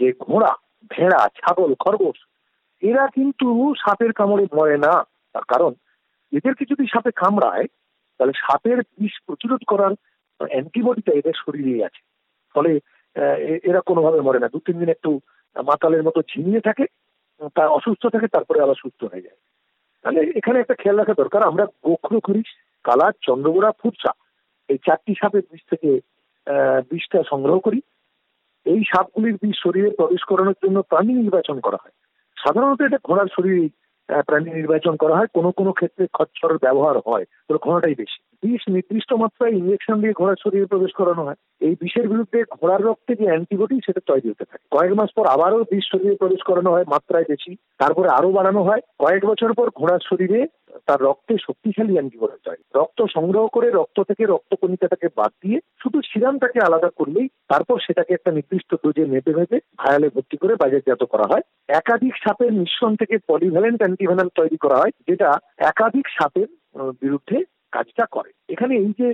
[0.00, 0.54] যে ঘোড়া,
[0.90, 2.18] ভেড়া, ছাগল, খরগোশ,
[2.82, 4.92] এরা কিন্তু সাপের কামড়ে মরে না।
[5.32, 5.74] তার কারণ
[6.32, 7.66] এদেরকে যদি সাপে কামড়ায়,
[8.20, 9.92] তাহলে সাপের বিষ প্রতিরোধ করার
[10.40, 12.02] অ্যান্টিবডিটা এদের শরীরেই আছে।
[12.54, 12.70] ফলে
[13.70, 15.10] এরা কোনোভাবে মরে না। দু তিন দিন একটু
[15.56, 16.84] মাতালের মতো ঝিমিয়ে থাকে
[17.56, 19.38] তা অসুস্থ থাকে, তারপরে আবার সুস্থ হয়ে যায়।
[20.04, 22.42] তাহলে এখানে একটা খেয়াল রাখা দরকার। আমরা গোখরো করি
[22.84, 24.12] কালার চন্দ্রগোড়া ফুটসা
[24.68, 25.90] এই চারটি সাপের বিষ থেকে
[26.90, 27.80] বিষটা সংগ্রহ করি।
[28.66, 31.94] এই সাপগুলির বিষ শরীরে প্রবেশ করানোর জন্য প্রাণী নির্বাচন করা হয়।
[32.36, 33.64] সাধারণত এটা ঘোড়ার শরীরে
[34.26, 39.10] প্রাণী নির্বাচন করা হয় কোনো কোনো ক্ষেত্রে খচ্চর ব্যবহার হয় তবে ঘোড়াটাই বেশি। বিষ নির্দিষ্ট
[39.12, 43.76] মাত্রায় ইঞ্জেকশন দিয়ে ঘোড়ার শরীরে প্রবেশ করানো হয়। এই বিষের বিরুদ্ধে ঘোড়ার রক্তে যে অ্যান্টিবডি
[43.86, 47.52] সেটা তৈরি হতে থাকে কয়েক মাস পর আবারও বিষ শরীরে প্রবেশ করানো হয় মাত্রায় বেশি।
[47.78, 50.40] তারপরে আরও বাড়ানো হয়। কয়েক বছর পর ঘোড়ার শরীরে
[50.86, 55.98] তার রক্তে শক্তিশালী অ্যান্টিবডি তৈরি। রক্ত সংগ্রহ করে রক্ত থেকে রক্ত কণিকাটাকে বাদ দিয়ে শুধু
[56.02, 61.26] সিরামটাকে আলাদা করলেই তারপর সেটাকে একটা নির্দিষ্ট ডোজে মেপে মেপে ভায়ালে ভর্তি করে বাজারজাত করা
[61.30, 65.28] হয়। একাধিক সাপের মিশ্রণ থেকে পলিভ্যালেন্ট অ্যান্টিভেনাম তৈরি করা হয়, যেটা
[65.70, 66.48] একাধিক সাপের
[67.02, 67.38] বিরুদ্ধে
[67.72, 69.08] কাজটা করে। এখানে এই যে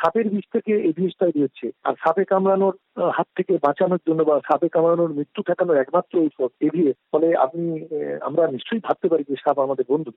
[0.00, 2.74] সাপের বিষ থেকে বিষ তৈরি হচ্ছে আর সাপে কামড়ানোর
[3.16, 7.64] হাত থেকে বাঁচানোর জন্য বা সাপে কামড়ানোর মৃত্যু ঠেকানোর একমাত্র ঔষধ এভিএস, ফলে আপনি
[8.20, 10.12] আমরা নিশ্চয়ই ভাবতে পারি যে সাপ আমাদের বন্ধু।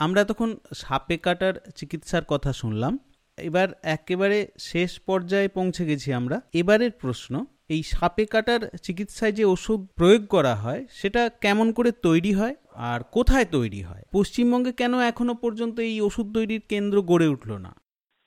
[0.00, 2.92] আমরা তখন সাপে কাটার চিকিৎসার কথা শুনলাম।
[3.38, 4.38] এবার একেবারে
[4.70, 7.34] শেষ পর্যায়ে পৌঁছে গেছি আমরা। এবারের প্রশ্ন
[7.70, 13.00] এই সাপে কাটার চিকিৎসায় যে ওষুধ প্রয়োগ করা হয়, সেটা কেমন করে তৈরি হয় আর
[13.10, 14.02] কোথায় তৈরি হয়?
[14.12, 17.72] পশ্চিমবঙ্গে কেন এখনও পর্যন্ত এই ওষুধ তৈরির কেন্দ্র গড়ে উঠল না?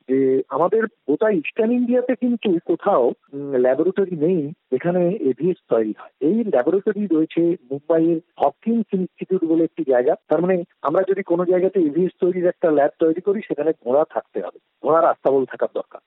[0.09, 7.07] যে আমাদের গোটা ইস্টার্ন ইন্ডিয়াতে কিন্তু কোথাও ল্যাবরেটরি নেই যেখানে এভিএস তৈরি হয়। এই ল্যাবরেটরি
[7.07, 7.41] রয়েছে
[7.71, 12.71] মুম্বাইয়ের হপকিন্স ইনস্টিটিউট বলে একটি জায়গা। তার মানে আমরা যদি কোনো জায়গাতে এভিএস তৈরির একটা
[12.71, 16.01] ল্যাব তৈরি করি, সেখানে ঘোড়া থাকতে হবে। ঘোড়ার আস্তাবল থাকার দরকার।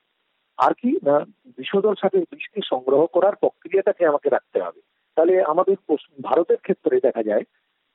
[0.59, 1.25] আর কি, না
[1.59, 4.81] বিষধর সাথে বৃষ্টি সংগ্রহ করার প্রক্রিয়াটাকে আমাকে রাখতে হবে।
[5.17, 5.77] তাহলে আমাদের
[6.23, 7.45] ভারতের ক্ষেত্রে দেখা যায়,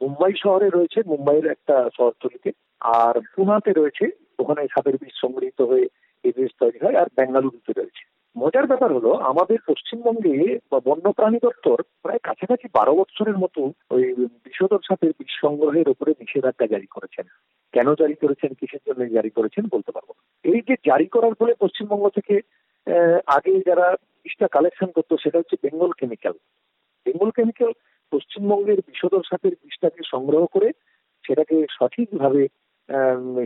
[0.01, 4.05] মুম্বাই শহরে রয়েছে, মুম্বাইয়ের একটা শহরতলিতে আর পুনাতে রয়েছে,
[4.39, 5.85] ওখানে সাপের বীজ সংগৃহীত হয়ে
[6.23, 10.35] এই বীজ তৈরি হয়, আর বেঙ্গালুরুতে রয়েছে। মজার ব্যাপার হলো, আমাদের পশ্চিমবঙ্গে
[10.71, 13.61] বা বন্যপ্রাণী দপ্তর প্রায় কাছাকাছি বারো বছরের মতো
[13.93, 14.03] ওই
[14.45, 17.25] বিষধর সাপের বীজ সংগ্রহের উপরে নিষেধাজ্ঞা জারি করেছেন।
[17.73, 20.09] কেন জারি করেছেন, কিসের জন্য জারি করেছেন বলতে পারব
[20.45, 22.35] এই যে জারি করার ফলে পশ্চিমবঙ্গ থেকে
[23.35, 23.87] আগে যারা
[24.23, 26.35] বীজটা কালেকশন করতো, সেটা হচ্ছে বেঙ্গল কেমিক্যাল
[27.05, 27.71] বেঙ্গল কেমিক্যাল
[28.11, 30.69] পশ্চিমবঙ্গের বিষধর সাপের বিষটাকে সংগ্রহ করে,
[31.27, 32.41] সেটাকে সঠিকভাবে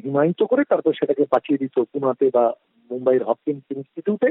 [0.06, 2.46] হিমায়িত করে, তারপর সেটাকে পাঠিয়ে দিত পুনাতে বা
[2.90, 4.30] মুম্বাইয়ের হপকিন্স ইনস্টিটিউটে।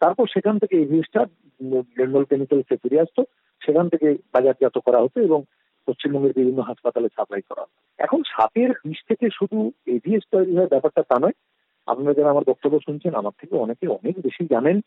[0.00, 1.26] তারপর সেখান থেকে এই বিষটা
[1.96, 3.24] বেঙ্গল কেমিক্যালসে ফিরে আসতো।
[3.64, 5.42] সেখান থেকে বাজারজাত করা হতো এবং
[5.86, 7.64] পশ্চিমবঙ্গের বিভিন্ন হাসপাতালে সাপ্লাই করা
[7.98, 11.36] এখন সাপের বিষ থেকে শুধু এভিএস তৈরি হয় ব্যাপারটা তা নয়।
[11.86, 14.80] আপনারা যারা আমার বক্তব্য শুনছেন, আমার থেকে অনেকে অনেক বেশি জানেন।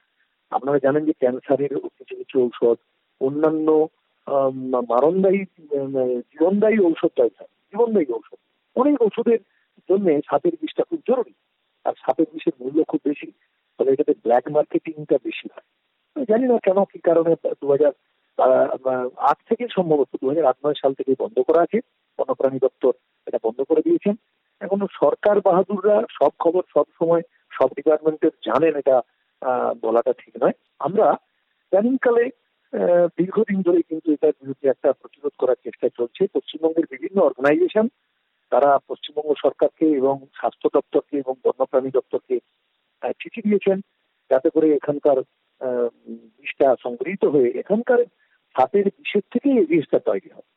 [0.51, 2.77] আপনারা জানেন যে ক্যান্সারের কিছু কিছু ঔষধ,
[3.21, 3.87] অন্যান্য
[4.89, 5.45] মারণদায়ী
[6.31, 7.29] জীবনদায়ী ঔষধ হয়।
[7.71, 8.37] জীবনদায়ী ঔষধ।
[8.75, 9.39] অনেক ওষুধের
[9.89, 11.33] জন্য সাপের বিষটা খুব জরুরি।
[11.83, 13.31] আর সাপের বিষের মূল্য খুব বেশি।
[13.75, 15.67] ফলে এটাতে ব্ল্যাক মার্কেটিংটা বেশি হয়।
[16.29, 17.93] জানি না কেন কি কারণে দু হাজার
[19.31, 21.79] আট থেকে সম্ভবত দু হাজার আট, নয় সাল থেকে বন্ধ করা আছে।
[22.19, 22.93] বন্যপ্রাণী দপ্তর
[23.27, 24.15] এটা বন্ধ করে দিয়েছেন।
[24.61, 27.23] এখন সরকার বাহাদুররা সব খবর সব সময়
[27.57, 28.95] সব ডিপার্টমেন্টের জানেন এটা
[29.83, 30.55] বলাটা ঠিক নয়।
[30.85, 31.05] আমরা
[31.71, 32.25] ইদানিংকালে
[33.17, 37.87] দীর্ঘদিন ধরে কিন্তু এটার বিরুদ্ধে একটা প্রতিরোধ করার চেষ্টা চলছে। পশ্চিমবঙ্গের বিভিন্ন অর্গানাইজেশন
[38.51, 42.35] তারা পশ্চিমবঙ্গ সরকারকে এবং স্বাস্থ্য দপ্তরকে এবং বন্যপ্রাণী দপ্তরকে
[43.11, 43.77] চিঠি দিয়েছেন।
[44.31, 45.17] যাতে করে এখানকার
[46.39, 47.99] বিষটা সংগৃহীত হয়ে এখানকার
[48.55, 50.47] সাপের বিষের থেকেই এই বিষটা তৈরি হয়।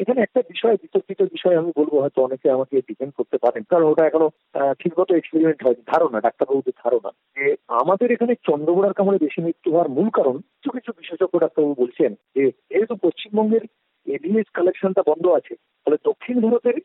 [0.00, 4.06] এখানে একটা বিষয়, বিতর্কিত বিষয় আমি বলব, হয়তো অনেকে আমাকে ডিপেন্ড করতে পারেন। কারণ ওটা
[4.06, 4.30] এখনও
[4.78, 10.08] ঠিকমতো এক্সপেরিমেন্ট হয়নি। ধারণা, ডাক্তারবাবুদের ধারণা। যে আমাদের এখানে চন্দ্রগোড়ার কামড়ে বেশি মৃত্যু হওয়ার মূল
[10.10, 13.64] কারণ, কিছু কিছু বিশেষজ্ঞ ডাক্তারবাবু বলছেন যে, যেহেতু পশ্চিমবঙ্গের
[14.06, 16.76] এভিএস কালেকশনটা বন্ধ আছে, ফলে দক্ষিণ ভারতের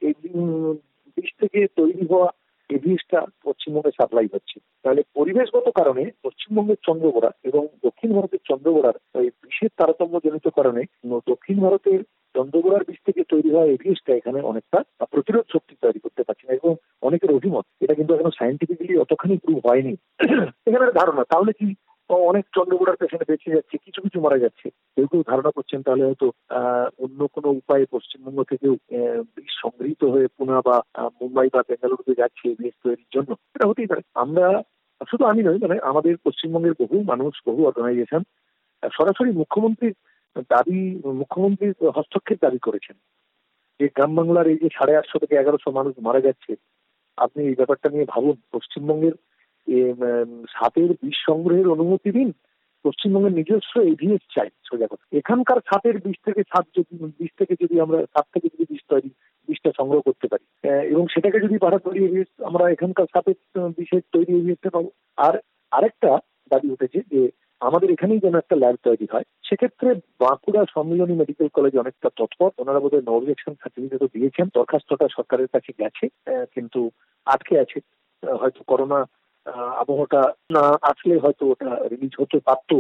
[1.18, 2.30] বিষ থেকে তৈরি হওয়া
[2.70, 9.72] এভিএসটা পশ্চিমবঙ্গে সাপ্লাই হচ্ছে। তাহলে পরিবেশগত কারণে পশ্চিমবঙ্গের চন্দ্রগোড়া এবং দক্ষিণ ভারতের চন্দ্রগোড়ার এই বিষের
[9.78, 10.82] তারতম্য জনিত কারণে
[11.28, 11.99] দক্ষিণ ভারতের
[12.36, 16.76] চন্দ্রগোড়ার বিষ থেকে তৈরি হওয়া এভিএসটা এখানে অনেকটা প্রতিরোধ শক্তি তৈরি করতে পারছে না এবং
[17.01, 19.93] অনেকের অভিমত, এটা কিন্তু এখন সাইন্টিফিকলি অতখানি প্রুভ হয়নি।
[20.68, 21.68] এখানে ধারণা, তাহলে কি
[22.09, 26.27] অনেক চন্দ্রগুড়ার পেছনে বেঁচে যাচ্ছে, কিছু কিছু মারা যাচ্ছে। কেউ কেউ ধারণা করছেন তাহলে হয়তো
[26.97, 28.73] অন্য কোনো উপায়ে পশ্চিমবঙ্গ থেকেও
[29.61, 30.75] সংগৃহীত হয়ে পুনা বা
[31.21, 34.63] মুম্বাই বা বেঙ্গালুরুতে যাচ্ছে বিষ তৈরির জন্য। এটা হতেই পারে। আমরা,
[35.09, 38.23] শুধু আমি নই মানে আমাদের পশ্চিমবঙ্গের বহু মানুষ, বহু অর্গানাইজেশন
[38.97, 39.95] সরাসরি মুখ্যমন্ত্রীর
[40.49, 40.81] দাবি,
[41.21, 42.97] মুখ্যমন্ত্রীর হস্তক্ষেপ দাবি করেছেন।
[43.79, 46.55] যে গ্রাম বাংলার এই যে সাড়ে আটশো থেকে এগারোশো মানুষ মারা যাচ্ছে,
[47.17, 49.15] আপনি এই ব্যাপারটা নিয়ে ভাবুন, পশ্চিমবঙ্গের
[50.49, 52.32] সাপের বিষ সংগ্রহের অনুমতি দিন।
[52.86, 57.76] পশ্চিমবঙ্গের নিজস্ব এভিএস চাই সোজা কথা এখানকার সাপের বিষ থেকে সাপ যদি, বিষ থেকে যদি
[57.82, 59.09] আমরা, সাপ থেকে যদি বিষ তৈরি,
[59.47, 60.45] বিষটা সংগ্রহ করতে পারি।
[60.93, 63.38] এবং সেটাকে যদি পাঠা তৈরি এভিএস আমরা এখানকার সাপের
[63.78, 65.34] বিষের তৈরি এভিএসটা পাবো। আর
[65.72, 66.11] আরেকটা
[66.51, 67.22] দাবি উঠেছে যে,
[67.61, 69.89] আমাদের এখানেই যেন একটা ল্যাব তৈরি হয়। সেক্ষেত্রে
[70.20, 75.72] বাঁকুড়া সম্মিলনী মেডিকেল কলেজ অনেকটা তৎপর। ওনারা বোধহয় নো অবজেকশন সার্টিফিকেটও দিয়েছেন। দরখাস্তটা সরকারের কাছে
[75.80, 76.05] গেছে
[76.55, 76.89] কিন্তু
[77.26, 77.80] আটকে আছে।
[78.24, 78.99] হয়তো করোনা
[79.81, 80.21] আবহাওয়াটা
[80.55, 82.71] না আসলে হয়তো ওটা রিলিজ হতে পারত।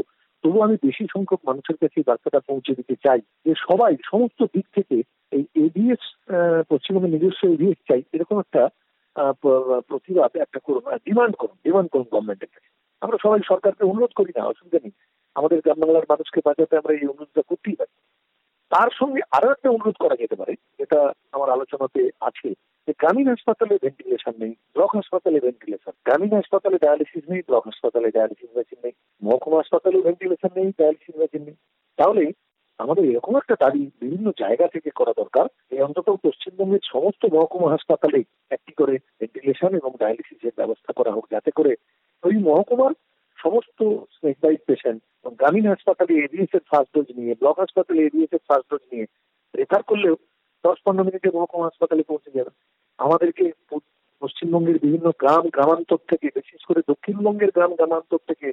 [0.43, 4.97] তবু আমি বেশি সংখ্যক মানুষের কাছে বার্তাটা পৌঁছে দিতে চাই যে সবাই সমস্ত দিক থেকে
[5.31, 6.03] এই এভিএস
[6.69, 8.63] পশ্চিমবঙ্গের নিজস্ব এভিএস চাই, এরকম একটা
[9.89, 12.69] প্রতিবাদ একটা করুন ডিমান্ড করুন ডিমান্ড করুন গভর্নমেন্টের কাছে।
[13.01, 14.93] আমরা সবাই সরকারকে অনুরোধ করি না, অসুবিধা নেই।
[15.35, 17.93] আমাদের গ্রাম বাংলার মানুষকে বাঁচাতে আমরা এই অনুরোধটা করতেই পারি।
[18.71, 20.99] তার সঙ্গে আরও একটা অনুরোধ করা যেতে পারে, যেটা
[21.31, 22.49] আমার আলোচনাতে আছে,
[22.87, 28.49] যে গ্রামীণ হাসপাতালে ভেন্টিলেশন নেই ব্লক হাসপাতালে ভেন্টিলেশন গ্রামীণ হাসপাতালে ডায়ালিসিস নেই ব্লক হাসপাতালে ডায়ালিসিস
[28.57, 31.57] মেশিন নেই, মহকুমা হাসপাতালেও ভেন্টিলেশন নেই ডায়ালিসিস মেশিন নেই।
[31.97, 32.23] তাহলে
[32.79, 38.19] আমাদের এরকম একটা দাবি বিভিন্ন জায়গা থেকে করা দরকার, এই অন্তত পশ্চিমবঙ্গের সমস্ত মহকুমা হাসপাতালে
[38.51, 41.73] একটি করে ভেন্টিলেশন এবং ডায়ালিসিসের ব্যবস্থা করা হোক, যাতে করে
[42.23, 42.93] ওই মহকুমার
[43.37, 43.79] সমস্ত
[44.15, 45.01] স্নেক বাইট পেশেন্ট
[45.31, 49.05] গ্রামীণ হাসপাতালে এডিএস এর ফার্স্ট ডোজ নিয়ে ব্লক হাসপাতালে এডিএস এর ফার্স্ট ডোজ নিয়ে
[49.53, 50.15] রেফার করলেও
[50.63, 52.51] দশ পনেরো মিনিটে মহকুমা হাসপাতালে পৌঁছে যাবে।
[52.99, 53.45] আমাদেরকে
[54.21, 58.47] পশ্চিমবঙ্গের বিভিন্ন গ্রাম গ্রামান্তর থেকে, বিশেষ করে দক্ষিণবঙ্গের গ্রাম গ্রামান্তর থেকে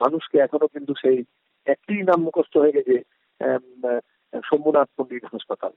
[0.00, 1.18] মানুষকে এখনও কিন্তু সেই
[1.66, 2.94] একটি নাম মুখস্থ হয়ে গেছে
[4.32, 5.72] সোমনাথ পণ্ডিত হাসপাতাল।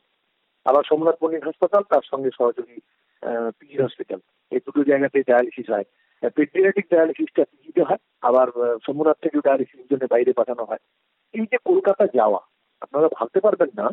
[0.67, 2.77] আবার সোমনাথ পণ্ডিত হাসপাতাল, তার সঙ্গে সহযোগী
[3.57, 4.19] পিজি হসপিটাল
[4.51, 5.87] এই দুটো জায়গাতে ডায়ালিসিস হয়।
[6.37, 8.47] পেডিয়াট্রিক ডায়ালিসিসটা পিজিতে হয়, আবার
[8.85, 10.83] সোমনাথ থেকে ডায়ালিসিসের জন্য বাইরে পাঠানো হয়।
[11.33, 12.41] এই যে কলকাতা যাওয়া,
[12.81, 13.85] আপনারা ভাবতে পারবেন না,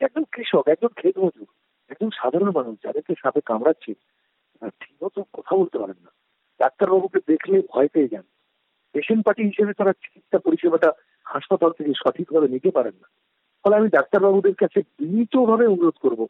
[0.00, 1.48] একজন কৃষক, একজন খেত মজুর,
[1.90, 3.92] একজন সাধারণ মানুষ যাদেরকে সাপে কামড়াচ্ছে
[4.80, 6.10] ঠিক মতো কথা বলতে পারেন না।
[6.60, 8.26] ডাক্তারবাবুকে দেখলে ভয় পেয়ে যান।
[8.94, 10.90] পেশেন্ট পার্টি হিসেবে তারা চিকিৎসা পরিষেবাটা
[11.26, 13.08] হাসপাতাল থেকে সঠিকভাবে নিতে পারেন না।
[13.66, 16.20] ফলে আমি ডাক্তারবাবুদের কাছে বিনীতভাবে অনুরোধ করব,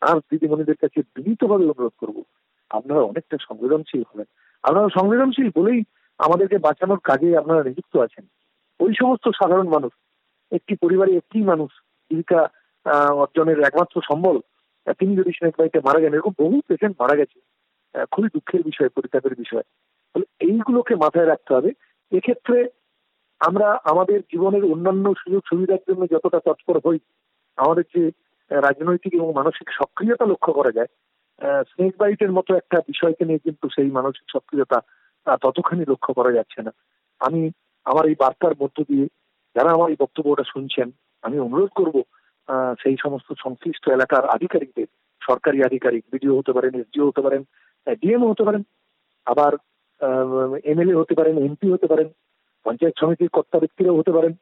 [0.00, 2.22] আর দিদিমণিদের কাছে বিনীতভাবে অনুরোধ করব।
[2.70, 4.28] আপনারা অনেকটা সংবেদনশীল হবেন।
[4.62, 5.80] আপনারা সংবেদনশীল বলেই
[6.18, 8.24] আমাদেরকে বাঁচানোর কাজে আপনারা নিযুক্ত আছেন।
[8.80, 9.92] ওই সমস্ত সাধারণ মানুষ,
[10.52, 11.70] একটি পরিবারে একটি মানুষ
[12.10, 12.40] জীবিকা
[13.22, 14.40] অর্জনের একমাত্র সম্বল
[14.98, 17.38] তিনি যদি বাইটে মারা যান, এরকম বহু পেশেন্ট মারা গেছে
[18.10, 19.66] খুবই দুঃখের বিষয়, পরিতাপের বিষয়।
[20.48, 21.70] এইগুলোকে মাথায় রাখতে হবে।
[22.16, 22.58] এক্ষেত্রে
[23.40, 26.98] আমরা আমাদের জীবনের অন্যান্য সুযোগ সুবিধার জন্য যতটা তৎপর হই,
[27.58, 28.02] আমাদের যে
[28.50, 30.90] রাজনৈতিক এবং মানসিক সক্রিয়তা লক্ষ্য করা যায়
[31.70, 34.78] স্নেক বাইটের মতো একটা বিষয়কে নিয়ে কিন্তু সেই মানসিক সক্রিয়তা
[35.44, 36.72] ততখানি লক্ষ্য করা যাচ্ছে না।
[37.20, 37.42] আমি
[37.86, 39.06] আমার এই বার্তার মধ্য দিয়ে
[39.56, 40.88] যারা আমার এই বক্তব্যটা শুনছেন,
[41.24, 41.96] আমি অনুরোধ করব
[42.82, 44.88] সেই সমস্ত সংশ্লিষ্ট এলাকার আধিকারিকদের,
[45.22, 47.42] সরকারি আধিকারিক, বিডিও হতে পারেন, এসডিও হতে পারেন
[48.00, 48.62] ডিএমও হতে পারেন,
[49.26, 49.52] আবার
[50.70, 52.08] এমএলএ হতে পারেন, এমপি হতে পারেন
[52.66, 54.32] পঞ্চায়েত সমিতির কর্তা ব্যক্তিরাও হতে পারেন।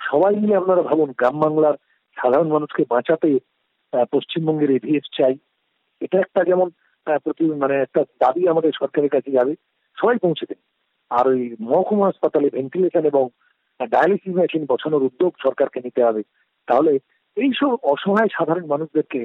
[0.00, 1.76] সবাই মিলে আপনারা ভাবুন, গ্রাম বাংলার
[2.16, 3.30] সাধারণ মানুষকে বাঁচাতে
[4.12, 5.34] পশ্চিমবঙ্গের এভিএস চাই।
[6.00, 6.68] এটা একটা যেমন
[7.24, 9.52] প্রতি মানে একটা দাবি আমাদের সরকারের কাছে যাবে,
[9.98, 10.60] সবাই পৌঁছে দেন
[11.10, 13.24] আর ওই মহকুমা হাসপাতালে ভেন্টিলেশন এবং
[13.80, 16.22] ডায়ালিসিস মেশিন বসানোর উদ্যোগ সরকারকে নিতে হবে।
[16.68, 16.92] তাহলে
[17.36, 19.20] এইসব অসহায় সাধারণ মানুষদেরকে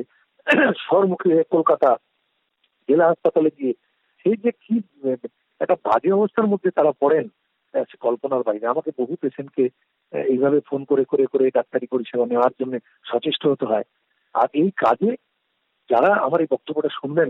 [0.85, 1.89] শহরমুখী হয়ে কলকাতা
[2.89, 3.73] জেলা হাসপাতালে গিয়ে
[4.19, 4.75] সেই যে কি
[5.61, 7.25] একটা বাজে অবস্থার মধ্যে তারা পড়েন
[8.05, 9.65] কল্পনার বাইরে। আমাকে বহু পেশেন্টকে
[10.33, 12.73] এইভাবে ফোন করে করে করে ডাক্তারি পরিষেবা নেওয়ার জন্য
[13.11, 13.85] সচেষ্ট হতে হয়।
[14.41, 15.11] আর এই কাজে
[15.89, 17.29] যারা আমার এই বক্তব্যটা শুনবেন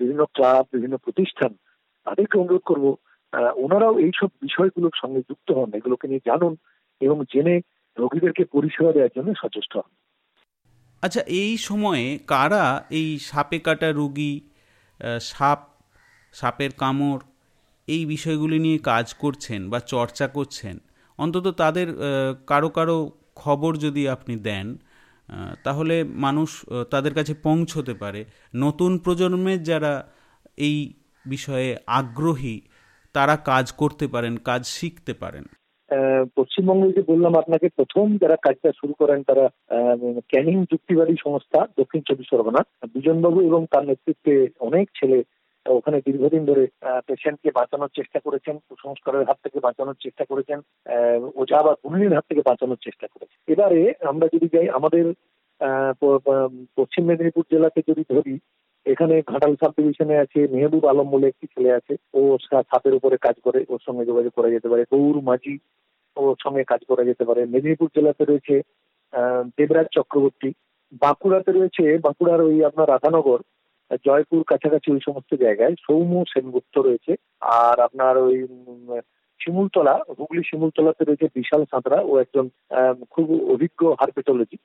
[0.00, 1.52] বিভিন্ন ক্লাব, বিভিন্ন প্রতিষ্ঠান,
[2.06, 2.84] তাদেরকে অনুরোধ করব
[3.64, 6.52] ওনারাও এইসব বিষয়গুলোর সঙ্গে যুক্ত হন, এগুলোকে নিয়ে জানুন
[7.00, 7.56] এবং জেনে
[7.96, 9.90] রোগীদেরকে পরিষেবা দেওয়ার জন্য সচেষ্ট হন।
[11.02, 12.64] আচ্ছা এই সময়ে কারা
[13.00, 14.34] এই সাপে কাটা রুগী
[15.30, 15.60] সাপ,
[16.34, 17.20] সাপের কামড়
[17.94, 20.76] এই বিষয়গুলি নিয়ে কাজ করছেন বা চর্চা করছেন,
[21.18, 21.88] অন্তত তাদের
[22.50, 22.98] কারও কারও
[23.42, 24.66] খবর যদি আপনি দেন
[25.66, 26.50] তাহলে মানুষ
[26.94, 28.20] তাদের কাছে পৌঁছতে পারে।
[28.64, 29.92] নতুন প্রজন্মের যারা
[30.66, 30.76] এই
[31.24, 31.70] বিষয়ে
[32.00, 32.56] আগ্রহী,
[33.14, 35.44] তারা কাজ করতে পারেন, কাজ শিখতে পারেন।
[36.36, 39.44] পশ্চিমবঙ্গে যে বললাম, আপনাকে প্রথম যারা কাজটা শুরু করেন, তারা
[40.32, 42.60] ক্যানিং যুক্তিবাদী সংস্থা দক্ষিণ চব্বিশ পরগনা।
[42.94, 44.34] বিজনবাবু এবং তার নেতৃত্বে
[44.68, 45.18] অনেক ছেলে
[45.66, 46.64] ওখানে দীর্ঘদিন ধরে
[47.08, 50.58] পেশেন্টকে বাঁচানোর চেষ্টা করেছেন, কুসংস্কারের হাত থেকে বাঁচানোর চেষ্টা করেছেন
[51.40, 53.80] ওঝা বা গুণিনের হাত থেকে বাঁচানোর চেষ্টা করেছেন। এবারে
[54.10, 55.04] আমরা যদি যাই আমাদের
[56.78, 58.34] পশ্চিম মেদিনীপুর জেলাকে যদি ধরি,
[58.86, 62.20] এখানে ঘাটাল সাব ডিভিশনে আছে, মেহবুব আলম বলে একটি ছেলে আছে, ও
[62.70, 65.54] সাপের উপরে কাজ করে, ওর সঙ্গে যোগাযোগ করা যেতে পারে। গৌর মাঝি,
[66.16, 68.54] ওর সঙ্গে কাজ করা যেতে পারে। মেদিনীপুর জেলাতে রয়েছে
[69.58, 70.50] দেবরাজ চক্রবর্তী।
[71.02, 73.40] বাঁকুড়াতে রয়েছে, বাঁকুড়ার ওই আপনার রাধানগর
[74.06, 78.46] জয়পুর কাছাকাছি ওই সমস্ত জায়গায় সৌম্য সেনগুপ্ত রয়েছে। আর আপনার ওই
[79.40, 82.48] শিমুলতলা, হুগলি শিমুলতলাতে রয়েছে বিশাল সাঁতরা। ও একজন
[83.10, 84.56] খুব অভিজ্ঞ হারপেটোলজি।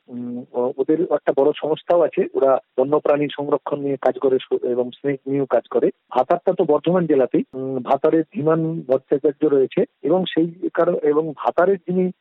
[0.78, 5.68] ওদের একটা বড় সংস্থাও আছে। ওরা বন্যপ্রাণী সংরক্ষণ নিয়ে কাজ করে এবং স্নেক নিয়েও কাজ
[5.68, 7.44] করে। ভাতারটা তো বর্ধমান জেলাতেই।
[7.84, 12.12] ভাতারের ধীমান ভট্টাচার্য রয়েছে। এবং সেই কারণ এবং ভাতারের যিনি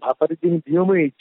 [0.00, 1.18] ভাতারের যিনি বিএমএইচ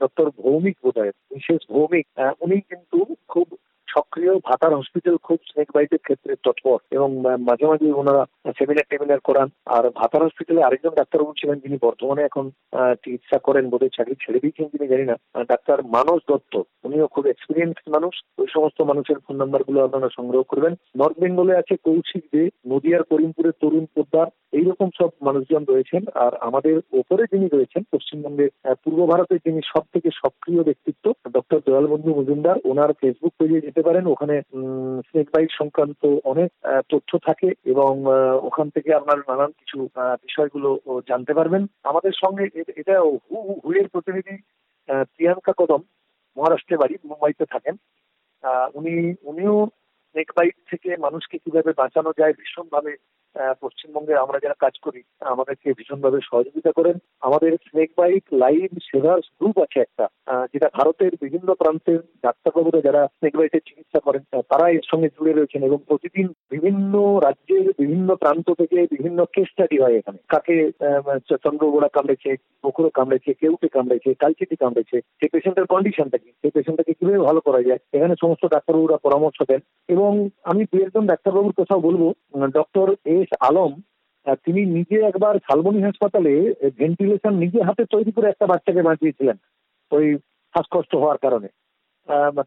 [0.00, 2.06] ডক্টর ভৌমিক বোধ হয় বিশেষ ভৌমিক
[2.40, 3.46] উনি কিন্তু খুব
[3.88, 9.48] সক্রিয় ভাতার হসপিটাল খুব স্নেক বাইটের ক্ষেত্রে তৎপর এবং মাঝে মাঝে ওনারা সেমিনার টেমিনার করান।
[9.66, 12.50] আর ভাতার হসপিটালে আরেকজন ডাক্তারবাবু ছিলেন যিনি বর্তমানে এখন
[12.94, 17.76] চিকিৎসা করেন বোধহয় চাকরি ছেড়ে দিয়েছেন যিনি জানি না। ডাক্তার মানস দত্ত, উনিও খুব এক্সপিরিয়েন্স
[17.88, 23.02] মানুষ। ওই সমস্ত মানুষের ফোন নাম্বারগুলো আপনারা সংগ্রহ করবেন। নর্থ বেঙ্গলে আছে কৌশিক দে, নদিয়ার
[23.02, 28.48] করিমপুরের তরুণ পোদ্দার। এইরকম সব মানুষজন রয়েছেন। আর আমাদের ওপরে যিনি রয়েছেন, পশ্চিমবঙ্গের
[28.84, 34.06] পূর্ব ভারতের যিনি সব থেকে সক্রিয় ব্যক্তিত্ব, ডক্টর দয়ালবন্ধু মজুমদার, ওনার ফেসবুক পেজে যেতে পারেন।
[34.06, 34.36] ওখানে
[35.08, 36.50] স্নেক বাইট সংক্রান্ত অনেক
[36.88, 37.92] তথ্য থাকে এবং
[38.42, 40.70] ওখান থেকে আপনার নানান কিছু বিষয়গুলো
[41.08, 42.44] জানতে পারবেন। আমাদের সঙ্গে
[42.76, 44.36] এটা হু হুয়ের প্রতিনিধি
[44.86, 45.82] প্রিয়াঙ্কা কদম,
[46.36, 47.76] মহারাষ্ট্রের বাড়ি, মুম্বাইতে থাকেন।
[48.74, 49.56] উনি, উনিও
[50.10, 52.92] স্নেক বাইট থেকে মানুষকে কীভাবে বাঁচানো যায়, ভীষণভাবে
[53.62, 55.00] পশ্চিমবঙ্গে আমরা যারা কাজ করি,
[55.32, 56.96] আমাদেরকে ভীষণভাবে সহযোগিতা করেন।
[57.28, 60.06] আমাদের snake bite live savers group আছে একটা
[60.52, 65.62] যেটা ভারতের বিভিন্ন প্রান্তের ডাক্তারবাবুরা যারা স্নেক বাইটের চিকিৎসা করেন তারা এর সঙ্গে জুড়ে রয়েছেন
[65.68, 66.94] এবং প্রতিদিন বিভিন্ন
[67.26, 70.56] রাজ্যের বিভিন্ন প্রান্ত থেকে বিভিন্ন কেস স্টাডি হয় এখানে। কাকে
[71.44, 72.30] চন্দ্রগোড়া কামড়েছে
[72.64, 76.30] বকুড়ো কামড়েছে, কেউটে কামড়েছে কালচিটি কামড়েছে, সেই পেশেন্টের কন্ডিশনটা কি?
[76.40, 77.80] সেই পেশেন্টটাকে কীভাবে ভালো করা যায়?
[77.96, 79.60] এখানে সমস্ত ডাক্তারবাবুরা পরামর্শ দেন।
[79.94, 80.12] এবং
[80.50, 82.02] আমি দু একজন ডাক্তারবাবুর কথাও বলব
[82.58, 82.86] ডক্টর
[83.22, 83.72] এস আলম
[84.44, 86.32] তিনি নিজে একবার শালবনী হাসপাতালে
[86.80, 89.36] ভেন্টিলেশন নিজে হাতে তৈরি করে একটা বাচ্চাকে বাঁচিয়েছিলেন,
[89.92, 90.06] ওই
[90.54, 91.48] শ্বাসকষ্ট হওয়ার কারণে।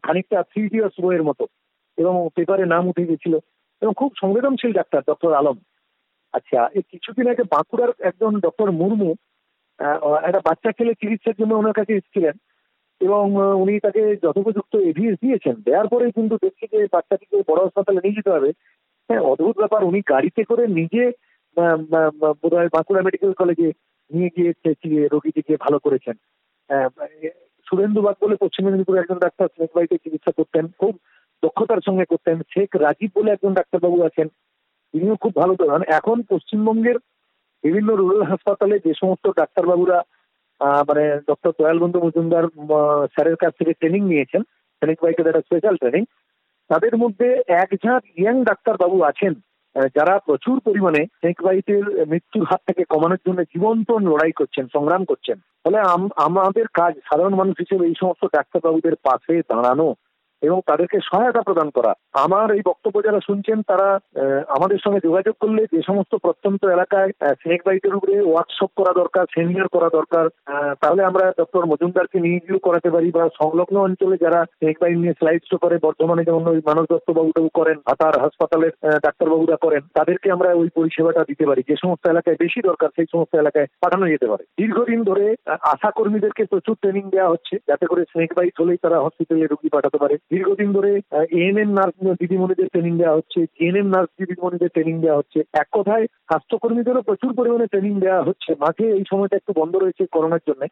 [0.06, 1.44] খানিকটা থ্রি ইডিয়স বইয়ের মতো,
[1.98, 3.34] এবং পেপারে নাম উঠে গেছিল
[3.82, 5.56] এবং খুব সংবেদনশীল ডাক্তার ডক্টর আলম।
[6.34, 9.10] আচ্ছা এই কিছুদিন আগে বাঁকুড়ার একজন ডক্টর মুর্মু
[10.28, 12.34] একটা বাচ্চা ছেলে চিকিৎসার জন্য ওনার কাছে এসেছিলেন,
[13.00, 13.24] এবং
[13.62, 18.34] উনি তাকে যথোপযুক্ত এভিএস দিয়েছেন। দেওয়ার পরেই কিন্তু দেখছি যে বাচ্চাটিকে বড় হাসপাতালে নিয়ে যেতে
[18.36, 18.50] হবে।
[19.08, 21.04] হ্যাঁ অদ্ভুত ব্যাপার। উনি গাড়িতে করে নিজে
[22.42, 23.68] বোধহয় বাঁকুড়া মেডিকেল কলেজে
[24.10, 26.16] নিয়ে গিয়ে রোগীটিকে ভালো করেছেন।
[27.66, 30.92] সুরেন্দু বাগ বলে পশ্চিম মেদিনীপুরে একজন ডাক্তার স্নেক বাড়িতে চিকিৎসা করতেন, খুব
[31.42, 34.28] দক্ষতার সঙ্গে করতেন। শেখ রাজীব বলে একজন ডাক্তারবাবু আছেন,
[34.94, 36.98] তিনিও খুব ভালো করেন এখন পশ্চিমবঙ্গের
[37.64, 39.98] বিভিন্ন রুরাল হাসপাতালে যে সমস্ত ডাক্তারবাবুরা
[40.88, 42.44] মানে ডক্টর দয়াল বন্ধু মজুমদার
[43.14, 44.42] স্যারের কাছ থেকে ট্রেনিং নিয়েছেন
[44.82, 46.02] স্নেক বাইকের একটা স্পেশাল ট্রেনিং
[46.70, 49.34] তাদের মধ্যে এক ঝাঁক ইয়াং ডাক্তারবাবু আছেন
[49.96, 55.38] যারা প্রচুর পরিমাণে স্নেক বাইটের মৃত্যুর হাত থেকে কমানোর জন্য জীবন্ত লড়াই করছেন, সংগ্রাম করছেন।
[55.64, 55.78] ফলে
[56.26, 59.88] আমাদের কাজ সাধারণ মানুষ হিসেবে এই সমস্ত ডাক্তারবাবুদের পাশে দাঁড়ানো
[60.42, 61.92] এবং তাদেরকে সহায়তা প্রদান করা।
[62.24, 63.88] আমার এই বক্তব্য যারা শুনছেন, তারা
[64.56, 67.10] আমাদের সঙ্গে যোগাযোগ করলে যে সমস্ত প্রত্যন্ত এলাকায়
[67.40, 70.26] স্নেক বাইটের উপরে ওয়ার্কশপ করা দরকার সেমিনার করা দরকার
[70.82, 75.18] তাহলে আমরা ডক্টর মজুমদারকে নিয়ে গিয়েও করাতে পারি বা সংলগ্ন অঞ্চলে যারা স্নেক বাইট নিয়ে
[75.18, 78.72] স্লাইড শো করে বর্তমানে যেমন ওই মানব দত্ত বাবুটাও করেন হাতার হাসপাতালের
[79.04, 83.32] ডাক্তারবাবুরা করেন, তাদেরকে আমরা ওই পরিষেবাটা দিতে পারি। যে সমস্ত এলাকায় বেশি দরকার, সেই সমস্ত
[83.36, 85.26] এলাকায় পাঠানো যেতে পারে। দীর্ঘদিন ধরে
[85.72, 89.98] আশা কর্মীদেরকে প্রচুর ট্রেনিং দেওয়া হচ্ছে, যাতে করে স্নেক বাইট হলেই তারা হসপিটালে রুগী পাঠাতে
[89.98, 91.00] পারে। দীর্ঘদিন ধরে
[91.30, 97.02] এএনএম নার্স দিদিমণিদের ট্রেনিং দেওয়া হচ্ছে জিএনএম নার্স দিদিমণিদের ট্রেনিং দেওয়া হচ্ছে। এক কথায়, স্বাস্থ্যকর্মীদেরও
[97.02, 100.62] প্রচুর পরিমাণে ট্রেনিং দেওয়া হচ্ছে। মাঝে এই সময়টা একটু বন্ধ রয়েছে করোনার জন্য।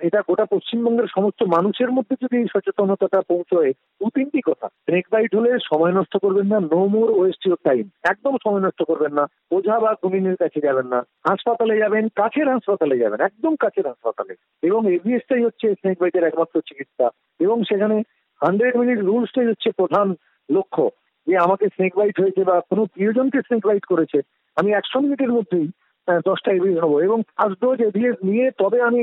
[0.00, 5.36] এটা গোটা পশ্চিমবঙ্গের সমস্ত মানুষের মধ্যে যদি এই সচেতনতাটা পৌঁছয়, দু তিনটি কথা। স্নেক বাইট
[5.36, 9.26] হলে সময় নষ্ট করবেন না no more waste your time একদম সময় নষ্ট করবেন না।
[9.50, 14.92] ওঝা বা গুণিনের কাছে যাবেন না। হাসপাতালে যাবেন, কাছের হাসপাতালে যাবেন, একদম কাছের হাসপাতালে। এবং
[14.94, 17.10] এভিএসটাই হচ্ছে স্নেক বাইটের একমাত্র চিকিৎসা।
[17.40, 18.02] এবং সেখানে
[18.40, 20.14] হান্ড্রেড মিনিট রুলসটাই হচ্ছে প্রধান
[20.48, 20.84] লক্ষ্য
[21.26, 24.18] যে আমাকে স্নেক বাইট হয়েছে বা কোনো প্রিয়জনকে স্নেক বাইট করেছে
[24.56, 25.68] আমি একশো মিনিটের মধ্যেই
[26.08, 29.02] দশটা এভিএস নেব এবং ফার্স্ট ডোজ এভিএস নিয়ে তবে আমি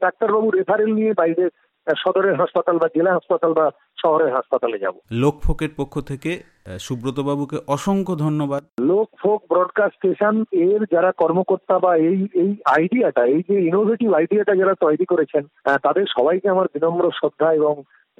[0.00, 1.44] ডাক্তারবাবু রেফারেল নিয়ে বাইরে
[1.86, 3.66] সদরের হাসপাতাল বা জেলা হাসপাতাল বা
[4.02, 6.30] শহরের হাসপাতালে যাব। লোকফোকের পক্ষ থেকে
[6.78, 13.56] সুব্রত বাবুকে অসংখ্য ধন্যবাদ। লোকফোক ব্রডকাস্ট স্টেশনের যারা কর্মকর্তা বা এই এই আইডিয়াটা এই যে
[13.60, 15.42] ইনোভেটিভ আইডিয়াটা যারা তৈরি করেছেন
[15.82, 17.74] তাদের সবাইকে আমার বিনম্র শ্রদ্ধা এবং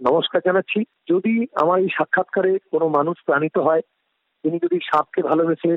[0.06, 0.80] নমস্কার জানাচ্ছি।
[1.10, 3.82] যদি আমার এই সাক্ষাৎকারে কোনো মানুষ প্রাণিত হয়,
[4.44, 5.72] তিনি যদি সাপকে ভালোবেসে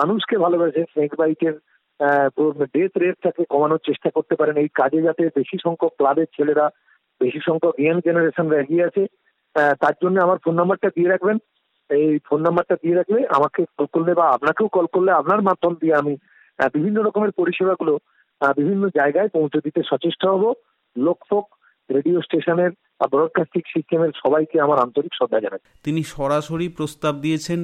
[0.00, 1.54] মানুষকে ভালোবেসে স্নেক বাইটের
[2.74, 6.66] ডেথ রেটটাকে কমানোর চেষ্টা করতে পারেন, এই কাজে যাতে বেশি সংখ্যক ক্লাবের ছেলেরা,
[7.20, 9.02] বেশি সংখ্যক ইয়াং জেনারেশনরা এগিয়ে আছে
[9.82, 11.38] তার জন্য আমার ফোন নাম্বারটা দিয়ে রাখবেন।
[11.90, 15.94] এই ফোন নাম্বারটা দিয়ে রাখলে আমাকে কল করলে বা আপনাকেও কল করলে আপনার মাধ্যম দিয়ে
[16.00, 16.14] আমি
[16.74, 17.94] বিভিন্ন রকমের পরিষেবাগুলো
[18.58, 20.44] বিভিন্ন জায়গায় পৌঁছে দিতে সচেষ্ট হব।
[20.96, 21.46] লোকফোক
[21.96, 22.72] রেডিও স্টেশনের
[23.12, 27.60] ব্রডকাস্টিং সিস্টেমের সবাইকে আমার আন্তরিক শ্রদ্ধা জানাই। তিনি সরাসরি প্রস্তাব দিয়েছেন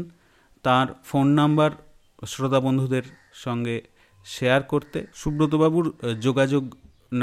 [0.65, 1.71] তার ফোন নাম্বার
[2.27, 3.07] শ্রোতা বন্ধুদের
[3.45, 3.77] সঙ্গে
[4.25, 5.87] শেয়ার করতে। সুব্রতবাবুর
[6.21, 6.65] যোগাযোগ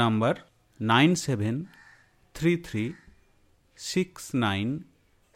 [0.02, 0.34] number
[0.80, 1.54] nine seven
[2.34, 2.84] three three
[3.78, 4.68] six nine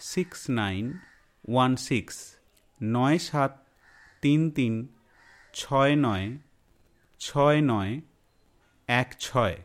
[0.00, 0.84] six nine
[1.48, 2.16] one six,
[2.80, 3.52] নয় সাত
[4.22, 4.74] তিন তিন
[5.54, 6.26] ছয় নয়
[7.20, 7.92] ছয় নয়
[8.88, 9.56] এক ছয়।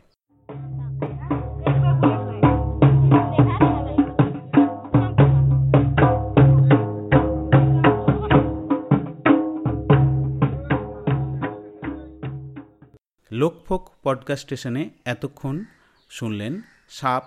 [13.52, 15.64] লোকফোক পডকাস্ট স্টেশনে এতক্ষণ
[16.10, 17.22] শুনলেন সাপ,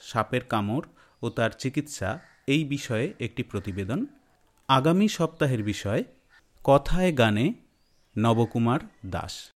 [0.00, 0.84] সাপের কামড়
[1.22, 4.06] ও তার চিকিৎসা এই বিষয়ে একটি প্রতিবেদন।
[4.68, 6.04] আগামী সপ্তাহের বিষয়,
[6.64, 7.54] কথায় গানে
[8.18, 9.50] নবকুমার দাস।